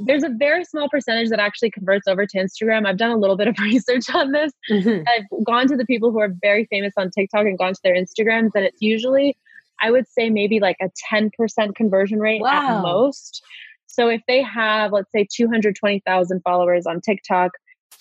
there's 0.01 0.23
a 0.23 0.31
very 0.31 0.65
small 0.65 0.89
percentage 0.89 1.29
that 1.31 1.39
actually 1.39 1.71
converts 1.71 2.09
over 2.09 2.27
to 2.27 2.39
Instagram. 2.39 2.87
I've 2.87 2.97
done 2.97 3.11
a 3.11 3.17
little 3.17 3.37
bit 3.37 3.49
of 3.49 3.59
research 3.61 4.13
on 4.15 4.33
this. 4.33 4.53
Mm-hmm. 4.71 5.05
I've 5.07 5.45
gone 5.45 5.69
to 5.69 5.77
the 5.77 5.87
people 5.87 6.11
who 6.11 6.21
are 6.21 6.33
very 6.41 6.67
famous 6.67 6.95
on 6.97 7.11
TikTok 7.11 7.47
and 7.47 7.59
gone 7.59 7.75
to 7.75 7.81
their 7.85 7.95
Instagrams, 7.95 8.51
and 8.55 8.65
it's 8.65 8.81
usually, 8.81 9.37
I 9.83 9.91
would 9.91 10.09
say, 10.09 10.31
maybe 10.31 10.61
like 10.61 10.77
a 10.81 10.91
10% 11.13 11.31
conversion 11.75 12.21
rate 12.21 12.41
wow. 12.41 12.79
at 12.79 12.83
most. 12.83 13.43
So 13.87 14.09
if 14.09 14.23
they 14.29 14.43
have, 14.43 14.93
let's 14.93 15.11
say, 15.13 15.27
220,000 15.31 16.41
followers 16.43 16.87
on 16.87 17.01
TikTok, 17.01 17.53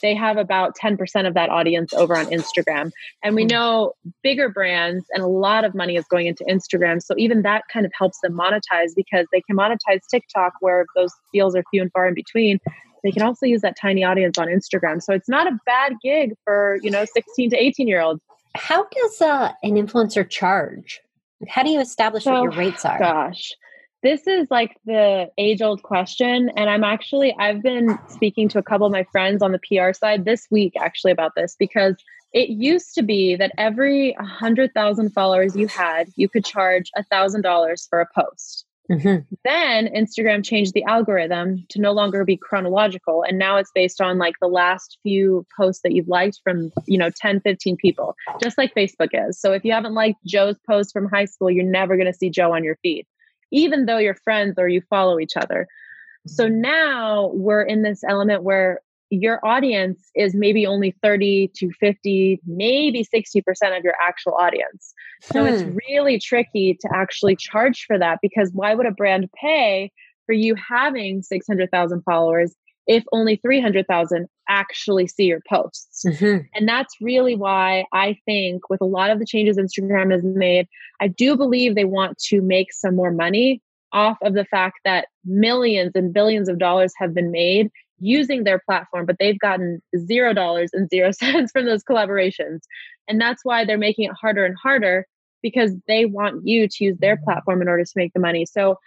they 0.01 0.15
have 0.15 0.37
about 0.37 0.75
10% 0.81 1.27
of 1.27 1.33
that 1.33 1.49
audience 1.49 1.93
over 1.93 2.15
on 2.15 2.25
Instagram. 2.27 2.91
And 3.23 3.35
we 3.35 3.43
hmm. 3.43 3.49
know 3.49 3.93
bigger 4.23 4.49
brands 4.49 5.05
and 5.11 5.23
a 5.23 5.27
lot 5.27 5.65
of 5.65 5.75
money 5.75 5.95
is 5.95 6.05
going 6.05 6.27
into 6.27 6.43
Instagram. 6.45 7.01
So 7.01 7.15
even 7.17 7.41
that 7.43 7.63
kind 7.71 7.85
of 7.85 7.91
helps 7.97 8.19
them 8.21 8.33
monetize 8.33 8.91
because 8.95 9.27
they 9.31 9.41
can 9.41 9.55
monetize 9.55 9.99
TikTok 10.09 10.53
where 10.59 10.85
those 10.95 11.11
deals 11.33 11.55
are 11.55 11.63
few 11.71 11.81
and 11.81 11.91
far 11.91 12.07
in 12.07 12.13
between. 12.13 12.59
They 13.03 13.11
can 13.11 13.21
also 13.21 13.45
use 13.45 13.61
that 13.61 13.75
tiny 13.79 14.03
audience 14.03 14.37
on 14.37 14.47
Instagram. 14.47 15.01
So 15.01 15.13
it's 15.13 15.29
not 15.29 15.47
a 15.47 15.57
bad 15.65 15.93
gig 16.03 16.33
for, 16.43 16.77
you 16.81 16.89
know, 16.89 17.05
16 17.05 17.51
to 17.51 17.57
18 17.57 17.87
year 17.87 18.01
olds. 18.01 18.21
How 18.55 18.87
does 18.89 19.21
uh, 19.21 19.51
an 19.61 19.75
influencer 19.75 20.27
charge? 20.27 20.99
How 21.47 21.61
do 21.61 21.69
you 21.69 21.79
establish 21.79 22.23
so, 22.23 22.31
what 22.31 22.43
your 22.43 22.51
rates 22.53 22.83
are? 22.83 22.97
Gosh 22.97 23.53
this 24.03 24.27
is 24.27 24.47
like 24.51 24.77
the 24.85 25.29
age 25.37 25.61
old 25.61 25.83
question 25.83 26.49
and 26.55 26.69
i'm 26.69 26.83
actually 26.83 27.35
i've 27.39 27.61
been 27.61 27.97
speaking 28.07 28.47
to 28.47 28.59
a 28.59 28.63
couple 28.63 28.85
of 28.85 28.91
my 28.91 29.05
friends 29.11 29.41
on 29.41 29.51
the 29.51 29.59
pr 29.59 29.93
side 29.93 30.25
this 30.25 30.47
week 30.51 30.73
actually 30.79 31.11
about 31.11 31.33
this 31.35 31.55
because 31.57 31.95
it 32.33 32.49
used 32.49 32.93
to 32.95 33.03
be 33.03 33.35
that 33.35 33.53
every 33.57 34.15
100000 34.19 35.09
followers 35.11 35.55
you 35.55 35.67
had 35.67 36.09
you 36.15 36.27
could 36.27 36.43
charge 36.43 36.91
$1000 36.97 37.89
for 37.89 38.01
a 38.01 38.07
post. 38.13 38.65
Mm-hmm. 38.89 39.35
then 39.43 39.89
instagram 39.93 40.45
changed 40.45 40.73
the 40.73 40.85
algorithm 40.85 41.65
to 41.67 41.81
no 41.81 41.91
longer 41.91 42.23
be 42.23 42.37
chronological 42.37 43.21
and 43.27 43.37
now 43.37 43.57
it's 43.57 43.71
based 43.75 43.99
on 43.99 44.17
like 44.17 44.35
the 44.39 44.47
last 44.47 44.97
few 45.03 45.45
posts 45.57 45.81
that 45.83 45.91
you've 45.91 46.07
liked 46.07 46.39
from 46.41 46.71
you 46.85 46.97
know 46.97 47.09
10 47.13 47.41
15 47.41 47.75
people 47.75 48.15
just 48.41 48.57
like 48.57 48.73
facebook 48.73 49.09
is. 49.11 49.37
So 49.41 49.51
if 49.51 49.65
you 49.65 49.73
haven't 49.73 49.93
liked 49.93 50.19
joe's 50.25 50.55
post 50.65 50.93
from 50.93 51.09
high 51.09 51.25
school 51.25 51.51
you're 51.51 51.65
never 51.65 51.97
going 51.97 52.09
to 52.09 52.17
see 52.17 52.29
joe 52.29 52.53
on 52.53 52.63
your 52.63 52.77
feed 52.81 53.05
even 53.51 53.85
though 53.85 53.97
you're 53.97 54.15
friends 54.15 54.55
or 54.57 54.67
you 54.67 54.81
follow 54.89 55.19
each 55.19 55.37
other. 55.37 55.67
So 56.25 56.45
mm-hmm. 56.45 56.61
now 56.61 57.31
we're 57.33 57.63
in 57.63 57.83
this 57.83 58.03
element 58.03 58.43
where 58.43 58.81
your 59.09 59.39
audience 59.45 60.09
is 60.15 60.35
maybe 60.35 60.65
only 60.65 60.93
30 61.01 61.51
to 61.55 61.71
50, 61.79 62.41
maybe 62.45 63.05
60% 63.05 63.41
of 63.77 63.83
your 63.83 63.93
actual 64.05 64.33
audience. 64.33 64.93
So 65.21 65.41
hmm. 65.41 65.47
it's 65.47 65.63
really 65.89 66.19
tricky 66.19 66.77
to 66.81 66.89
actually 66.93 67.37
charge 67.37 67.85
for 67.85 67.97
that 67.97 68.19
because 68.21 68.51
why 68.53 68.75
would 68.75 68.85
a 68.85 68.91
brand 68.91 69.29
pay 69.31 69.91
for 70.25 70.33
you 70.33 70.55
having 70.55 71.21
600,000 71.21 72.01
followers 72.01 72.53
if 72.87 73.03
only 73.11 73.35
300,000 73.35 74.27
actually 74.49 75.07
see 75.07 75.25
your 75.25 75.41
posts. 75.47 76.05
Mm-hmm. 76.05 76.45
And 76.55 76.67
that's 76.67 76.95
really 77.01 77.35
why 77.35 77.85
I 77.93 78.17
think, 78.25 78.69
with 78.69 78.81
a 78.81 78.85
lot 78.85 79.11
of 79.11 79.19
the 79.19 79.25
changes 79.25 79.57
Instagram 79.57 80.11
has 80.11 80.23
made, 80.23 80.67
I 81.01 81.09
do 81.09 81.35
believe 81.35 81.75
they 81.75 81.85
want 81.85 82.17
to 82.29 82.41
make 82.41 82.73
some 82.73 82.95
more 82.95 83.11
money 83.11 83.61
off 83.91 84.17
of 84.21 84.33
the 84.33 84.45
fact 84.45 84.79
that 84.85 85.07
millions 85.25 85.91
and 85.95 86.13
billions 86.13 86.49
of 86.49 86.59
dollars 86.59 86.93
have 86.97 87.13
been 87.13 87.31
made 87.31 87.69
using 87.99 88.43
their 88.43 88.59
platform, 88.59 89.05
but 89.05 89.17
they've 89.19 89.39
gotten 89.39 89.81
zero 89.97 90.33
dollars 90.33 90.69
and 90.73 90.89
zero 90.89 91.11
cents 91.11 91.51
from 91.51 91.65
those 91.65 91.83
collaborations. 91.83 92.61
And 93.07 93.19
that's 93.19 93.43
why 93.43 93.65
they're 93.65 93.77
making 93.77 94.05
it 94.05 94.15
harder 94.19 94.45
and 94.45 94.55
harder 94.61 95.05
because 95.41 95.71
they 95.87 96.05
want 96.05 96.45
you 96.45 96.67
to 96.67 96.83
use 96.83 96.97
their 96.99 97.17
platform 97.17 97.61
in 97.61 97.67
order 97.67 97.83
to 97.83 97.91
make 97.95 98.13
the 98.13 98.19
money. 98.19 98.45
So 98.45 98.77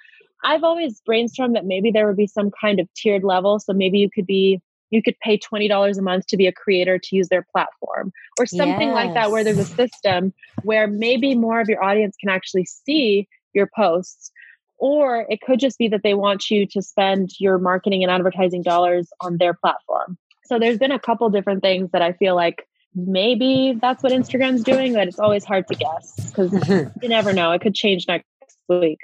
I've 0.44 0.64
always 0.64 1.00
brainstormed 1.08 1.54
that 1.54 1.66
maybe 1.66 1.90
there 1.90 2.06
would 2.06 2.16
be 2.16 2.26
some 2.26 2.50
kind 2.60 2.80
of 2.80 2.88
tiered 2.94 3.24
level. 3.24 3.58
So 3.58 3.72
maybe 3.72 3.98
you 3.98 4.10
could 4.10 4.26
be 4.26 4.60
you 4.90 5.02
could 5.02 5.18
pay 5.20 5.38
$20 5.38 5.98
a 5.98 6.02
month 6.02 6.26
to 6.26 6.36
be 6.36 6.46
a 6.46 6.52
creator 6.52 6.98
to 6.98 7.16
use 7.16 7.28
their 7.28 7.46
platform 7.52 8.12
or 8.38 8.46
something 8.46 8.88
yes. 8.88 8.94
like 8.94 9.14
that 9.14 9.30
where 9.30 9.44
there's 9.44 9.58
a 9.58 9.64
system 9.64 10.34
where 10.62 10.86
maybe 10.86 11.34
more 11.34 11.60
of 11.60 11.68
your 11.68 11.82
audience 11.82 12.16
can 12.20 12.28
actually 12.28 12.64
see 12.64 13.28
your 13.54 13.68
posts 13.74 14.30
or 14.78 15.26
it 15.28 15.40
could 15.42 15.60
just 15.60 15.78
be 15.78 15.88
that 15.88 16.02
they 16.02 16.14
want 16.14 16.50
you 16.50 16.66
to 16.66 16.82
spend 16.82 17.30
your 17.38 17.58
marketing 17.58 18.02
and 18.02 18.10
advertising 18.10 18.62
dollars 18.62 19.08
on 19.20 19.36
their 19.38 19.54
platform 19.54 20.18
so 20.44 20.58
there's 20.58 20.78
been 20.78 20.92
a 20.92 20.98
couple 20.98 21.28
different 21.30 21.62
things 21.62 21.90
that 21.92 22.02
i 22.02 22.12
feel 22.12 22.34
like 22.34 22.66
maybe 22.94 23.76
that's 23.80 24.02
what 24.02 24.12
instagram's 24.12 24.62
doing 24.62 24.94
but 24.94 25.06
it's 25.06 25.18
always 25.18 25.44
hard 25.44 25.66
to 25.66 25.74
guess 25.74 26.30
because 26.30 26.52
you 27.02 27.08
never 27.08 27.32
know 27.32 27.52
it 27.52 27.60
could 27.60 27.74
change 27.74 28.06
next 28.08 28.26
week 28.68 28.98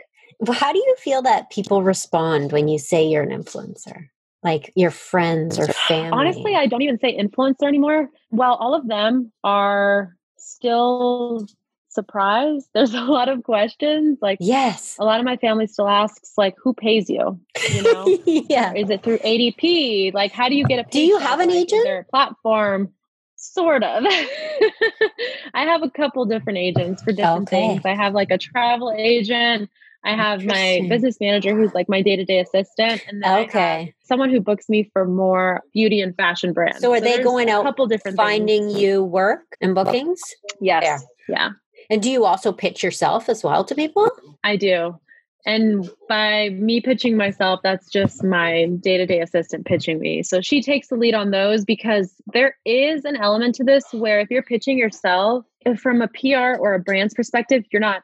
how 0.53 0.73
do 0.73 0.79
you 0.79 0.97
feel 0.99 1.23
that 1.23 1.51
people 1.51 1.83
respond 1.83 2.53
when 2.53 2.69
you 2.69 2.79
say 2.79 3.07
you're 3.07 3.23
an 3.23 3.31
influencer? 3.31 4.09
Like 4.43 4.73
your 4.77 4.91
friends 4.91 5.59
or 5.59 5.65
uh, 5.65 5.73
family? 5.89 6.11
Honestly, 6.13 6.55
I 6.55 6.67
don't 6.67 6.83
even 6.83 6.99
say 6.99 7.17
influencer 7.19 7.67
anymore. 7.67 8.09
Well, 8.31 8.55
all 8.55 8.75
of 8.75 8.87
them 8.87 9.33
are 9.43 10.17
still 10.37 11.47
surprised. 11.89 12.69
There's 12.75 12.95
a 12.95 13.01
lot 13.01 13.29
of 13.29 13.43
questions. 13.43 14.19
Like, 14.23 14.39
yes, 14.41 14.97
a 15.01 15.05
lot 15.05 15.19
of 15.19 15.27
my 15.27 15.37
family 15.37 15.67
still 15.67 15.89
asks, 15.89 16.33
like, 16.37 16.55
who 16.63 16.75
pays 16.75 17.11
you? 17.11 17.41
You 17.73 17.83
know, 17.83 18.19
yeah, 18.27 18.73
is 18.75 18.91
it 18.91 19.03
through 19.03 19.19
ADP? 19.19 20.15
Like, 20.15 20.31
how 20.31 20.49
do 20.49 20.55
you 20.55 20.65
get 20.65 20.87
a? 20.87 20.89
Do 20.89 21.01
you 21.01 21.19
have 21.19 21.41
an 21.41 21.49
like, 21.49 21.59
agent? 21.59 21.85
Their 21.85 22.05
platform, 22.05 22.93
sort 23.35 23.83
of. 23.83 24.05
I 25.55 25.65
have 25.65 25.83
a 25.83 25.91
couple 25.91 26.25
different 26.27 26.59
agents 26.59 27.03
for 27.03 27.13
different 27.13 27.49
okay. 27.49 27.69
things. 27.69 27.83
I 27.85 27.95
have 27.95 28.15
like 28.15 28.31
a 28.31 28.39
travel 28.39 28.95
agent. 28.97 29.71
I 30.07 30.15
have 30.15 30.45
my 30.45 30.87
business 30.89 31.17
manager 31.21 31.57
who's 31.57 31.75
like 31.75 31.89
my 31.89 32.01
day 32.01 32.15
to 32.15 32.25
day 32.25 32.39
assistant, 32.39 33.05
and 33.09 33.23
then 33.23 33.45
okay, 33.45 33.93
someone 34.05 34.31
who 34.31 34.41
books 34.41 34.69
me 34.69 34.89
for 34.93 35.05
more 35.05 35.63
beauty 35.75 36.01
and 36.01 36.15
fashion 36.17 36.53
brands. 36.53 36.81
So 36.81 36.93
are 36.93 36.99
so 36.99 37.05
they 37.05 37.23
going 37.23 37.51
out? 37.51 37.63
A 37.63 37.69
couple 37.69 37.87
different 37.87 38.17
finding 38.17 38.69
things. 38.69 38.81
you 38.81 39.03
work 39.03 39.57
and 39.61 39.75
bookings. 39.75 40.21
Yes, 40.61 41.05
yeah. 41.29 41.37
yeah. 41.37 41.51
And 41.91 42.01
do 42.01 42.09
you 42.09 42.25
also 42.25 42.53
pitch 42.53 42.85
yourself 42.85 43.29
as 43.29 43.43
well 43.43 43.65
to 43.65 43.75
people? 43.75 44.09
I 44.45 44.57
do. 44.57 44.99
And 45.45 45.89
by 46.09 46.51
me 46.51 46.81
pitching 46.81 47.17
myself, 47.17 47.61
that's 47.63 47.89
just 47.91 48.23
my 48.25 48.67
day 48.81 48.99
to 48.99 49.07
day 49.07 49.21
assistant 49.21 49.65
pitching 49.65 50.01
me. 50.01 50.25
So 50.25 50.41
she 50.41 50.61
takes 50.61 50.89
the 50.89 50.97
lead 50.97 51.15
on 51.15 51.31
those 51.31 51.65
because 51.65 52.15
there 52.33 52.57
is 52.65 53.05
an 53.05 53.17
element 53.17 53.55
to 53.57 53.65
this 53.65 53.85
where 53.93 54.19
if 54.19 54.29
you're 54.31 54.43
pitching 54.43 54.77
yourself 54.77 55.45
from 55.79 56.03
a 56.03 56.09
PR 56.09 56.61
or 56.61 56.75
a 56.75 56.81
brand's 56.81 57.15
perspective, 57.15 57.65
you're 57.73 57.81
not 57.81 58.03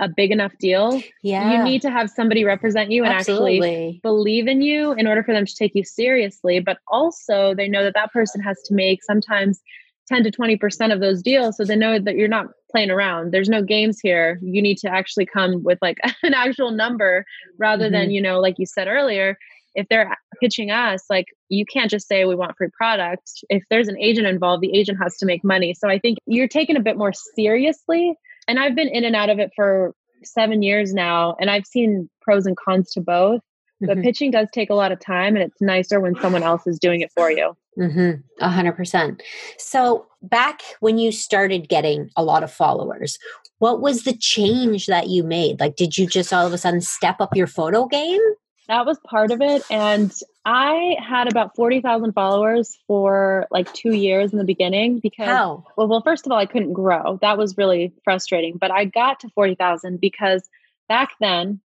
a 0.00 0.08
big 0.08 0.30
enough 0.30 0.52
deal, 0.58 1.02
yeah. 1.22 1.52
you 1.52 1.64
need 1.64 1.82
to 1.82 1.90
have 1.90 2.10
somebody 2.10 2.44
represent 2.44 2.90
you 2.90 3.04
and 3.04 3.12
Absolutely. 3.12 3.58
actually 3.58 4.00
believe 4.02 4.46
in 4.46 4.62
you 4.62 4.92
in 4.92 5.06
order 5.06 5.22
for 5.22 5.32
them 5.32 5.46
to 5.46 5.54
take 5.54 5.74
you 5.74 5.84
seriously. 5.84 6.60
But 6.60 6.78
also, 6.88 7.54
they 7.54 7.68
know 7.68 7.84
that 7.84 7.94
that 7.94 8.12
person 8.12 8.40
has 8.42 8.60
to 8.66 8.74
make 8.74 9.02
sometimes 9.02 9.60
10 10.08 10.24
to 10.24 10.30
20% 10.30 10.92
of 10.92 11.00
those 11.00 11.22
deals. 11.22 11.56
So 11.56 11.64
they 11.64 11.76
know 11.76 11.98
that 11.98 12.16
you're 12.16 12.28
not 12.28 12.46
playing 12.70 12.90
around. 12.90 13.32
There's 13.32 13.48
no 13.48 13.62
games 13.62 13.98
here. 14.00 14.38
You 14.42 14.62
need 14.62 14.78
to 14.78 14.88
actually 14.88 15.26
come 15.26 15.62
with 15.62 15.78
like 15.82 15.98
an 16.22 16.34
actual 16.34 16.70
number 16.70 17.24
rather 17.58 17.86
mm-hmm. 17.86 17.92
than, 17.92 18.10
you 18.10 18.20
know, 18.20 18.40
like 18.40 18.56
you 18.58 18.66
said 18.66 18.88
earlier, 18.88 19.36
if 19.74 19.86
they're 19.88 20.16
pitching 20.40 20.70
us, 20.70 21.04
like 21.10 21.26
you 21.48 21.64
can't 21.66 21.90
just 21.90 22.08
say 22.08 22.24
we 22.24 22.34
want 22.34 22.56
free 22.56 22.68
product. 22.76 23.44
If 23.50 23.62
there's 23.68 23.88
an 23.88 23.98
agent 23.98 24.26
involved, 24.26 24.62
the 24.62 24.76
agent 24.76 24.98
has 25.02 25.16
to 25.18 25.26
make 25.26 25.44
money. 25.44 25.74
So 25.74 25.88
I 25.88 25.98
think 25.98 26.18
you're 26.26 26.48
taken 26.48 26.76
a 26.76 26.82
bit 26.82 26.96
more 26.96 27.12
seriously 27.34 28.14
and 28.48 28.58
I've 28.58 28.74
been 28.74 28.88
in 28.88 29.04
and 29.04 29.16
out 29.16 29.30
of 29.30 29.38
it 29.38 29.50
for 29.54 29.94
seven 30.24 30.62
years 30.62 30.94
now, 30.94 31.36
and 31.40 31.50
I've 31.50 31.66
seen 31.66 32.08
pros 32.20 32.46
and 32.46 32.56
cons 32.56 32.90
to 32.92 33.00
both. 33.00 33.40
But 33.80 33.90
mm-hmm. 33.90 34.02
pitching 34.02 34.30
does 34.30 34.48
take 34.54 34.70
a 34.70 34.74
lot 34.74 34.90
of 34.90 34.98
time, 35.00 35.36
and 35.36 35.44
it's 35.44 35.60
nicer 35.60 36.00
when 36.00 36.14
someone 36.16 36.42
else 36.42 36.66
is 36.66 36.78
doing 36.78 37.02
it 37.02 37.12
for 37.14 37.30
you. 37.30 37.54
Mm-hmm. 37.78 38.22
A 38.40 38.48
hundred 38.48 38.72
percent. 38.72 39.22
So 39.58 40.06
back 40.22 40.62
when 40.80 40.96
you 40.96 41.12
started 41.12 41.68
getting 41.68 42.08
a 42.16 42.24
lot 42.24 42.42
of 42.42 42.50
followers, 42.50 43.18
what 43.58 43.82
was 43.82 44.04
the 44.04 44.16
change 44.16 44.86
that 44.86 45.08
you 45.08 45.22
made? 45.22 45.60
Like, 45.60 45.76
did 45.76 45.98
you 45.98 46.06
just 46.06 46.32
all 46.32 46.46
of 46.46 46.54
a 46.54 46.58
sudden 46.58 46.80
step 46.80 47.20
up 47.20 47.36
your 47.36 47.46
photo 47.46 47.86
game? 47.86 48.20
That 48.68 48.84
was 48.84 48.98
part 49.00 49.30
of 49.30 49.40
it. 49.40 49.62
And 49.70 50.12
I 50.44 50.96
had 50.98 51.28
about 51.30 51.54
40,000 51.54 52.12
followers 52.12 52.78
for 52.86 53.46
like 53.50 53.72
two 53.72 53.94
years 53.94 54.32
in 54.32 54.38
the 54.38 54.44
beginning 54.44 54.98
because, 55.00 55.28
How? 55.28 55.64
well, 55.76 55.86
well, 55.86 56.02
first 56.02 56.26
of 56.26 56.32
all, 56.32 56.38
I 56.38 56.46
couldn't 56.46 56.72
grow. 56.72 57.18
That 57.22 57.38
was 57.38 57.56
really 57.56 57.92
frustrating. 58.02 58.56
But 58.58 58.70
I 58.70 58.84
got 58.84 59.20
to 59.20 59.28
40,000 59.30 60.00
because 60.00 60.48
back 60.88 61.12
then, 61.20 61.60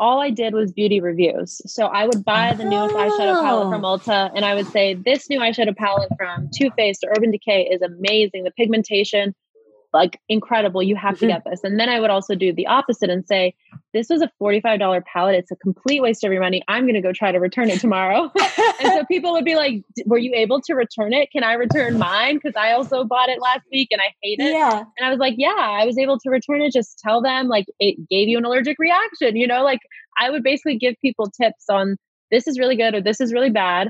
all 0.00 0.20
I 0.20 0.30
did 0.30 0.54
was 0.54 0.72
beauty 0.72 1.00
reviews. 1.00 1.60
So 1.66 1.86
I 1.86 2.06
would 2.06 2.24
buy 2.24 2.54
the 2.54 2.64
newest 2.64 2.94
oh. 2.94 2.98
eyeshadow 2.98 3.42
palette 3.42 3.70
from 3.70 3.84
oh. 3.84 3.98
Ulta 3.98 4.30
and 4.34 4.44
I 4.44 4.54
would 4.54 4.68
say, 4.68 4.94
This 4.94 5.28
new 5.28 5.40
eyeshadow 5.40 5.76
palette 5.76 6.10
from 6.16 6.50
Too 6.54 6.70
Faced 6.76 7.04
or 7.04 7.10
Urban 7.10 7.30
Decay 7.30 7.68
is 7.70 7.82
amazing. 7.82 8.44
The 8.44 8.52
pigmentation 8.52 9.34
like 9.92 10.20
incredible. 10.28 10.82
You 10.82 10.96
have 10.96 11.18
to 11.18 11.26
mm-hmm. 11.26 11.34
get 11.34 11.44
this. 11.44 11.64
And 11.64 11.78
then 11.78 11.88
I 11.88 12.00
would 12.00 12.10
also 12.10 12.34
do 12.34 12.52
the 12.52 12.66
opposite 12.66 13.10
and 13.10 13.26
say, 13.26 13.54
this 13.98 14.08
was 14.08 14.22
a 14.22 14.30
$45 14.40 15.02
palette. 15.04 15.34
It's 15.34 15.50
a 15.50 15.56
complete 15.56 16.00
waste 16.00 16.22
of 16.22 16.30
your 16.30 16.40
money. 16.40 16.62
I'm 16.68 16.84
going 16.84 16.94
to 16.94 17.00
go 17.00 17.12
try 17.12 17.32
to 17.32 17.40
return 17.40 17.68
it 17.68 17.80
tomorrow. 17.80 18.30
and 18.80 18.92
so 18.92 19.04
people 19.06 19.32
would 19.32 19.44
be 19.44 19.56
like, 19.56 19.82
were 20.06 20.18
you 20.18 20.32
able 20.34 20.60
to 20.62 20.74
return 20.74 21.12
it? 21.12 21.30
Can 21.32 21.42
I 21.42 21.54
return 21.54 21.98
mine? 21.98 22.36
Because 22.36 22.54
I 22.56 22.72
also 22.72 23.02
bought 23.02 23.28
it 23.28 23.40
last 23.42 23.62
week 23.72 23.88
and 23.90 24.00
I 24.00 24.14
hate 24.22 24.38
it. 24.38 24.52
Yeah. 24.52 24.78
And 24.78 25.06
I 25.06 25.10
was 25.10 25.18
like, 25.18 25.34
yeah, 25.36 25.50
I 25.58 25.84
was 25.84 25.98
able 25.98 26.16
to 26.20 26.30
return 26.30 26.62
it. 26.62 26.72
Just 26.72 27.00
tell 27.04 27.20
them 27.20 27.48
like 27.48 27.66
it 27.80 27.96
gave 28.08 28.28
you 28.28 28.38
an 28.38 28.44
allergic 28.44 28.76
reaction. 28.78 29.34
You 29.34 29.48
know, 29.48 29.64
like 29.64 29.80
I 30.16 30.30
would 30.30 30.44
basically 30.44 30.78
give 30.78 30.94
people 31.02 31.28
tips 31.30 31.64
on 31.68 31.96
this 32.30 32.46
is 32.46 32.56
really 32.56 32.76
good 32.76 32.94
or 32.94 33.00
this 33.00 33.20
is 33.20 33.32
really 33.32 33.50
bad. 33.50 33.88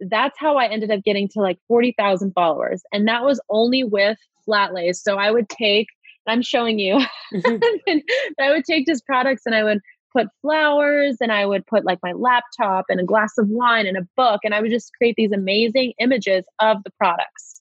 That's 0.00 0.38
how 0.38 0.56
I 0.56 0.68
ended 0.68 0.90
up 0.90 1.02
getting 1.04 1.28
to 1.34 1.40
like 1.40 1.58
40,000 1.68 2.32
followers. 2.32 2.82
And 2.92 3.06
that 3.08 3.24
was 3.24 3.40
only 3.50 3.84
with 3.84 4.16
flat 4.46 4.72
lays. 4.72 5.02
So 5.02 5.16
I 5.16 5.30
would 5.30 5.50
take, 5.50 5.88
I'm 6.26 6.42
showing 6.42 6.78
you, 6.78 6.98
mm-hmm. 7.34 7.98
I 8.40 8.50
would 8.50 8.64
take 8.64 8.86
just 8.86 9.06
products 9.06 9.42
and 9.46 9.54
I 9.54 9.64
would 9.64 9.80
put 10.12 10.28
flowers 10.42 11.16
and 11.20 11.30
I 11.32 11.46
would 11.46 11.66
put 11.66 11.84
like 11.84 11.98
my 12.02 12.12
laptop 12.12 12.86
and 12.88 13.00
a 13.00 13.04
glass 13.04 13.38
of 13.38 13.48
wine 13.48 13.86
and 13.86 13.96
a 13.96 14.06
book. 14.16 14.40
And 14.44 14.54
I 14.54 14.60
would 14.60 14.70
just 14.70 14.92
create 14.96 15.14
these 15.16 15.32
amazing 15.32 15.94
images 15.98 16.44
of 16.58 16.82
the 16.84 16.90
products. 16.98 17.58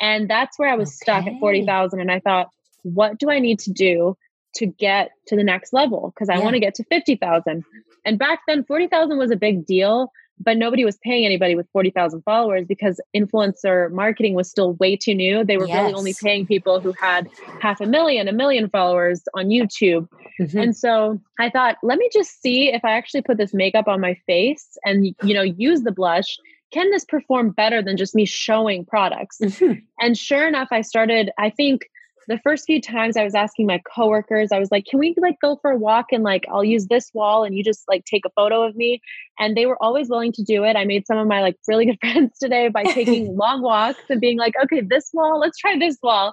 And 0.00 0.28
that's 0.28 0.58
where 0.58 0.68
I 0.68 0.74
was 0.74 0.88
okay. 0.88 1.22
stuck 1.22 1.26
at 1.26 1.38
40,000. 1.38 2.00
And 2.00 2.10
I 2.10 2.20
thought, 2.20 2.48
what 2.82 3.18
do 3.18 3.30
I 3.30 3.38
need 3.38 3.60
to 3.60 3.72
do 3.72 4.16
to 4.56 4.66
get 4.66 5.10
to 5.28 5.36
the 5.36 5.44
next 5.44 5.72
level? 5.72 6.12
Because 6.14 6.28
I 6.28 6.38
yeah. 6.38 6.44
want 6.44 6.54
to 6.54 6.60
get 6.60 6.74
to 6.74 6.84
50,000. 6.84 7.64
And 8.04 8.18
back 8.18 8.40
then, 8.48 8.64
40,000 8.64 9.16
was 9.16 9.30
a 9.30 9.36
big 9.36 9.64
deal 9.64 10.10
but 10.42 10.56
nobody 10.56 10.84
was 10.84 10.96
paying 10.98 11.24
anybody 11.24 11.54
with 11.54 11.68
40,000 11.72 12.22
followers 12.22 12.66
because 12.66 13.00
influencer 13.14 13.90
marketing 13.90 14.34
was 14.34 14.48
still 14.50 14.74
way 14.74 14.96
too 14.96 15.14
new. 15.14 15.44
They 15.44 15.56
were 15.56 15.66
yes. 15.66 15.82
really 15.82 15.94
only 15.94 16.14
paying 16.14 16.46
people 16.46 16.80
who 16.80 16.92
had 16.92 17.28
half 17.60 17.80
a 17.80 17.86
million, 17.86 18.28
a 18.28 18.32
million 18.32 18.68
followers 18.68 19.22
on 19.34 19.46
YouTube. 19.46 20.08
Mm-hmm. 20.40 20.58
And 20.58 20.76
so 20.76 21.20
I 21.38 21.50
thought, 21.50 21.76
let 21.82 21.98
me 21.98 22.08
just 22.12 22.40
see 22.40 22.72
if 22.72 22.84
I 22.84 22.92
actually 22.92 23.22
put 23.22 23.38
this 23.38 23.54
makeup 23.54 23.88
on 23.88 24.00
my 24.00 24.14
face 24.26 24.76
and 24.84 25.14
you 25.22 25.34
know, 25.34 25.42
use 25.42 25.82
the 25.82 25.92
blush 25.92 26.38
can 26.72 26.90
this 26.90 27.04
perform 27.04 27.50
better 27.50 27.82
than 27.82 27.96
just 27.96 28.14
me 28.14 28.24
showing 28.24 28.84
products? 28.84 29.38
Mm-hmm. 29.42 29.80
And 30.00 30.16
sure 30.16 30.48
enough, 30.48 30.68
I 30.72 30.80
started, 30.80 31.30
I 31.38 31.50
think 31.50 31.82
the 32.28 32.38
first 32.38 32.66
few 32.66 32.80
times 32.80 33.16
I 33.16 33.24
was 33.24 33.34
asking 33.34 33.66
my 33.66 33.80
coworkers, 33.94 34.52
I 34.52 34.58
was 34.58 34.70
like, 34.70 34.86
can 34.86 34.98
we 34.98 35.14
like 35.18 35.40
go 35.40 35.56
for 35.60 35.70
a 35.70 35.76
walk 35.76 36.06
and 36.12 36.22
like 36.22 36.44
I'll 36.50 36.64
use 36.64 36.86
this 36.86 37.10
wall 37.14 37.44
and 37.44 37.54
you 37.54 37.64
just 37.64 37.84
like 37.88 38.04
take 38.04 38.24
a 38.24 38.30
photo 38.30 38.62
of 38.62 38.76
me? 38.76 39.00
And 39.38 39.56
they 39.56 39.66
were 39.66 39.82
always 39.82 40.08
willing 40.08 40.32
to 40.32 40.42
do 40.42 40.64
it. 40.64 40.76
I 40.76 40.84
made 40.84 41.06
some 41.06 41.18
of 41.18 41.26
my 41.26 41.40
like 41.40 41.56
really 41.66 41.86
good 41.86 41.98
friends 42.00 42.38
today 42.38 42.68
by 42.68 42.84
taking 42.84 43.36
long 43.36 43.62
walks 43.62 44.00
and 44.08 44.20
being 44.20 44.38
like, 44.38 44.54
okay, 44.64 44.80
this 44.80 45.10
wall, 45.12 45.38
let's 45.38 45.58
try 45.58 45.78
this 45.78 45.98
wall. 46.02 46.32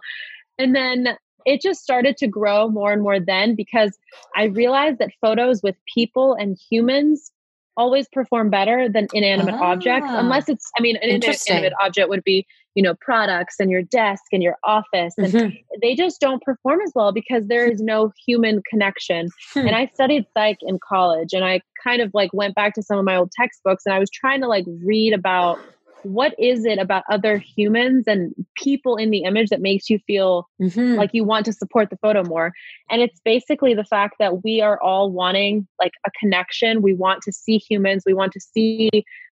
And 0.57 0.75
then 0.75 1.17
it 1.45 1.61
just 1.61 1.81
started 1.81 2.17
to 2.17 2.27
grow 2.27 2.69
more 2.69 2.91
and 2.91 3.01
more 3.01 3.19
then 3.19 3.55
because 3.55 3.97
I 4.35 4.45
realized 4.45 4.99
that 4.99 5.11
photos 5.21 5.63
with 5.63 5.75
people 5.93 6.33
and 6.33 6.57
humans 6.69 7.31
always 7.77 8.09
perform 8.09 8.49
better 8.49 8.89
than 8.89 9.07
inanimate 9.13 9.55
ah, 9.55 9.71
objects 9.71 10.09
unless 10.09 10.49
it's 10.49 10.69
i 10.77 10.81
mean 10.81 10.97
an 10.97 11.09
inanimate 11.09 11.71
object 11.81 12.09
would 12.09 12.23
be 12.25 12.45
you 12.79 12.83
know 12.83 12.95
products 13.01 13.55
and 13.59 13.69
your 13.69 13.81
desk 13.81 14.23
and 14.31 14.41
your 14.41 14.55
office 14.63 15.13
and 15.17 15.33
mm-hmm. 15.33 15.55
they 15.81 15.95
just 15.95 16.21
don't 16.21 16.41
perform 16.41 16.79
as 16.79 16.93
well 16.95 17.11
because 17.11 17.45
there 17.47 17.69
is 17.69 17.81
no 17.81 18.09
human 18.25 18.63
connection 18.69 19.27
hmm. 19.53 19.67
and 19.67 19.75
i 19.75 19.85
studied 19.87 20.25
psych 20.33 20.59
in 20.61 20.79
college 20.81 21.33
and 21.33 21.43
i 21.43 21.59
kind 21.83 22.01
of 22.01 22.09
like 22.13 22.31
went 22.31 22.55
back 22.55 22.73
to 22.73 22.81
some 22.81 22.97
of 22.97 23.03
my 23.03 23.17
old 23.17 23.29
textbooks 23.33 23.83
and 23.85 23.93
i 23.93 23.99
was 23.99 24.09
trying 24.09 24.39
to 24.39 24.47
like 24.47 24.63
read 24.85 25.11
about 25.11 25.59
what 26.03 26.33
is 26.39 26.63
it 26.63 26.79
about 26.79 27.03
other 27.09 27.37
humans 27.37 28.05
and 28.07 28.33
people 28.55 28.95
in 28.95 29.09
the 29.09 29.23
image 29.23 29.49
that 29.49 29.59
makes 29.59 29.89
you 29.89 29.99
feel 30.07 30.47
mm-hmm. 30.61 30.95
like 30.95 31.09
you 31.11 31.25
want 31.25 31.45
to 31.45 31.51
support 31.51 31.89
the 31.89 31.97
photo 31.97 32.23
more 32.23 32.53
and 32.89 33.01
it's 33.01 33.19
basically 33.25 33.73
the 33.73 33.83
fact 33.83 34.15
that 34.19 34.41
we 34.41 34.61
are 34.61 34.81
all 34.81 35.11
wanting 35.11 35.67
like 35.79 35.91
a 36.07 36.11
connection 36.17 36.81
we 36.81 36.93
want 36.93 37.21
to 37.21 37.33
see 37.33 37.57
humans 37.57 38.03
we 38.05 38.13
want 38.13 38.31
to 38.31 38.39
see 38.39 38.89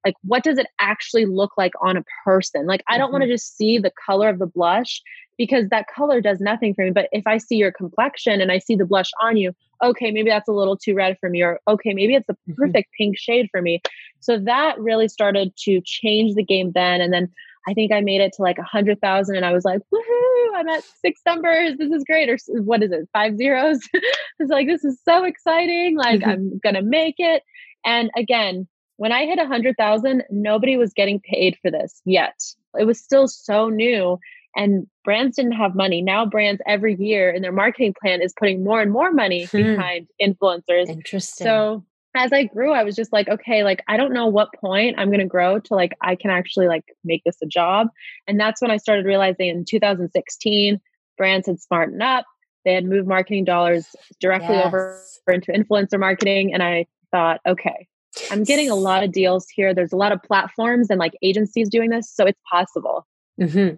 like 0.07 0.15
what 0.23 0.43
does 0.43 0.57
it 0.57 0.67
actually 0.79 1.25
look 1.25 1.51
like 1.57 1.73
on 1.81 1.97
a 1.97 2.03
person 2.23 2.65
like 2.65 2.83
i 2.87 2.97
don't 2.97 3.07
mm-hmm. 3.07 3.13
want 3.13 3.23
to 3.23 3.29
just 3.29 3.57
see 3.57 3.77
the 3.77 3.91
color 4.05 4.29
of 4.29 4.39
the 4.39 4.47
blush 4.47 5.01
because 5.37 5.69
that 5.69 5.87
color 5.87 6.19
does 6.19 6.39
nothing 6.39 6.73
for 6.73 6.83
me. 6.83 6.91
But 6.91 7.09
if 7.11 7.25
I 7.27 7.37
see 7.37 7.55
your 7.55 7.71
complexion 7.71 8.41
and 8.41 8.51
I 8.51 8.57
see 8.59 8.75
the 8.75 8.85
blush 8.85 9.11
on 9.21 9.37
you, 9.37 9.53
okay, 9.83 10.11
maybe 10.11 10.29
that's 10.29 10.49
a 10.49 10.53
little 10.53 10.75
too 10.75 10.95
red 10.95 11.17
for 11.19 11.29
me, 11.29 11.43
or 11.43 11.59
okay, 11.67 11.93
maybe 11.93 12.15
it's 12.15 12.27
the 12.27 12.33
mm-hmm. 12.33 12.53
perfect 12.53 12.89
mm-hmm. 12.89 13.03
pink 13.03 13.17
shade 13.17 13.47
for 13.51 13.61
me. 13.61 13.81
So 14.19 14.39
that 14.39 14.79
really 14.79 15.07
started 15.07 15.55
to 15.63 15.81
change 15.85 16.35
the 16.35 16.43
game 16.43 16.71
then. 16.73 17.01
And 17.01 17.13
then 17.13 17.31
I 17.67 17.73
think 17.73 17.91
I 17.91 18.01
made 18.01 18.21
it 18.21 18.33
to 18.33 18.41
like 18.41 18.57
a 18.57 18.63
hundred 18.63 18.99
thousand, 19.01 19.35
and 19.35 19.45
I 19.45 19.51
was 19.51 19.65
like, 19.65 19.81
woohoo! 19.93 20.55
I'm 20.55 20.69
at 20.69 20.83
six 21.01 21.21
numbers. 21.25 21.77
This 21.77 21.91
is 21.91 22.03
great. 22.05 22.29
Or 22.29 22.37
what 22.61 22.81
is 22.81 22.91
it? 22.91 23.07
Five 23.13 23.37
zeros. 23.37 23.79
it's 24.39 24.49
like 24.49 24.67
this 24.67 24.83
is 24.83 24.99
so 25.05 25.23
exciting. 25.23 25.97
Like 25.97 26.21
mm-hmm. 26.21 26.29
I'm 26.29 26.59
gonna 26.63 26.81
make 26.81 27.15
it. 27.19 27.43
And 27.85 28.09
again, 28.15 28.67
when 28.97 29.11
I 29.11 29.25
hit 29.25 29.39
a 29.39 29.47
hundred 29.47 29.75
thousand, 29.77 30.23
nobody 30.29 30.77
was 30.77 30.93
getting 30.93 31.19
paid 31.19 31.57
for 31.61 31.71
this 31.71 32.01
yet. 32.05 32.39
It 32.77 32.85
was 32.85 32.99
still 32.99 33.27
so 33.27 33.69
new 33.69 34.19
and 34.55 34.87
brands 35.05 35.37
didn't 35.37 35.53
have 35.53 35.75
money. 35.75 36.01
Now 36.01 36.25
brands 36.25 36.61
every 36.67 36.95
year 36.95 37.29
in 37.29 37.43
their 37.43 37.51
marketing 37.51 37.93
plan 37.99 38.21
is 38.21 38.33
putting 38.37 38.63
more 38.63 38.81
and 38.81 38.91
more 38.91 39.11
money 39.11 39.45
hmm. 39.45 39.57
behind 39.57 40.07
influencers. 40.21 40.89
Interesting. 40.89 41.45
So 41.45 41.85
as 42.15 42.33
I 42.33 42.45
grew, 42.45 42.71
I 42.71 42.83
was 42.83 42.95
just 42.95 43.13
like, 43.13 43.29
okay, 43.29 43.63
like 43.63 43.83
I 43.87 43.97
don't 43.97 44.13
know 44.13 44.25
what 44.25 44.49
point 44.59 44.95
I'm 44.97 45.09
going 45.09 45.19
to 45.19 45.25
grow 45.25 45.59
to 45.59 45.75
like 45.75 45.93
I 46.01 46.15
can 46.15 46.31
actually 46.31 46.67
like 46.67 46.85
make 47.03 47.23
this 47.23 47.37
a 47.43 47.45
job. 47.45 47.89
And 48.27 48.39
that's 48.39 48.61
when 48.61 48.71
I 48.71 48.77
started 48.77 49.05
realizing 49.05 49.47
in 49.47 49.63
2016 49.63 50.81
brands 51.17 51.47
had 51.47 51.61
smartened 51.61 52.01
up. 52.01 52.25
They 52.65 52.73
had 52.73 52.85
moved 52.85 53.07
marketing 53.07 53.45
dollars 53.45 53.95
directly 54.19 54.55
yes. 54.55 54.65
over 54.65 55.03
into 55.27 55.51
influencer 55.51 55.99
marketing 55.99 56.53
and 56.53 56.63
I 56.63 56.87
thought, 57.11 57.39
okay, 57.47 57.87
I'm 58.31 58.43
getting 58.43 58.69
a 58.69 58.75
lot 58.75 59.03
of 59.03 59.11
deals 59.11 59.47
here. 59.53 59.73
There's 59.73 59.93
a 59.93 59.97
lot 59.97 60.11
of 60.11 60.21
platforms 60.23 60.89
and 60.89 60.99
like 60.99 61.13
agencies 61.21 61.69
doing 61.69 61.89
this, 61.89 62.11
so 62.11 62.25
it's 62.25 62.39
possible. 62.49 63.05
Mm-hmm. 63.39 63.75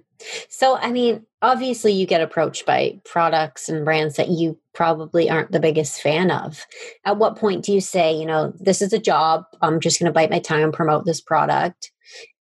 So, 0.50 0.78
I 0.78 0.92
mean, 0.92 1.26
obviously, 1.42 1.92
you 1.92 2.06
get 2.06 2.22
approached 2.22 2.66
by 2.66 3.00
products 3.06 3.70
and 3.70 3.86
brands 3.86 4.16
that 4.16 4.30
you 4.30 4.58
probably 4.74 5.30
aren't 5.30 5.52
the 5.52 5.60
biggest 5.60 6.02
fan 6.02 6.32
of. 6.32 6.66
At 7.06 7.18
what 7.18 7.38
point 7.38 7.66
do 7.66 7.74
you 7.74 7.82
say, 7.82 8.14
you 8.14 8.26
know, 8.26 8.54
this 8.60 8.82
is 8.82 8.94
a 8.94 9.00
job, 9.00 9.44
I'm 9.62 9.80
just 9.80 10.00
going 10.00 10.08
to 10.08 10.14
bite 10.14 10.30
my 10.30 10.40
tongue 10.40 10.64
and 10.64 10.74
promote 10.74 11.06
this 11.06 11.22
product? 11.22 11.92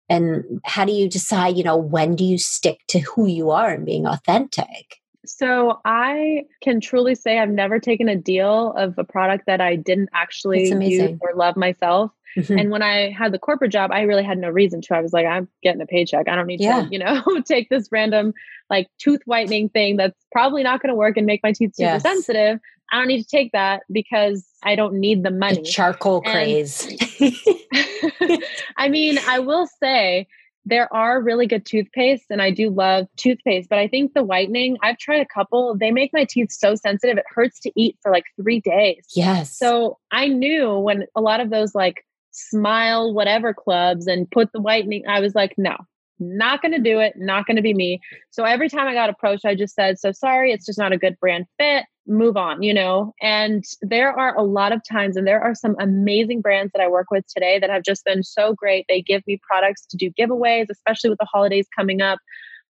And 0.10 0.62
how 0.66 0.84
do 0.84 0.92
you 0.92 1.10
decide, 1.10 1.58
you 1.58 1.64
know, 1.64 1.78
when 1.78 2.16
do 2.16 2.26
you 2.26 2.38
stick 2.38 2.80
to 2.90 3.00
who 3.00 3.28
you 3.28 3.52
are 3.52 3.70
and 3.70 3.86
being 3.86 4.06
authentic? 4.06 5.01
So 5.26 5.80
I 5.86 6.46
can 6.62 6.82
truly 6.82 7.16
say 7.16 7.38
I've 7.38 7.50
never 7.50 7.80
taken 7.80 8.10
a 8.10 8.16
deal 8.16 8.74
of 8.76 8.98
a 8.98 9.04
product 9.04 9.46
that 9.46 9.62
I 9.62 9.76
didn't 9.76 10.10
actually 10.14 10.70
use 10.70 11.20
or 11.22 11.36
love 11.36 11.56
myself. 11.56 12.12
Mm-hmm. 12.38 12.58
And 12.58 12.72
when 12.72 12.82
I 12.82 13.12
had 13.12 13.34
the 13.34 13.40
corporate 13.40 13.72
job, 13.72 13.92
I 13.92 14.02
really 14.02 14.24
had 14.24 14.38
no 14.38 14.50
reason 14.50 14.82
to. 14.84 14.96
I 14.96 15.02
was 15.02 15.14
like, 15.14 15.26
I'm 15.26 15.48
getting 15.62 15.82
a 15.82 15.86
paycheck. 15.86 16.30
I 16.30 16.36
don't 16.36 16.48
need 16.48 16.62
yeah. 16.62 16.84
to, 16.84 16.88
you 16.90 16.98
know, 16.98 17.24
take 17.46 17.70
this 17.70 17.90
random 17.92 18.34
like 18.70 18.88
tooth 19.00 19.22
whitening 19.26 19.70
thing 19.70 19.98
that's 19.98 20.18
probably 20.32 20.64
not 20.64 20.82
going 20.82 20.90
to 20.90 20.96
work 20.96 21.18
and 21.18 21.26
make 21.26 21.42
my 21.44 21.52
teeth 21.52 21.76
super 21.76 21.92
yes. 21.92 22.02
sensitive. 22.02 22.60
I 22.92 22.98
don't 22.98 23.08
need 23.08 23.22
to 23.22 23.28
take 23.28 23.52
that 23.52 23.84
because 23.92 24.46
I 24.64 24.76
don't 24.76 24.96
need 24.96 25.24
the 25.24 25.32
money. 25.32 25.58
The 25.58 25.64
charcoal 25.64 26.22
and, 26.26 26.34
craze. 26.34 26.88
I 28.78 28.90
mean, 28.90 29.18
I 29.28 29.40
will 29.40 29.68
say 29.82 30.28
there 30.66 30.94
are 30.94 31.22
really 31.22 31.48
good 31.48 31.66
toothpaste 31.66 32.26
and 32.30 32.42
I 32.42 32.52
do 32.52 32.70
love 32.70 33.08
toothpaste, 33.18 33.70
but 33.70 33.80
I 33.80 33.88
think 33.88 34.14
the 34.14 34.24
whitening, 34.24 34.78
I've 34.84 34.98
tried 34.98 35.22
a 35.22 35.26
couple, 35.26 35.76
they 35.78 35.92
make 35.92 36.12
my 36.14 36.26
teeth 36.26 36.52
so 36.52 36.76
sensitive 36.76 37.18
it 37.18 37.26
hurts 37.28 37.60
to 37.62 37.72
eat 37.76 37.98
for 38.02 38.12
like 38.12 38.26
3 38.42 38.60
days. 38.62 39.06
Yes. 39.16 39.58
So 39.58 39.98
I 40.12 40.28
knew 40.28 40.78
when 40.78 41.06
a 41.16 41.22
lot 41.22 41.40
of 41.40 41.50
those 41.50 41.74
like 41.74 42.06
smile 42.32 43.14
whatever 43.14 43.54
clubs 43.54 44.08
and 44.08 44.30
put 44.30 44.52
the 44.54 44.62
whitening 44.62 45.04
I 45.08 45.20
was 45.20 45.36
like 45.36 45.54
no, 45.58 45.76
not 46.20 46.62
going 46.62 46.72
to 46.72 46.80
do 46.80 47.00
it, 47.00 47.14
not 47.18 47.46
going 47.46 47.58
to 47.58 47.64
be 47.64 47.74
me. 47.74 48.00
So 48.30 48.46
every 48.46 48.70
time 48.70 48.88
I 48.88 48.94
got 48.94 49.10
approached 49.10 49.46
I 49.46 49.56
just 49.56 49.76
said 49.76 50.00
so 50.00 50.12
sorry, 50.12 50.52
it's 50.52 50.66
just 50.66 50.80
not 50.80 50.94
a 50.94 50.98
good 50.98 51.20
brand 51.20 51.46
fit 51.58 51.86
move 52.08 52.38
on, 52.38 52.64
you 52.64 52.74
know? 52.74 53.14
And 53.22 53.64
there 53.82 54.12
are 54.18 54.36
a 54.36 54.44
lot 54.44 54.72
of 54.72 54.82
times, 54.90 55.18
and 55.18 55.28
there 55.28 55.42
are 55.42 55.56
some 55.56 55.76
amazing 55.80 56.42
brands 56.42 56.72
that 56.74 56.82
I 56.82 56.88
work 56.88 57.12
with 57.12 57.26
today 57.28 57.60
that 57.60 57.70
have 57.70 57.84
just 57.84 58.06
been 58.06 58.24
so 58.24 58.54
great. 58.54 58.86
They 58.88 59.02
give 59.02 59.26
me 59.28 59.40
products 59.42 59.86
to 59.88 59.98
do 59.98 60.12
giveaways, 60.12 60.68
especially 60.70 61.10
with 61.10 61.20
the 61.20 61.28
holidays 61.32 61.68
coming 61.76 62.02
up. 62.02 62.20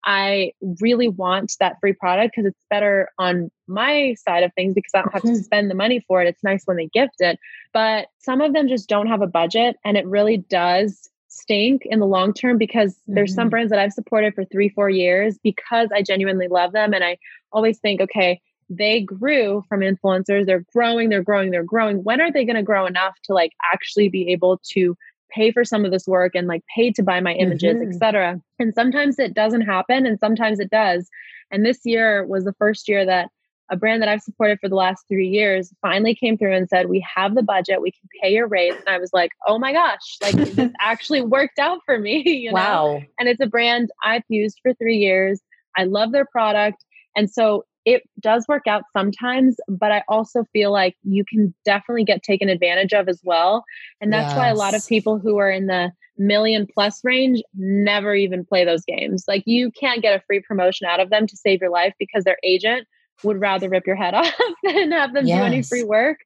I 0.05 0.53
really 0.81 1.09
want 1.09 1.53
that 1.59 1.77
free 1.81 1.93
product 1.93 2.33
because 2.35 2.49
it's 2.49 2.63
better 2.69 3.09
on 3.17 3.51
my 3.67 4.15
side 4.25 4.43
of 4.43 4.53
things 4.53 4.73
because 4.73 4.91
I 4.93 5.01
don't 5.01 5.13
have 5.13 5.23
to 5.23 5.35
spend 5.35 5.69
the 5.69 5.75
money 5.75 5.99
for 6.07 6.21
it. 6.21 6.27
It's 6.27 6.43
nice 6.43 6.63
when 6.65 6.77
they 6.77 6.87
gift 6.87 7.15
it. 7.19 7.39
But 7.73 8.07
some 8.19 8.39
of 8.39 8.53
them 8.53 8.67
just 8.67 8.87
don't 8.87 9.07
have 9.07 9.21
a 9.21 9.27
budget, 9.27 9.75
and 9.83 9.97
it 9.97 10.05
really 10.05 10.37
does 10.37 11.09
stink 11.27 11.83
in 11.85 11.99
the 11.99 12.05
long 12.05 12.33
term 12.33 12.57
because 12.57 12.93
mm-hmm. 12.93 13.15
there's 13.15 13.33
some 13.33 13.43
mm-hmm. 13.43 13.49
brands 13.49 13.69
that 13.71 13.79
I've 13.79 13.93
supported 13.93 14.33
for 14.33 14.45
three, 14.45 14.69
four 14.69 14.89
years 14.89 15.37
because 15.43 15.89
I 15.93 16.01
genuinely 16.01 16.47
love 16.47 16.71
them. 16.71 16.93
And 16.93 17.03
I 17.03 17.17
always 17.51 17.79
think, 17.79 18.01
okay, 18.01 18.41
they 18.69 19.01
grew 19.01 19.63
from 19.69 19.79
influencers. 19.79 20.45
They're 20.45 20.65
growing, 20.73 21.09
they're 21.09 21.23
growing, 21.23 21.51
they're 21.51 21.63
growing. 21.63 22.03
When 22.03 22.21
are 22.21 22.31
they 22.31 22.45
going 22.45 22.55
to 22.55 22.63
grow 22.63 22.85
enough 22.85 23.15
to 23.25 23.33
like 23.33 23.53
actually 23.73 24.09
be 24.09 24.31
able 24.31 24.59
to 24.71 24.95
pay 25.29 25.51
for 25.51 25.63
some 25.63 25.85
of 25.85 25.91
this 25.91 26.07
work 26.07 26.35
and 26.35 26.47
like 26.47 26.63
pay 26.73 26.91
to 26.91 27.03
buy 27.03 27.19
my 27.19 27.33
images, 27.33 27.77
mm-hmm. 27.77 27.89
etc. 27.89 28.41
And 28.59 28.73
sometimes 28.73 29.19
it 29.19 29.33
doesn't 29.33 29.61
happen 29.61 30.05
and 30.05 30.19
sometimes 30.19 30.59
it 30.59 30.69
does. 30.69 31.09
And 31.51 31.65
this 31.65 31.79
year 31.83 32.25
was 32.25 32.43
the 32.43 32.53
first 32.53 32.87
year 32.87 33.05
that 33.05 33.29
a 33.69 33.75
brand 33.75 34.01
that 34.01 34.09
I've 34.09 34.21
supported 34.21 34.59
for 34.61 34.69
the 34.69 34.75
last 34.75 35.03
three 35.09 35.27
years 35.27 35.73
finally 35.81 36.15
came 36.15 36.37
through 36.37 36.55
and 36.55 36.69
said, 36.69 36.87
We 36.87 37.05
have 37.15 37.35
the 37.35 37.43
budget, 37.43 37.81
we 37.81 37.91
can 37.91 38.07
pay 38.21 38.33
your 38.33 38.47
raise. 38.47 38.75
And 38.75 38.87
I 38.87 38.97
was 38.97 39.11
like, 39.13 39.31
Oh 39.45 39.59
my 39.59 39.73
gosh, 39.73 40.17
like 40.21 40.35
this 40.35 40.71
actually 40.79 41.21
worked 41.21 41.59
out 41.59 41.79
for 41.85 41.99
me. 41.99 42.23
You 42.37 42.51
know? 42.51 42.55
Wow. 42.55 43.01
And 43.19 43.27
it's 43.27 43.41
a 43.41 43.47
brand 43.47 43.89
I've 44.03 44.23
used 44.29 44.59
for 44.61 44.73
three 44.75 44.97
years. 44.97 45.41
I 45.75 45.83
love 45.83 46.11
their 46.11 46.25
product. 46.25 46.83
And 47.15 47.29
so 47.29 47.65
it 47.87 48.03
does 48.19 48.45
work 48.49 48.67
out 48.67 48.83
sometimes, 48.91 49.55
but 49.69 49.93
I 49.93 50.03
also 50.09 50.43
feel 50.51 50.73
like 50.73 50.97
you 51.03 51.23
can 51.23 51.53
definitely 51.63 52.03
get 52.03 52.21
taken 52.21 52.49
advantage 52.49 52.91
of 52.91 53.07
as 53.07 53.21
well. 53.23 53.63
And 54.01 54.11
that's 54.11 54.31
yes. 54.31 54.37
why 54.37 54.49
a 54.49 54.55
lot 54.55 54.75
of 54.75 54.85
people 54.85 55.19
who 55.19 55.37
are 55.37 55.49
in 55.49 55.67
the 55.67 55.93
million 56.17 56.67
plus 56.67 56.99
range 57.05 57.41
never 57.55 58.13
even 58.13 58.43
play 58.43 58.65
those 58.65 58.83
games. 58.83 59.23
Like 59.25 59.43
you 59.45 59.71
can't 59.71 60.01
get 60.01 60.13
a 60.13 60.21
free 60.27 60.41
promotion 60.41 60.85
out 60.85 60.99
of 60.99 61.09
them 61.09 61.27
to 61.27 61.37
save 61.37 61.61
your 61.61 61.69
life 61.69 61.93
because 61.97 62.25
their 62.25 62.37
agent 62.43 62.85
would 63.23 63.39
rather 63.39 63.69
rip 63.69 63.87
your 63.87 63.95
head 63.95 64.13
off 64.13 64.33
than 64.63 64.91
have 64.91 65.13
them 65.13 65.25
yes. 65.25 65.39
do 65.39 65.45
any 65.45 65.63
free 65.63 65.85
work. 65.85 66.17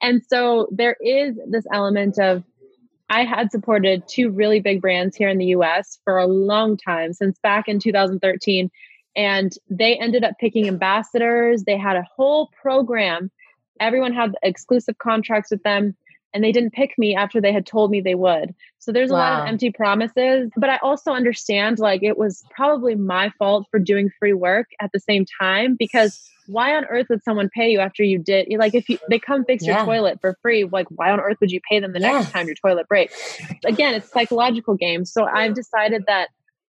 And 0.00 0.22
so 0.28 0.68
there 0.70 0.96
is 1.00 1.36
this 1.48 1.64
element 1.72 2.20
of 2.20 2.44
I 3.12 3.24
had 3.24 3.50
supported 3.50 4.04
two 4.06 4.30
really 4.30 4.60
big 4.60 4.80
brands 4.80 5.16
here 5.16 5.28
in 5.28 5.38
the 5.38 5.46
US 5.46 5.98
for 6.04 6.18
a 6.18 6.28
long 6.28 6.76
time, 6.76 7.12
since 7.12 7.36
back 7.42 7.66
in 7.66 7.80
2013. 7.80 8.70
And 9.16 9.52
they 9.68 9.96
ended 9.96 10.24
up 10.24 10.38
picking 10.38 10.68
ambassadors. 10.68 11.64
They 11.64 11.76
had 11.76 11.96
a 11.96 12.06
whole 12.16 12.50
program. 12.60 13.30
Everyone 13.80 14.12
had 14.12 14.34
exclusive 14.42 14.98
contracts 14.98 15.50
with 15.50 15.62
them, 15.62 15.96
and 16.32 16.44
they 16.44 16.52
didn't 16.52 16.72
pick 16.72 16.96
me 16.98 17.16
after 17.16 17.40
they 17.40 17.52
had 17.52 17.66
told 17.66 17.90
me 17.90 18.00
they 18.00 18.14
would. 18.14 18.54
So 18.78 18.92
there's 18.92 19.10
a 19.10 19.14
wow. 19.14 19.18
lot 19.18 19.42
of 19.42 19.48
empty 19.48 19.72
promises. 19.72 20.50
But 20.56 20.70
I 20.70 20.76
also 20.78 21.12
understand 21.12 21.78
like 21.78 22.02
it 22.02 22.18
was 22.18 22.44
probably 22.50 22.94
my 22.94 23.30
fault 23.38 23.66
for 23.70 23.78
doing 23.78 24.10
free 24.18 24.34
work 24.34 24.68
at 24.80 24.92
the 24.92 25.00
same 25.00 25.26
time 25.40 25.76
because 25.78 26.30
why 26.50 26.74
on 26.74 26.84
earth 26.86 27.06
would 27.08 27.22
someone 27.22 27.48
pay 27.48 27.70
you 27.70 27.78
after 27.78 28.02
you 28.02 28.18
did 28.18 28.48
like 28.58 28.74
if 28.74 28.88
you 28.88 28.98
they 29.08 29.18
come 29.18 29.44
fix 29.44 29.64
yeah. 29.64 29.76
your 29.76 29.84
toilet 29.84 30.20
for 30.20 30.36
free 30.42 30.64
like 30.64 30.86
why 30.90 31.10
on 31.10 31.20
earth 31.20 31.36
would 31.40 31.50
you 31.50 31.60
pay 31.68 31.78
them 31.78 31.92
the 31.92 32.00
next 32.00 32.30
time 32.30 32.46
your 32.46 32.56
toilet 32.56 32.88
breaks 32.88 33.40
again 33.64 33.94
it's 33.94 34.10
psychological 34.10 34.74
game 34.74 35.04
so 35.04 35.24
i've 35.24 35.54
decided 35.54 36.04
that 36.06 36.30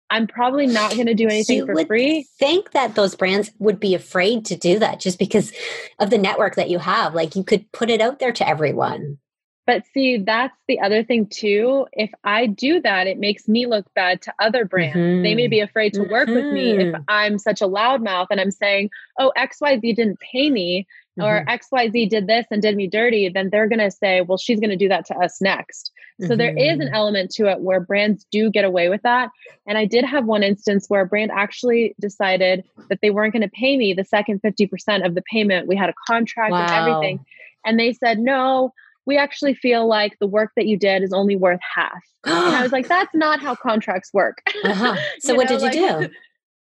I'm 0.09 0.27
probably 0.27 0.67
not 0.67 0.93
going 0.93 1.07
to 1.07 1.13
do 1.13 1.27
anything 1.27 1.57
you 1.57 1.65
for 1.65 1.85
free. 1.85 2.25
Think 2.39 2.71
that 2.71 2.95
those 2.95 3.15
brands 3.15 3.51
would 3.59 3.79
be 3.79 3.93
afraid 3.93 4.45
to 4.45 4.55
do 4.55 4.79
that 4.79 4.99
just 4.99 5.19
because 5.19 5.51
of 5.99 6.09
the 6.09 6.17
network 6.17 6.55
that 6.55 6.69
you 6.69 6.79
have. 6.79 7.13
Like 7.13 7.35
you 7.35 7.43
could 7.43 7.71
put 7.71 7.89
it 7.89 8.01
out 8.01 8.19
there 8.19 8.31
to 8.31 8.47
everyone. 8.47 9.17
But 9.65 9.83
see, 9.93 10.17
that's 10.17 10.55
the 10.69 10.79
other 10.79 11.03
thing 11.03 11.27
too. 11.27 11.87
If 11.91 12.09
I 12.23 12.45
do 12.45 12.79
that, 12.81 13.05
it 13.05 13.19
makes 13.19 13.49
me 13.49 13.65
look 13.65 13.85
bad 13.93 14.21
to 14.21 14.33
other 14.39 14.63
brands. 14.63 14.95
Mm-hmm. 14.95 15.23
They 15.23 15.35
may 15.35 15.47
be 15.47 15.59
afraid 15.59 15.93
to 15.95 16.03
work 16.03 16.29
mm-hmm. 16.29 16.35
with 16.35 16.53
me 16.53 16.71
if 16.71 16.93
mm-hmm. 16.93 17.03
I'm 17.09 17.37
such 17.37 17.61
a 17.61 17.67
loudmouth 17.67 18.27
and 18.31 18.39
I'm 18.39 18.49
saying, 18.49 18.89
oh, 19.19 19.33
XYZ 19.37 19.81
didn't 19.81 20.21
pay 20.21 20.49
me 20.49 20.87
or 21.20 21.45
mm-hmm. 21.45 21.76
XYZ 21.76 22.09
did 22.09 22.28
this 22.28 22.45
and 22.51 22.61
did 22.61 22.76
me 22.76 22.88
dirty. 22.88 23.30
Then 23.30 23.49
they're 23.49 23.68
going 23.68 23.80
to 23.80 23.91
say, 23.91 24.22
well, 24.22 24.38
she's 24.38 24.59
going 24.59 24.70
to 24.70 24.76
do 24.76 24.89
that 24.89 25.05
to 25.07 25.15
us 25.15 25.41
next. 25.41 25.91
So 26.26 26.36
there 26.36 26.55
is 26.57 26.80
an 26.80 26.88
mm-hmm. 26.88 26.95
element 26.95 27.32
to 27.32 27.47
it 27.47 27.61
where 27.61 27.80
brands 27.80 28.26
do 28.32 28.49
get 28.49 28.65
away 28.65 28.89
with 28.89 29.03
that. 29.03 29.30
And 29.68 29.78
I 29.78 29.86
did 29.86 30.03
have 30.03 30.26
one 30.26 30.41
instance 30.41 30.88
where 30.88 31.01
a 31.01 31.05
brand 31.05 31.32
actually 31.32 31.93
decided 31.99 32.63
that 32.89 32.99
they 33.01 33.11
weren't 33.11 33.34
going 33.34 33.43
to 33.43 33.49
pay 33.49 33.78
me 33.78 33.93
the 33.93 34.03
second 34.03 34.41
50% 34.41 35.05
of 35.05 35.13
the 35.13 35.22
payment. 35.32 35.68
We 35.68 35.76
had 35.76 35.89
a 35.89 35.93
contract 36.07 36.53
wow. 36.53 36.61
and 36.61 36.72
everything. 36.72 37.26
And 37.65 37.80
they 37.80 37.93
said, 37.93 38.18
no, 38.18 38.74
we 39.05 39.18
actually 39.18 39.53
feel 39.53 39.88
like 39.88 40.18
the 40.20 40.28
work 40.28 40.51
that 40.55 40.65
you 40.65 40.78
did 40.78 41.03
is 41.03 41.13
only 41.13 41.36
worth 41.36 41.59
half. 41.76 42.03
and 42.24 42.34
I 42.34 42.63
was 42.63 42.72
like, 42.72 42.88
that's 42.89 43.13
not 43.13 43.39
how 43.39 43.53
contracts 43.55 44.11
work. 44.13 44.41
Uh-huh. 44.63 44.95
So 45.20 45.36
what 45.36 45.49
know, 45.49 45.59
did 45.59 45.76
you 45.76 45.88
like, 45.88 46.09
do? 46.09 46.15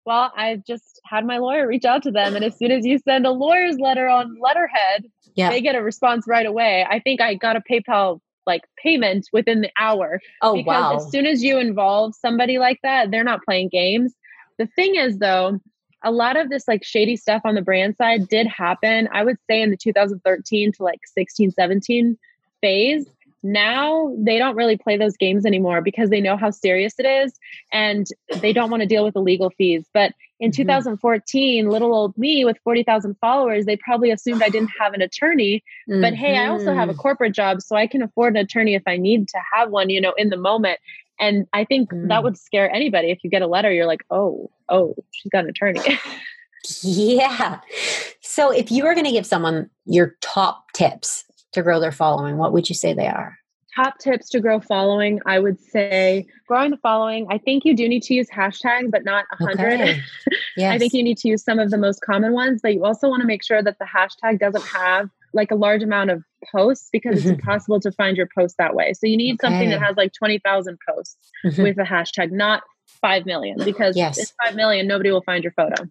Well, 0.08 0.32
I 0.34 0.62
just 0.66 1.02
had 1.04 1.26
my 1.26 1.36
lawyer 1.36 1.68
reach 1.68 1.84
out 1.84 2.02
to 2.04 2.10
them. 2.10 2.34
And 2.34 2.42
as 2.42 2.56
soon 2.56 2.70
as 2.70 2.86
you 2.86 2.98
send 2.98 3.26
a 3.26 3.30
lawyer's 3.30 3.78
letter 3.78 4.08
on 4.08 4.38
letterhead, 4.40 5.04
yeah. 5.34 5.50
they 5.50 5.60
get 5.60 5.74
a 5.74 5.82
response 5.82 6.24
right 6.26 6.46
away. 6.46 6.86
I 6.88 6.98
think 6.98 7.20
I 7.20 7.34
got 7.34 7.56
a 7.56 7.60
PayPal 7.60 8.22
like 8.46 8.62
payment 8.82 9.28
within 9.34 9.60
the 9.60 9.70
hour. 9.78 10.18
Oh, 10.40 10.56
because 10.56 10.66
wow. 10.66 10.96
as 10.96 11.10
soon 11.10 11.26
as 11.26 11.42
you 11.44 11.58
involve 11.58 12.14
somebody 12.14 12.56
like 12.56 12.78
that, 12.82 13.10
they're 13.10 13.22
not 13.22 13.44
playing 13.44 13.68
games. 13.68 14.14
The 14.56 14.64
thing 14.64 14.94
is, 14.94 15.18
though, 15.18 15.60
a 16.02 16.10
lot 16.10 16.38
of 16.38 16.48
this 16.48 16.66
like 16.66 16.84
shady 16.84 17.16
stuff 17.16 17.42
on 17.44 17.54
the 17.54 17.60
brand 17.60 17.98
side 17.98 18.28
did 18.28 18.46
happen. 18.46 19.10
I 19.12 19.24
would 19.24 19.36
say 19.46 19.60
in 19.60 19.68
the 19.68 19.76
2013 19.76 20.72
to 20.72 20.82
like 20.82 21.00
16, 21.04 21.50
17 21.50 22.16
phase. 22.62 23.04
Now 23.42 24.14
they 24.18 24.38
don't 24.38 24.56
really 24.56 24.76
play 24.76 24.96
those 24.96 25.16
games 25.16 25.46
anymore 25.46 25.80
because 25.80 26.10
they 26.10 26.20
know 26.20 26.36
how 26.36 26.50
serious 26.50 26.94
it 26.98 27.06
is 27.06 27.32
and 27.72 28.06
they 28.40 28.52
don't 28.52 28.70
want 28.70 28.82
to 28.82 28.86
deal 28.86 29.04
with 29.04 29.14
the 29.14 29.20
legal 29.20 29.50
fees. 29.50 29.86
But 29.94 30.12
in 30.40 30.50
mm-hmm. 30.50 30.62
2014, 30.62 31.68
little 31.68 31.94
old 31.94 32.16
me 32.18 32.44
with 32.44 32.58
40,000 32.64 33.16
followers, 33.20 33.64
they 33.64 33.76
probably 33.76 34.10
assumed 34.10 34.42
I 34.42 34.48
didn't 34.48 34.70
have 34.80 34.92
an 34.92 35.02
attorney. 35.02 35.62
Mm-hmm. 35.88 36.00
But 36.00 36.14
hey, 36.14 36.36
I 36.36 36.48
also 36.48 36.74
have 36.74 36.88
a 36.88 36.92
mm-hmm. 36.92 37.00
corporate 37.00 37.34
job, 37.34 37.62
so 37.62 37.76
I 37.76 37.86
can 37.86 38.02
afford 38.02 38.36
an 38.36 38.44
attorney 38.44 38.74
if 38.74 38.82
I 38.86 38.96
need 38.96 39.28
to 39.28 39.38
have 39.52 39.70
one, 39.70 39.90
you 39.90 40.00
know, 40.00 40.14
in 40.16 40.30
the 40.30 40.36
moment. 40.36 40.78
And 41.20 41.46
I 41.52 41.64
think 41.64 41.90
mm. 41.90 42.08
that 42.08 42.22
would 42.22 42.38
scare 42.38 42.70
anybody. 42.70 43.10
If 43.10 43.24
you 43.24 43.30
get 43.30 43.42
a 43.42 43.48
letter, 43.48 43.72
you're 43.72 43.86
like, 43.86 44.04
oh, 44.10 44.50
oh, 44.68 44.94
she's 45.10 45.30
got 45.30 45.44
an 45.44 45.50
attorney. 45.50 45.80
yeah. 46.82 47.58
So 48.20 48.52
if 48.52 48.70
you 48.70 48.84
were 48.84 48.94
going 48.94 49.06
to 49.06 49.12
give 49.12 49.26
someone 49.26 49.68
your 49.84 50.16
top 50.20 50.70
tips 50.72 51.24
to 51.52 51.62
grow 51.62 51.80
their 51.80 51.92
following, 51.92 52.36
what 52.36 52.52
would 52.52 52.68
you 52.68 52.74
say 52.74 52.92
they 52.92 53.08
are? 53.08 53.38
top 53.78 53.98
tips 53.98 54.28
to 54.30 54.40
grow 54.40 54.60
following, 54.60 55.20
I 55.26 55.38
would 55.38 55.60
say 55.60 56.26
growing 56.46 56.70
the 56.70 56.76
following. 56.78 57.26
I 57.30 57.38
think 57.38 57.64
you 57.64 57.76
do 57.76 57.88
need 57.88 58.02
to 58.04 58.14
use 58.14 58.28
hashtags, 58.28 58.90
but 58.90 59.04
not 59.04 59.24
a 59.32 59.36
hundred. 59.36 59.80
Okay. 59.80 60.02
Yes. 60.56 60.72
I 60.74 60.78
think 60.78 60.92
you 60.92 61.02
need 61.02 61.18
to 61.18 61.28
use 61.28 61.44
some 61.44 61.58
of 61.58 61.70
the 61.70 61.78
most 61.78 62.00
common 62.00 62.32
ones, 62.32 62.60
but 62.62 62.74
you 62.74 62.84
also 62.84 63.08
want 63.08 63.20
to 63.20 63.26
make 63.26 63.44
sure 63.44 63.62
that 63.62 63.78
the 63.78 63.84
hashtag 63.84 64.40
doesn't 64.40 64.66
have 64.66 65.08
like 65.32 65.50
a 65.50 65.54
large 65.54 65.82
amount 65.82 66.10
of 66.10 66.24
posts 66.52 66.88
because 66.90 67.20
mm-hmm. 67.20 67.30
it's 67.30 67.38
impossible 67.38 67.80
to 67.80 67.92
find 67.92 68.16
your 68.16 68.28
post 68.34 68.56
that 68.58 68.74
way. 68.74 68.94
So 68.94 69.06
you 69.06 69.16
need 69.16 69.34
okay. 69.34 69.46
something 69.46 69.70
that 69.70 69.82
has 69.82 69.96
like 69.96 70.12
20,000 70.12 70.78
posts 70.88 71.16
mm-hmm. 71.44 71.62
with 71.62 71.78
a 71.78 71.82
hashtag, 71.82 72.32
not 72.32 72.62
5 73.00 73.26
million, 73.26 73.58
because 73.64 73.96
yes. 73.96 74.18
it's 74.18 74.32
5 74.44 74.54
million, 74.54 74.86
nobody 74.86 75.10
will 75.10 75.22
find 75.22 75.44
your 75.44 75.52
photo. 75.52 75.86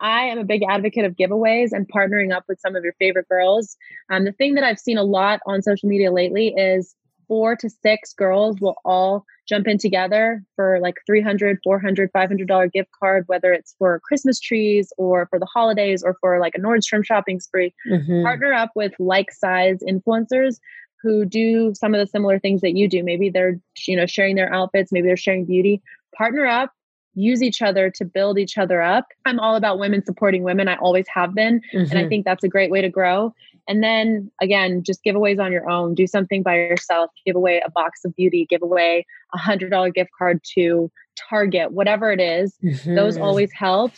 I 0.00 0.24
am 0.24 0.38
a 0.38 0.44
big 0.44 0.62
advocate 0.68 1.04
of 1.04 1.16
giveaways 1.16 1.72
and 1.72 1.88
partnering 1.88 2.34
up 2.34 2.44
with 2.48 2.60
some 2.60 2.76
of 2.76 2.84
your 2.84 2.94
favorite 2.98 3.28
girls. 3.28 3.76
Um, 4.10 4.24
the 4.24 4.32
thing 4.32 4.54
that 4.54 4.64
I've 4.64 4.78
seen 4.78 4.98
a 4.98 5.02
lot 5.02 5.40
on 5.46 5.62
social 5.62 5.88
media 5.88 6.12
lately 6.12 6.48
is 6.48 6.94
four 7.28 7.56
to 7.56 7.68
six 7.68 8.12
girls 8.12 8.60
will 8.60 8.76
all 8.84 9.24
jump 9.48 9.66
in 9.66 9.78
together 9.78 10.42
for 10.54 10.78
like 10.80 10.96
300 11.06 11.58
400 11.62 12.10
500 12.12 12.48
dollar 12.48 12.68
gift 12.68 12.90
card 12.98 13.24
whether 13.26 13.52
it's 13.52 13.74
for 13.78 14.00
christmas 14.00 14.40
trees 14.40 14.92
or 14.96 15.26
for 15.26 15.38
the 15.38 15.46
holidays 15.46 16.02
or 16.02 16.16
for 16.20 16.38
like 16.40 16.54
a 16.54 16.60
nordstrom 16.60 17.04
shopping 17.04 17.40
spree 17.40 17.74
mm-hmm. 17.88 18.22
partner 18.22 18.52
up 18.52 18.70
with 18.74 18.92
like 18.98 19.32
size 19.32 19.78
influencers 19.88 20.58
who 21.02 21.24
do 21.24 21.72
some 21.74 21.94
of 21.94 22.00
the 22.00 22.06
similar 22.06 22.38
things 22.38 22.60
that 22.60 22.76
you 22.76 22.88
do 22.88 23.02
maybe 23.02 23.28
they're 23.28 23.58
you 23.86 23.96
know 23.96 24.06
sharing 24.06 24.36
their 24.36 24.52
outfits 24.52 24.92
maybe 24.92 25.06
they're 25.06 25.16
sharing 25.16 25.44
beauty 25.44 25.82
partner 26.16 26.46
up 26.46 26.72
use 27.16 27.42
each 27.42 27.62
other 27.62 27.90
to 27.90 28.04
build 28.04 28.38
each 28.38 28.56
other 28.56 28.82
up. 28.82 29.06
I'm 29.24 29.40
all 29.40 29.56
about 29.56 29.78
women 29.78 30.04
supporting 30.04 30.44
women. 30.44 30.68
I 30.68 30.76
always 30.76 31.06
have 31.12 31.34
been. 31.34 31.60
Mm-hmm. 31.60 31.78
And 31.78 31.92
I 31.92 31.94
mm-hmm. 31.96 32.08
think 32.08 32.24
that's 32.24 32.44
a 32.44 32.48
great 32.48 32.70
way 32.70 32.82
to 32.82 32.90
grow. 32.90 33.34
And 33.66 33.82
then 33.82 34.30
again, 34.40 34.84
just 34.84 35.02
giveaways 35.04 35.42
on 35.42 35.50
your 35.50 35.68
own. 35.68 35.94
Do 35.94 36.06
something 36.06 36.42
by 36.42 36.54
yourself. 36.54 37.10
Give 37.24 37.34
away 37.34 37.60
a 37.64 37.70
box 37.70 38.04
of 38.04 38.14
beauty, 38.14 38.46
give 38.48 38.62
away 38.62 39.06
a 39.34 39.38
hundred 39.38 39.70
dollar 39.70 39.90
gift 39.90 40.10
card 40.16 40.40
to 40.54 40.90
Target, 41.16 41.72
whatever 41.72 42.12
it 42.12 42.20
is. 42.20 42.54
Mm-hmm. 42.62 42.94
Those 42.94 43.16
always 43.16 43.50
help. 43.52 43.92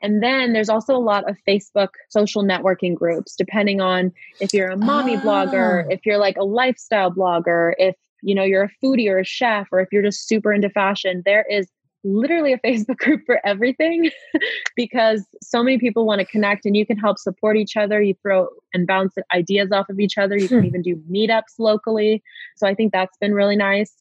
And 0.00 0.22
then 0.22 0.52
there's 0.52 0.68
also 0.68 0.94
a 0.94 0.98
lot 0.98 1.28
of 1.28 1.36
Facebook 1.48 1.88
social 2.08 2.44
networking 2.44 2.94
groups, 2.94 3.34
depending 3.34 3.80
on 3.80 4.12
if 4.40 4.54
you're 4.54 4.70
a 4.70 4.76
mommy 4.76 5.16
oh. 5.16 5.20
blogger, 5.20 5.90
if 5.90 6.06
you're 6.06 6.18
like 6.18 6.36
a 6.36 6.44
lifestyle 6.44 7.10
blogger, 7.10 7.72
if 7.78 7.96
you 8.22 8.34
know 8.34 8.44
you're 8.44 8.64
a 8.64 8.70
foodie 8.84 9.08
or 9.08 9.18
a 9.18 9.24
chef, 9.24 9.66
or 9.72 9.80
if 9.80 9.88
you're 9.90 10.02
just 10.02 10.28
super 10.28 10.52
into 10.52 10.70
fashion. 10.70 11.22
There 11.24 11.44
is 11.50 11.68
literally 12.08 12.52
a 12.52 12.58
Facebook 12.58 12.96
group 12.98 13.22
for 13.26 13.40
everything 13.44 14.10
because 14.76 15.24
so 15.42 15.62
many 15.62 15.78
people 15.78 16.06
want 16.06 16.20
to 16.20 16.26
connect 16.26 16.66
and 16.66 16.76
you 16.76 16.86
can 16.86 16.96
help 16.96 17.18
support 17.18 17.56
each 17.56 17.76
other. 17.76 18.00
You 18.00 18.14
throw 18.22 18.48
and 18.74 18.86
bounce 18.86 19.14
ideas 19.34 19.70
off 19.72 19.88
of 19.88 20.00
each 20.00 20.18
other. 20.18 20.36
You 20.36 20.48
can 20.48 20.60
hmm. 20.60 20.66
even 20.66 20.82
do 20.82 20.96
meetups 21.10 21.58
locally. 21.58 22.22
So 22.56 22.66
I 22.66 22.74
think 22.74 22.92
that's 22.92 23.16
been 23.18 23.34
really 23.34 23.56
nice. 23.56 23.92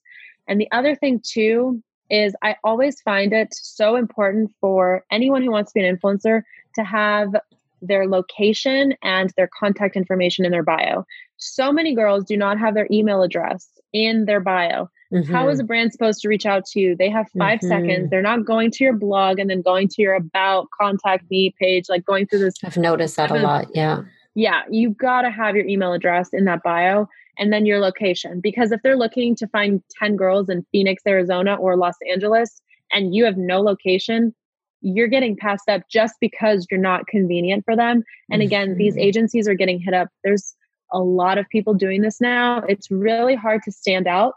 And 0.48 0.60
the 0.60 0.72
other 0.72 0.96
thing 0.96 1.22
too 1.24 1.82
is 2.10 2.34
I 2.42 2.56
always 2.64 3.02
find 3.02 3.34
it 3.34 3.54
so 3.54 3.98
important 3.98 4.52
for 4.62 5.04
anyone 5.12 5.44
who 5.44 5.52
wants 5.52 5.74
to 5.74 5.80
be 5.80 5.86
an 5.86 5.98
influencer 5.98 6.44
to 6.76 6.84
have 6.84 7.36
their 7.82 8.08
location 8.08 8.94
and 9.04 9.32
their 9.36 9.50
contact 9.60 9.96
information 9.96 10.46
in 10.46 10.52
their 10.52 10.64
bio. 10.64 11.06
So 11.38 11.72
many 11.72 11.94
girls 11.94 12.24
do 12.24 12.38
not 12.38 12.58
have 12.60 12.74
their 12.74 12.88
email 12.92 13.22
address 13.22 13.77
in 13.94 14.26
their 14.26 14.40
bio. 14.40 14.90
Mm-hmm. 15.14 15.32
How 15.32 15.48
is 15.48 15.60
a 15.60 15.64
brand 15.64 15.94
supposed 15.94 16.22
to 16.22 16.28
reach 16.28 16.46
out 16.46 16.66
to 16.66 16.80
you? 16.80 16.96
They 16.96 17.10
have 17.10 17.28
5 17.38 17.60
mm-hmm. 17.60 17.68
seconds. 17.68 18.10
They're 18.10 18.22
not 18.22 18.46
going 18.46 18.72
to 18.72 18.84
your 18.84 18.94
blog 18.94 19.40
and 19.40 19.50
then 19.50 19.62
going 19.62 19.88
to 19.88 20.02
your 20.02 20.16
about 20.16 20.68
contact 20.80 21.30
me 21.32 21.54
page, 21.60 21.86
like 21.88 22.06
going 22.06 22.28
through 22.28 22.40
this. 22.40 22.56
I've 22.64 22.76
noticed 22.78 23.16
that 23.16 23.32
a 23.32 23.36
lot. 23.36 23.68
Yeah. 23.74 24.02
Yeah. 24.36 24.64
You 24.70 24.90
got 24.90 25.22
to 25.22 25.32
have 25.32 25.56
your 25.56 25.66
email 25.66 25.94
address 25.94 26.30
in 26.34 26.46
that 26.46 26.62
bio. 26.62 27.08
and 27.38 27.54
then 27.54 27.66
your 27.66 27.80
location. 27.80 28.40
Because 28.42 28.72
if 28.72 28.82
they're 28.82 28.98
looking 28.98 29.36
to 29.36 29.48
find 29.48 29.82
10 30.00 30.16
girls 30.16 30.50
in 30.50 30.66
Phoenix, 30.72 31.04
Arizona 31.08 31.56
or 31.56 31.78
Los 31.78 31.96
Angeles, 32.12 32.62
and 32.92 33.16
you 33.16 33.26
have 33.26 33.38
no 33.38 33.62
location, 33.62 34.34
you're 34.82 35.08
getting 35.08 35.36
passed 35.36 35.70
up 35.70 35.82
just 35.90 36.16
because 36.22 36.68
you're 36.70 36.80
not 36.80 37.08
convenient 37.08 37.66
for 37.66 37.76
them. 37.76 38.04
And 38.32 38.42
again, 38.42 38.70
mm-hmm. 38.70 38.78
these 38.78 38.98
agencies 38.98 39.48
are 39.48 39.56
getting 39.56 39.80
hit 39.80 39.94
up. 39.94 40.10
There's 40.24 40.56
a 40.92 41.00
lot 41.00 41.38
of 41.38 41.48
people 41.50 41.74
doing 41.74 42.02
this 42.02 42.22
now. 42.22 42.60
It's 42.68 42.90
really 42.92 43.36
hard 43.36 43.62
to 43.64 43.72
stand 43.72 44.08
out 44.08 44.36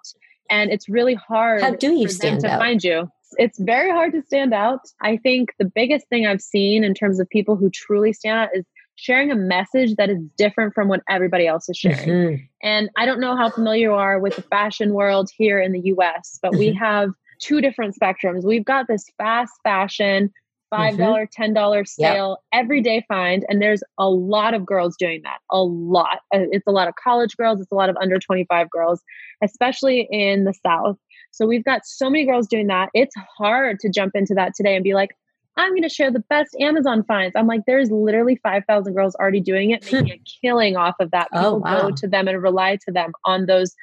and 0.50 0.70
it's 0.70 0.88
really 0.88 1.14
hard 1.14 1.62
How 1.62 1.74
do 1.74 1.92
you 1.92 2.08
stand 2.08 2.40
to 2.40 2.50
out? 2.50 2.58
find 2.58 2.82
you. 2.82 3.08
It's 3.38 3.58
very 3.60 3.90
hard 3.90 4.12
to 4.12 4.22
stand 4.22 4.52
out. 4.52 4.80
I 5.00 5.16
think 5.16 5.50
the 5.58 5.64
biggest 5.64 6.08
thing 6.08 6.26
I've 6.26 6.42
seen 6.42 6.82
in 6.82 6.94
terms 6.94 7.20
of 7.20 7.28
people 7.30 7.54
who 7.54 7.70
truly 7.70 8.12
stand 8.12 8.38
out 8.40 8.48
is 8.52 8.64
sharing 8.96 9.30
a 9.30 9.36
message 9.36 9.94
that 9.96 10.10
is 10.10 10.18
different 10.36 10.74
from 10.74 10.88
what 10.88 11.00
everybody 11.08 11.46
else 11.46 11.68
is 11.68 11.76
sharing. 11.76 12.08
Mm-hmm. 12.08 12.44
And 12.62 12.90
I 12.96 13.06
don't 13.06 13.20
know 13.20 13.36
how 13.36 13.48
familiar 13.48 13.90
you 13.90 13.94
are 13.94 14.18
with 14.18 14.36
the 14.36 14.42
fashion 14.42 14.92
world 14.92 15.30
here 15.34 15.60
in 15.60 15.72
the 15.72 15.80
US, 15.96 16.38
but 16.42 16.54
we 16.54 16.70
mm-hmm. 16.70 16.78
have 16.78 17.10
two 17.38 17.60
different 17.60 17.96
spectrums. 17.98 18.44
We've 18.44 18.64
got 18.64 18.88
this 18.88 19.06
fast 19.16 19.52
fashion, 19.62 20.32
$5, 20.72 20.92
mm-hmm. 20.92 21.02
mm-hmm. 21.02 21.42
$10 21.42 21.88
sale, 21.88 22.38
yep. 22.52 22.60
everyday 22.64 23.04
find. 23.08 23.44
And 23.48 23.60
there's 23.60 23.82
a 23.98 24.08
lot 24.08 24.54
of 24.54 24.64
girls 24.64 24.96
doing 24.98 25.22
that. 25.24 25.38
A 25.50 25.62
lot. 25.62 26.20
Uh, 26.34 26.46
it's 26.50 26.66
a 26.66 26.72
lot 26.72 26.88
of 26.88 26.94
college 27.02 27.36
girls, 27.36 27.60
it's 27.60 27.72
a 27.72 27.74
lot 27.74 27.90
of 27.90 27.96
under 28.00 28.18
25 28.18 28.70
girls, 28.70 29.02
especially 29.42 30.08
in 30.10 30.44
the 30.44 30.54
South. 30.64 30.96
So 31.32 31.46
we've 31.46 31.64
got 31.64 31.82
so 31.84 32.10
many 32.10 32.26
girls 32.26 32.48
doing 32.48 32.66
that. 32.68 32.90
It's 32.94 33.14
hard 33.38 33.78
to 33.80 33.88
jump 33.88 34.12
into 34.14 34.34
that 34.34 34.52
today 34.56 34.74
and 34.74 34.82
be 34.84 34.94
like, 34.94 35.10
I'm 35.56 35.70
going 35.70 35.82
to 35.82 35.88
share 35.88 36.10
the 36.10 36.24
best 36.30 36.56
Amazon 36.58 37.04
finds. 37.04 37.36
I'm 37.36 37.46
like, 37.46 37.62
there's 37.66 37.90
literally 37.90 38.36
5,000 38.42 38.94
girls 38.94 39.14
already 39.14 39.40
doing 39.40 39.70
it, 39.70 39.84
making 39.92 40.12
a 40.12 40.20
killing 40.42 40.76
off 40.76 40.94
of 41.00 41.10
that. 41.10 41.28
Oh, 41.32 41.38
People 41.38 41.52
oh, 41.52 41.58
wow. 41.58 41.82
go 41.82 41.90
to 41.96 42.08
them 42.08 42.28
and 42.28 42.42
rely 42.42 42.78
to 42.86 42.92
them 42.92 43.12
on 43.24 43.46
those 43.46 43.74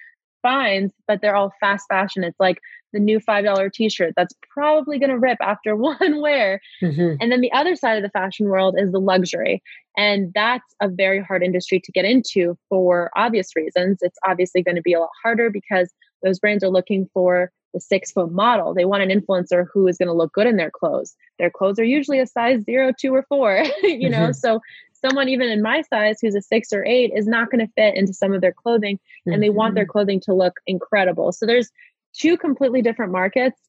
finds, 0.47 0.93
but 1.07 1.19
they're 1.21 1.35
all 1.35 1.51
fast 1.59 1.85
fashion. 1.89 2.23
It's 2.23 2.39
like 2.39 2.59
the 2.93 2.99
new 2.99 3.19
$5 3.19 3.73
t 3.73 3.89
shirt 3.89 4.13
that's 4.15 4.33
probably 4.49 4.97
going 4.97 5.09
to 5.09 5.19
rip 5.19 5.39
after 5.41 5.75
one 5.75 6.21
wear. 6.21 6.61
Mm-hmm. 6.81 7.15
And 7.19 7.31
then 7.31 7.41
the 7.41 7.51
other 7.51 7.75
side 7.75 7.97
of 7.97 8.03
the 8.03 8.09
fashion 8.09 8.47
world 8.47 8.75
is 8.77 8.91
the 8.91 8.99
luxury. 8.99 9.61
And 9.97 10.31
that's 10.33 10.73
a 10.81 10.87
very 10.87 11.21
hard 11.21 11.43
industry 11.43 11.81
to 11.83 11.91
get 11.91 12.05
into 12.05 12.57
for 12.69 13.11
obvious 13.15 13.55
reasons. 13.55 13.97
It's 14.01 14.17
obviously 14.25 14.63
going 14.63 14.75
to 14.75 14.81
be 14.81 14.93
a 14.93 14.99
lot 14.99 15.09
harder 15.21 15.49
because 15.49 15.91
those 16.23 16.39
brands 16.39 16.63
are 16.63 16.69
looking 16.69 17.09
for 17.13 17.51
the 17.73 17.81
six 17.81 18.11
foot 18.11 18.31
model. 18.31 18.73
They 18.73 18.85
want 18.85 19.03
an 19.03 19.09
influencer 19.09 19.65
who 19.73 19.87
is 19.87 19.97
going 19.97 20.07
to 20.07 20.13
look 20.13 20.31
good 20.33 20.47
in 20.47 20.55
their 20.55 20.71
clothes. 20.71 21.15
Their 21.39 21.49
clothes 21.49 21.79
are 21.79 21.83
usually 21.83 22.19
a 22.19 22.27
size 22.27 22.63
zero, 22.63 22.93
two, 22.97 23.13
or 23.13 23.23
four, 23.23 23.63
you 23.83 24.09
know? 24.09 24.29
Mm-hmm. 24.29 24.33
So 24.33 24.61
someone 25.05 25.29
even 25.29 25.49
in 25.49 25.61
my 25.61 25.81
size 25.81 26.19
who's 26.21 26.35
a 26.35 26.41
six 26.41 26.73
or 26.73 26.85
eight 26.85 27.11
is 27.15 27.27
not 27.27 27.49
going 27.49 27.65
to 27.65 27.71
fit 27.73 27.95
into 27.95 28.13
some 28.13 28.33
of 28.33 28.41
their 28.41 28.53
clothing 28.53 28.97
mm-hmm. 28.97 29.33
and 29.33 29.43
they 29.43 29.49
want 29.49 29.75
their 29.75 29.83
mm-hmm. 29.83 29.91
clothing 29.91 30.19
to 30.21 30.33
look 30.33 30.55
incredible. 30.65 31.31
So 31.31 31.45
there's 31.45 31.71
two 32.13 32.37
completely 32.37 32.81
different 32.81 33.11
markets. 33.11 33.59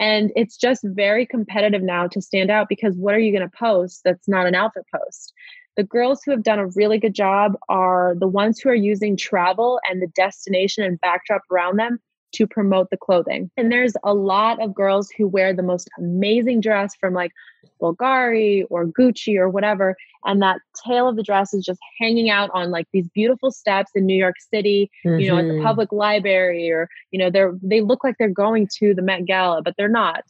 And 0.00 0.30
it's 0.36 0.56
just 0.56 0.82
very 0.84 1.26
competitive 1.26 1.82
now 1.82 2.06
to 2.08 2.22
stand 2.22 2.50
out 2.50 2.68
because 2.68 2.94
what 2.94 3.14
are 3.14 3.18
you 3.18 3.36
going 3.36 3.48
to 3.48 3.56
post 3.56 4.02
that's 4.04 4.28
not 4.28 4.46
an 4.46 4.54
outfit 4.54 4.84
post? 4.94 5.32
The 5.76 5.82
girls 5.82 6.22
who 6.24 6.30
have 6.30 6.42
done 6.42 6.58
a 6.58 6.68
really 6.68 6.98
good 6.98 7.14
job 7.14 7.56
are 7.68 8.14
the 8.18 8.28
ones 8.28 8.60
who 8.60 8.68
are 8.68 8.74
using 8.74 9.16
travel 9.16 9.80
and 9.88 10.00
the 10.00 10.08
destination 10.08 10.84
and 10.84 11.00
backdrop 11.00 11.42
around 11.50 11.78
them 11.78 12.00
to 12.32 12.46
promote 12.46 12.90
the 12.90 12.96
clothing. 12.96 13.50
And 13.56 13.72
there's 13.72 13.94
a 14.04 14.14
lot 14.14 14.60
of 14.62 14.74
girls 14.74 15.10
who 15.16 15.26
wear 15.26 15.54
the 15.54 15.62
most 15.62 15.88
amazing 15.98 16.60
dress 16.60 16.94
from 17.00 17.14
like 17.14 17.32
Bulgari 17.80 18.64
or 18.70 18.86
Gucci 18.86 19.36
or 19.36 19.48
whatever. 19.48 19.96
And 20.24 20.42
that 20.42 20.60
tail 20.84 21.08
of 21.08 21.16
the 21.16 21.22
dress 21.22 21.54
is 21.54 21.64
just 21.64 21.80
hanging 21.98 22.28
out 22.28 22.50
on 22.52 22.70
like 22.70 22.86
these 22.92 23.08
beautiful 23.08 23.50
steps 23.50 23.92
in 23.94 24.04
New 24.04 24.16
York 24.16 24.36
City, 24.52 24.90
mm-hmm. 25.04 25.20
you 25.20 25.30
know, 25.30 25.38
at 25.38 25.46
the 25.46 25.52
mm-hmm. 25.54 25.64
public 25.64 25.92
library, 25.92 26.70
or, 26.70 26.88
you 27.10 27.18
know, 27.18 27.30
they're, 27.30 27.54
they 27.62 27.80
look 27.80 28.04
like 28.04 28.16
they're 28.18 28.28
going 28.28 28.68
to 28.78 28.94
the 28.94 29.02
Met 29.02 29.24
Gala, 29.24 29.62
but 29.62 29.74
they're 29.78 29.88
not. 29.88 30.24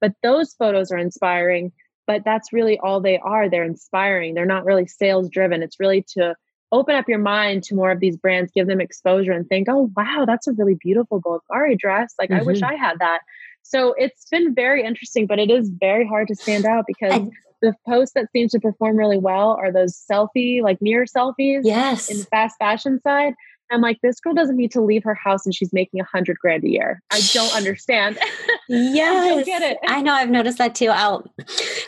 But 0.00 0.12
those 0.22 0.54
photos 0.54 0.90
are 0.90 0.98
inspiring. 0.98 1.72
But 2.06 2.22
that's 2.22 2.52
really 2.52 2.78
all 2.78 3.00
they 3.00 3.18
are. 3.18 3.48
They're 3.48 3.64
inspiring. 3.64 4.34
They're 4.34 4.44
not 4.44 4.66
really 4.66 4.86
sales 4.86 5.30
driven. 5.30 5.62
It's 5.62 5.80
really 5.80 6.04
to 6.18 6.34
open 6.74 6.96
up 6.96 7.08
your 7.08 7.18
mind 7.18 7.62
to 7.64 7.74
more 7.74 7.90
of 7.90 8.00
these 8.00 8.16
brands, 8.16 8.50
give 8.52 8.66
them 8.66 8.80
exposure 8.80 9.32
and 9.32 9.48
think, 9.48 9.68
oh, 9.70 9.90
wow, 9.96 10.24
that's 10.26 10.46
a 10.46 10.52
really 10.52 10.74
beautiful 10.74 11.22
Bulgari 11.22 11.78
dress. 11.78 12.14
Like, 12.18 12.30
mm-hmm. 12.30 12.40
I 12.40 12.44
wish 12.44 12.60
mm-hmm. 12.60 12.72
I 12.72 12.74
had 12.74 12.98
that. 12.98 13.20
So 13.62 13.94
it's 13.96 14.26
been 14.28 14.54
very 14.54 14.84
interesting, 14.84 15.26
but 15.26 15.38
it 15.38 15.50
is 15.50 15.70
very 15.70 16.06
hard 16.06 16.28
to 16.28 16.34
stand 16.34 16.66
out 16.66 16.84
because 16.86 17.28
the 17.62 17.74
posts 17.86 18.14
that 18.14 18.30
seem 18.32 18.48
to 18.48 18.60
perform 18.60 18.96
really 18.96 19.18
well 19.18 19.52
are 19.52 19.72
those 19.72 19.96
selfie, 19.96 20.62
like 20.62 20.82
mirror 20.82 21.06
selfies. 21.06 21.60
Yes. 21.62 22.10
In 22.10 22.18
the 22.18 22.24
fast 22.24 22.56
fashion 22.58 23.00
side. 23.00 23.34
I'm 23.74 23.80
like, 23.80 24.00
this 24.02 24.20
girl 24.20 24.32
doesn't 24.32 24.56
need 24.56 24.70
to 24.72 24.80
leave 24.80 25.04
her 25.04 25.14
house 25.14 25.44
and 25.44 25.54
she's 25.54 25.72
making 25.72 26.00
a 26.00 26.04
hundred 26.04 26.38
grand 26.38 26.64
a 26.64 26.70
year. 26.70 27.02
I 27.12 27.20
don't 27.32 27.54
understand. 27.54 28.18
Yes. 28.66 29.14
I 29.14 29.28
don't 29.28 29.44
get 29.44 29.60
it. 29.60 29.76
I 29.86 30.00
know 30.00 30.14
I've 30.14 30.30
noticed 30.30 30.56
that 30.56 30.74
too. 30.74 30.88
I'll 30.88 31.30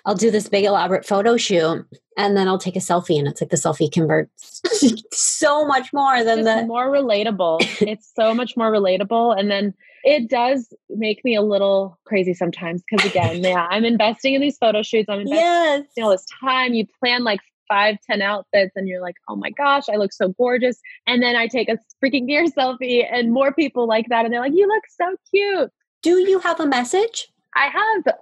I'll 0.05 0.15
do 0.15 0.31
this 0.31 0.47
big 0.47 0.67
elaborate 0.67 1.07
photo 1.07 1.39
shoot 1.39 1.87
and 2.19 2.37
then 2.37 2.49
I'll 2.49 2.59
take 2.59 2.77
a 2.77 2.81
selfie 2.81 3.19
and 3.19 3.27
it's 3.27 3.41
like 3.41 3.49
the 3.49 3.57
selfie 3.57 3.91
converts 3.91 4.61
so 5.13 5.67
much 5.67 5.91
more 5.95 6.23
than 6.23 6.41
it's 6.41 6.49
the 6.49 6.67
more 6.67 6.89
relatable. 6.89 7.61
it's 7.81 8.13
so 8.15 8.35
much 8.35 8.59
more 8.59 8.71
relatable. 8.71 9.39
And 9.39 9.51
then 9.51 9.73
it 10.05 10.29
does 10.29 10.73
make 10.91 11.25
me 11.25 11.35
a 11.35 11.43
little 11.43 11.99
crazy 12.05 12.35
sometimes 12.35 12.83
because 12.89 13.11
again, 13.11 13.43
yeah, 13.43 13.67
I'm 13.71 13.85
investing 13.85 14.35
in 14.35 14.41
these 14.41 14.59
photo 14.59 14.83
shoots. 14.83 15.09
I'm 15.09 15.21
investing 15.21 15.41
yes. 15.41 15.87
all 16.03 16.11
this 16.11 16.27
time. 16.41 16.75
You 16.75 16.87
plan 17.01 17.25
like 17.25 17.41
five, 17.69 17.97
ten 18.09 18.23
outfits, 18.23 18.73
and 18.77 18.89
you're 18.89 19.01
like, 19.01 19.17
oh 19.29 19.37
my 19.37 19.51
gosh, 19.51 19.89
I 19.89 19.97
look 19.97 20.13
so 20.13 20.29
gorgeous. 20.29 20.79
And 21.07 21.23
then 21.23 21.37
I 21.37 21.47
take 21.47 21.69
a 21.69 21.79
freaking 22.03 22.27
gear 22.27 22.45
selfie, 22.59 23.07
and 23.11 23.33
more 23.33 23.53
people 23.53 23.87
like 23.87 24.09
that, 24.09 24.25
and 24.25 24.33
they're 24.33 24.41
like, 24.41 24.55
you 24.55 24.67
look 24.67 24.85
so 24.89 25.17
cute. 25.31 25.71
Do 26.03 26.19
you 26.19 26.39
have 26.41 26.61
a 26.61 26.67
message? 26.67 27.29
I 27.55 27.69
have 27.69 28.15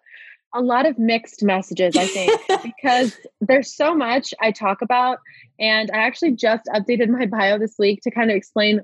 a 0.54 0.60
lot 0.60 0.86
of 0.86 0.98
mixed 0.98 1.42
messages, 1.42 1.96
I 1.96 2.06
think, 2.06 2.40
because 2.62 3.16
there's 3.40 3.74
so 3.74 3.94
much 3.94 4.32
I 4.40 4.52
talk 4.52 4.80
about. 4.80 5.18
And 5.58 5.90
I 5.90 5.98
actually 5.98 6.32
just 6.32 6.64
updated 6.66 7.08
my 7.08 7.26
bio 7.26 7.58
this 7.58 7.74
week 7.78 8.00
to 8.02 8.10
kind 8.10 8.30
of 8.30 8.36
explain 8.36 8.80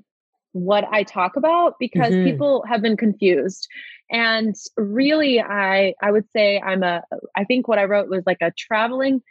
what 0.53 0.85
I 0.91 1.05
talk 1.05 1.37
about 1.37 1.77
because 1.79 2.13
mm-hmm. 2.13 2.25
people 2.25 2.65
have 2.69 2.83
been 2.83 2.97
confused. 2.97 3.69
And 4.11 4.57
really 4.77 5.41
I 5.41 5.95
I 6.03 6.11
would 6.11 6.29
say 6.33 6.61
I'm 6.61 6.83
a 6.83 7.03
I 7.37 7.45
think 7.45 7.69
what 7.69 7.79
I 7.79 7.85
wrote 7.85 8.09
was 8.09 8.25
like 8.27 8.39
a 8.41 8.53
traveling 8.59 9.23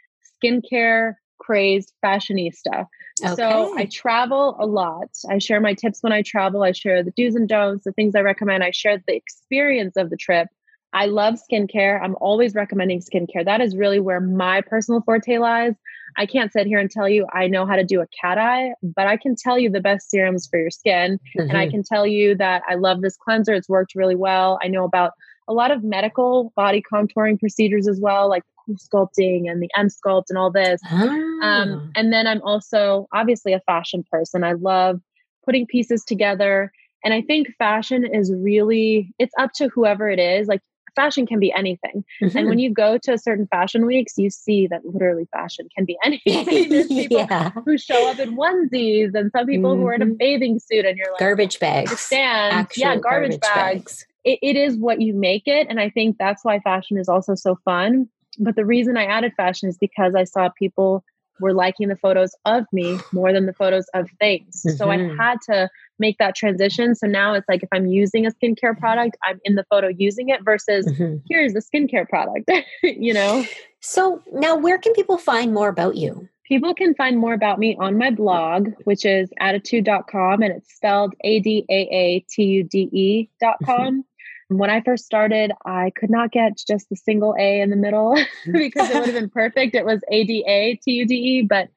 skincare 0.42 1.14
crazed 1.38 1.92
fashionista. 2.04 2.86
Okay. 3.24 3.34
So 3.34 3.76
I 3.76 3.86
travel 3.86 4.56
a 4.60 4.66
lot. 4.66 5.08
I 5.28 5.38
share 5.38 5.60
my 5.60 5.74
tips 5.74 6.02
when 6.02 6.12
I 6.12 6.22
travel. 6.22 6.62
I 6.62 6.72
share 6.72 7.02
the 7.02 7.12
do's 7.12 7.34
and 7.34 7.48
don'ts, 7.48 7.84
the 7.84 7.92
things 7.92 8.14
I 8.14 8.20
recommend. 8.20 8.62
I 8.62 8.70
share 8.70 9.02
the 9.06 9.14
experience 9.14 9.96
of 9.96 10.10
the 10.10 10.16
trip. 10.16 10.48
I 10.92 11.06
love 11.06 11.34
skincare. 11.34 12.02
I'm 12.02 12.16
always 12.20 12.54
recommending 12.54 13.00
skincare. 13.00 13.44
That 13.44 13.60
is 13.60 13.76
really 13.76 14.00
where 14.00 14.20
my 14.20 14.60
personal 14.60 15.02
forte 15.02 15.38
lies. 15.38 15.74
I 16.16 16.26
can't 16.26 16.52
sit 16.52 16.66
here 16.66 16.80
and 16.80 16.90
tell 16.90 17.08
you 17.08 17.26
I 17.32 17.46
know 17.46 17.64
how 17.64 17.76
to 17.76 17.84
do 17.84 18.00
a 18.00 18.06
cat 18.20 18.38
eye, 18.38 18.72
but 18.82 19.06
I 19.06 19.16
can 19.16 19.36
tell 19.36 19.58
you 19.58 19.70
the 19.70 19.80
best 19.80 20.10
serums 20.10 20.48
for 20.48 20.58
your 20.58 20.70
skin. 20.70 21.20
Mm-hmm. 21.38 21.40
And 21.48 21.56
I 21.56 21.66
mm-hmm. 21.66 21.70
can 21.70 21.82
tell 21.84 22.06
you 22.06 22.34
that 22.36 22.62
I 22.68 22.74
love 22.74 23.02
this 23.02 23.16
cleanser. 23.16 23.54
It's 23.54 23.68
worked 23.68 23.94
really 23.94 24.16
well. 24.16 24.58
I 24.62 24.68
know 24.68 24.84
about 24.84 25.12
a 25.46 25.52
lot 25.52 25.70
of 25.70 25.84
medical 25.84 26.52
body 26.56 26.82
contouring 26.92 27.38
procedures 27.38 27.86
as 27.86 28.00
well, 28.00 28.28
like 28.28 28.42
sculpting 28.76 29.50
and 29.50 29.62
the 29.62 29.70
Emsculpt 29.76 30.24
and 30.28 30.38
all 30.38 30.50
this. 30.50 30.80
Um, 30.90 31.40
ah. 31.42 31.80
and 31.96 32.12
then 32.12 32.26
I'm 32.26 32.42
also 32.42 33.08
obviously 33.12 33.52
a 33.52 33.60
fashion 33.60 34.04
person. 34.10 34.44
I 34.44 34.52
love 34.52 35.00
putting 35.44 35.66
pieces 35.66 36.04
together. 36.04 36.72
And 37.04 37.14
I 37.14 37.22
think 37.22 37.48
fashion 37.58 38.04
is 38.04 38.32
really, 38.32 39.12
it's 39.18 39.32
up 39.38 39.52
to 39.54 39.68
whoever 39.68 40.10
it 40.10 40.18
is. 40.18 40.48
Like 40.48 40.60
fashion 40.94 41.26
can 41.26 41.38
be 41.38 41.52
anything. 41.52 42.04
Mm-hmm. 42.22 42.36
And 42.36 42.48
when 42.48 42.58
you 42.58 42.72
go 42.72 42.98
to 42.98 43.18
certain 43.18 43.46
fashion 43.46 43.86
weeks, 43.86 44.14
you 44.16 44.30
see 44.30 44.66
that 44.66 44.84
literally 44.84 45.26
fashion 45.32 45.68
can 45.74 45.84
be 45.84 45.96
anything. 46.04 46.68
There's 46.68 46.86
people 46.88 47.18
yeah. 47.18 47.50
who 47.64 47.78
show 47.78 48.10
up 48.10 48.18
in 48.18 48.36
onesies 48.36 49.14
and 49.14 49.30
some 49.32 49.46
people 49.46 49.72
mm-hmm. 49.72 49.80
who 49.80 49.88
are 49.88 49.94
in 49.94 50.02
a 50.02 50.06
mm-hmm. 50.06 50.14
bathing 50.14 50.58
suit 50.58 50.84
and 50.84 50.98
you're 50.98 51.10
like 51.10 51.20
garbage 51.20 51.58
bags. 51.58 51.98
Stand. 51.98 52.68
Yeah, 52.76 52.96
garbage, 52.96 53.02
garbage 53.02 53.40
bags. 53.40 53.54
bags. 53.54 54.06
It, 54.24 54.38
it 54.42 54.56
is 54.56 54.76
what 54.76 55.00
you 55.00 55.14
make 55.14 55.44
it. 55.46 55.66
And 55.70 55.80
I 55.80 55.90
think 55.90 56.16
that's 56.18 56.44
why 56.44 56.60
fashion 56.60 56.98
is 56.98 57.08
also 57.08 57.34
so 57.34 57.58
fun. 57.64 58.08
But 58.40 58.56
the 58.56 58.64
reason 58.64 58.96
I 58.96 59.04
added 59.04 59.32
fashion 59.36 59.68
is 59.68 59.78
because 59.78 60.14
I 60.14 60.24
saw 60.24 60.48
people 60.48 61.04
were 61.40 61.54
liking 61.54 61.88
the 61.88 61.96
photos 61.96 62.34
of 62.44 62.64
me 62.72 62.98
more 63.12 63.32
than 63.32 63.46
the 63.46 63.52
photos 63.52 63.86
of 63.94 64.08
things. 64.18 64.62
Mm-hmm. 64.66 64.76
So 64.76 64.90
I 64.90 64.96
mm-hmm. 64.96 65.16
had 65.16 65.38
to 65.46 65.68
make 65.98 66.18
that 66.18 66.34
transition. 66.34 66.94
So 66.94 67.06
now 67.06 67.34
it's 67.34 67.48
like 67.48 67.62
if 67.62 67.68
I'm 67.72 67.86
using 67.86 68.26
a 68.26 68.30
skincare 68.30 68.78
product, 68.78 69.16
I'm 69.24 69.40
in 69.44 69.54
the 69.54 69.64
photo 69.70 69.88
using 69.88 70.28
it 70.28 70.44
versus 70.44 70.86
mm-hmm. 70.86 71.16
here's 71.28 71.52
the 71.52 71.60
skincare 71.60 72.08
product, 72.08 72.50
you 72.82 73.14
know? 73.14 73.44
So 73.80 74.22
now 74.32 74.56
where 74.56 74.78
can 74.78 74.92
people 74.92 75.18
find 75.18 75.52
more 75.52 75.68
about 75.68 75.96
you? 75.96 76.28
People 76.44 76.74
can 76.74 76.94
find 76.94 77.16
more 77.16 77.32
about 77.32 77.60
me 77.60 77.76
on 77.78 77.96
my 77.96 78.10
blog, 78.10 78.70
which 78.82 79.04
is 79.04 79.30
adaatude.com 79.40 80.42
and 80.42 80.52
it's 80.52 80.74
spelled 80.74 81.14
A 81.22 81.38
D 81.38 81.64
A 81.70 81.88
A 81.92 82.24
T 82.28 82.42
U 82.42 82.64
D 82.64 82.88
E.com. 82.92 84.04
When 84.50 84.68
I 84.68 84.80
first 84.80 85.04
started, 85.04 85.52
I 85.64 85.92
could 85.96 86.10
not 86.10 86.32
get 86.32 86.58
just 86.66 86.88
the 86.90 86.96
single 86.96 87.36
A 87.38 87.60
in 87.60 87.70
the 87.70 87.76
middle 87.76 88.14
mm. 88.46 88.52
because 88.52 88.90
it 88.90 88.96
would 88.96 89.06
have 89.06 89.14
been 89.14 89.30
perfect. 89.30 89.76
It 89.76 89.84
was 89.84 90.00
A 90.10 90.24
D 90.24 90.44
A 90.46 90.74
T 90.82 90.90
U 90.92 91.06
D 91.06 91.14
E, 91.14 91.42
but 91.42 91.68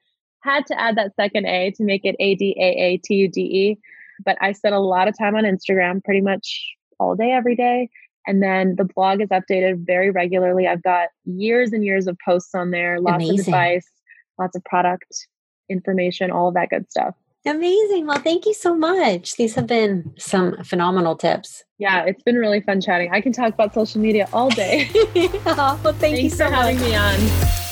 had 0.42 0.66
to 0.66 0.80
add 0.80 0.96
that 0.96 1.14
second 1.14 1.46
A 1.46 1.70
to 1.76 1.84
make 1.84 2.04
it 2.04 2.16
A 2.18 2.34
D 2.34 2.56
A 2.58 2.64
A 2.64 2.96
T 2.98 3.14
U 3.14 3.28
D 3.28 3.40
E. 3.40 3.78
but 4.24 4.36
I 4.40 4.52
spend 4.52 4.74
a 4.74 4.80
lot 4.80 5.06
of 5.06 5.16
time 5.16 5.36
on 5.36 5.44
Instagram 5.44 6.02
pretty 6.02 6.20
much 6.20 6.74
all 6.98 7.14
day, 7.14 7.30
every 7.30 7.54
day. 7.54 7.88
And 8.26 8.42
then 8.42 8.74
the 8.76 8.84
blog 8.84 9.20
is 9.20 9.28
updated 9.28 9.86
very 9.86 10.10
regularly. 10.10 10.66
I've 10.66 10.82
got 10.82 11.08
years 11.24 11.72
and 11.72 11.84
years 11.84 12.06
of 12.06 12.16
posts 12.24 12.54
on 12.54 12.70
there, 12.70 13.00
lots 13.00 13.22
Amazing. 13.22 13.40
of 13.40 13.46
advice, 13.48 13.88
lots 14.38 14.56
of 14.56 14.64
product 14.64 15.28
information, 15.68 16.30
all 16.30 16.48
of 16.48 16.54
that 16.54 16.70
good 16.70 16.90
stuff. 16.90 17.14
Amazing. 17.46 18.06
Well, 18.06 18.18
thank 18.20 18.46
you 18.46 18.54
so 18.54 18.74
much. 18.74 19.36
These 19.36 19.54
have 19.54 19.66
been 19.66 20.14
some 20.18 20.62
phenomenal 20.64 21.14
tips. 21.14 21.62
Yeah, 21.78 22.04
it's 22.04 22.22
been 22.22 22.36
really 22.36 22.62
fun 22.62 22.80
chatting. 22.80 23.10
I 23.12 23.20
can 23.20 23.32
talk 23.32 23.52
about 23.52 23.74
social 23.74 24.00
media 24.00 24.28
all 24.32 24.48
day. 24.48 24.88
oh, 24.94 25.30
well, 25.84 25.92
thank 25.94 26.16
Thanks 26.16 26.22
you 26.22 26.30
so 26.30 26.48
for 26.48 26.54
having 26.54 26.80
me 26.80 26.96
on. 26.96 27.63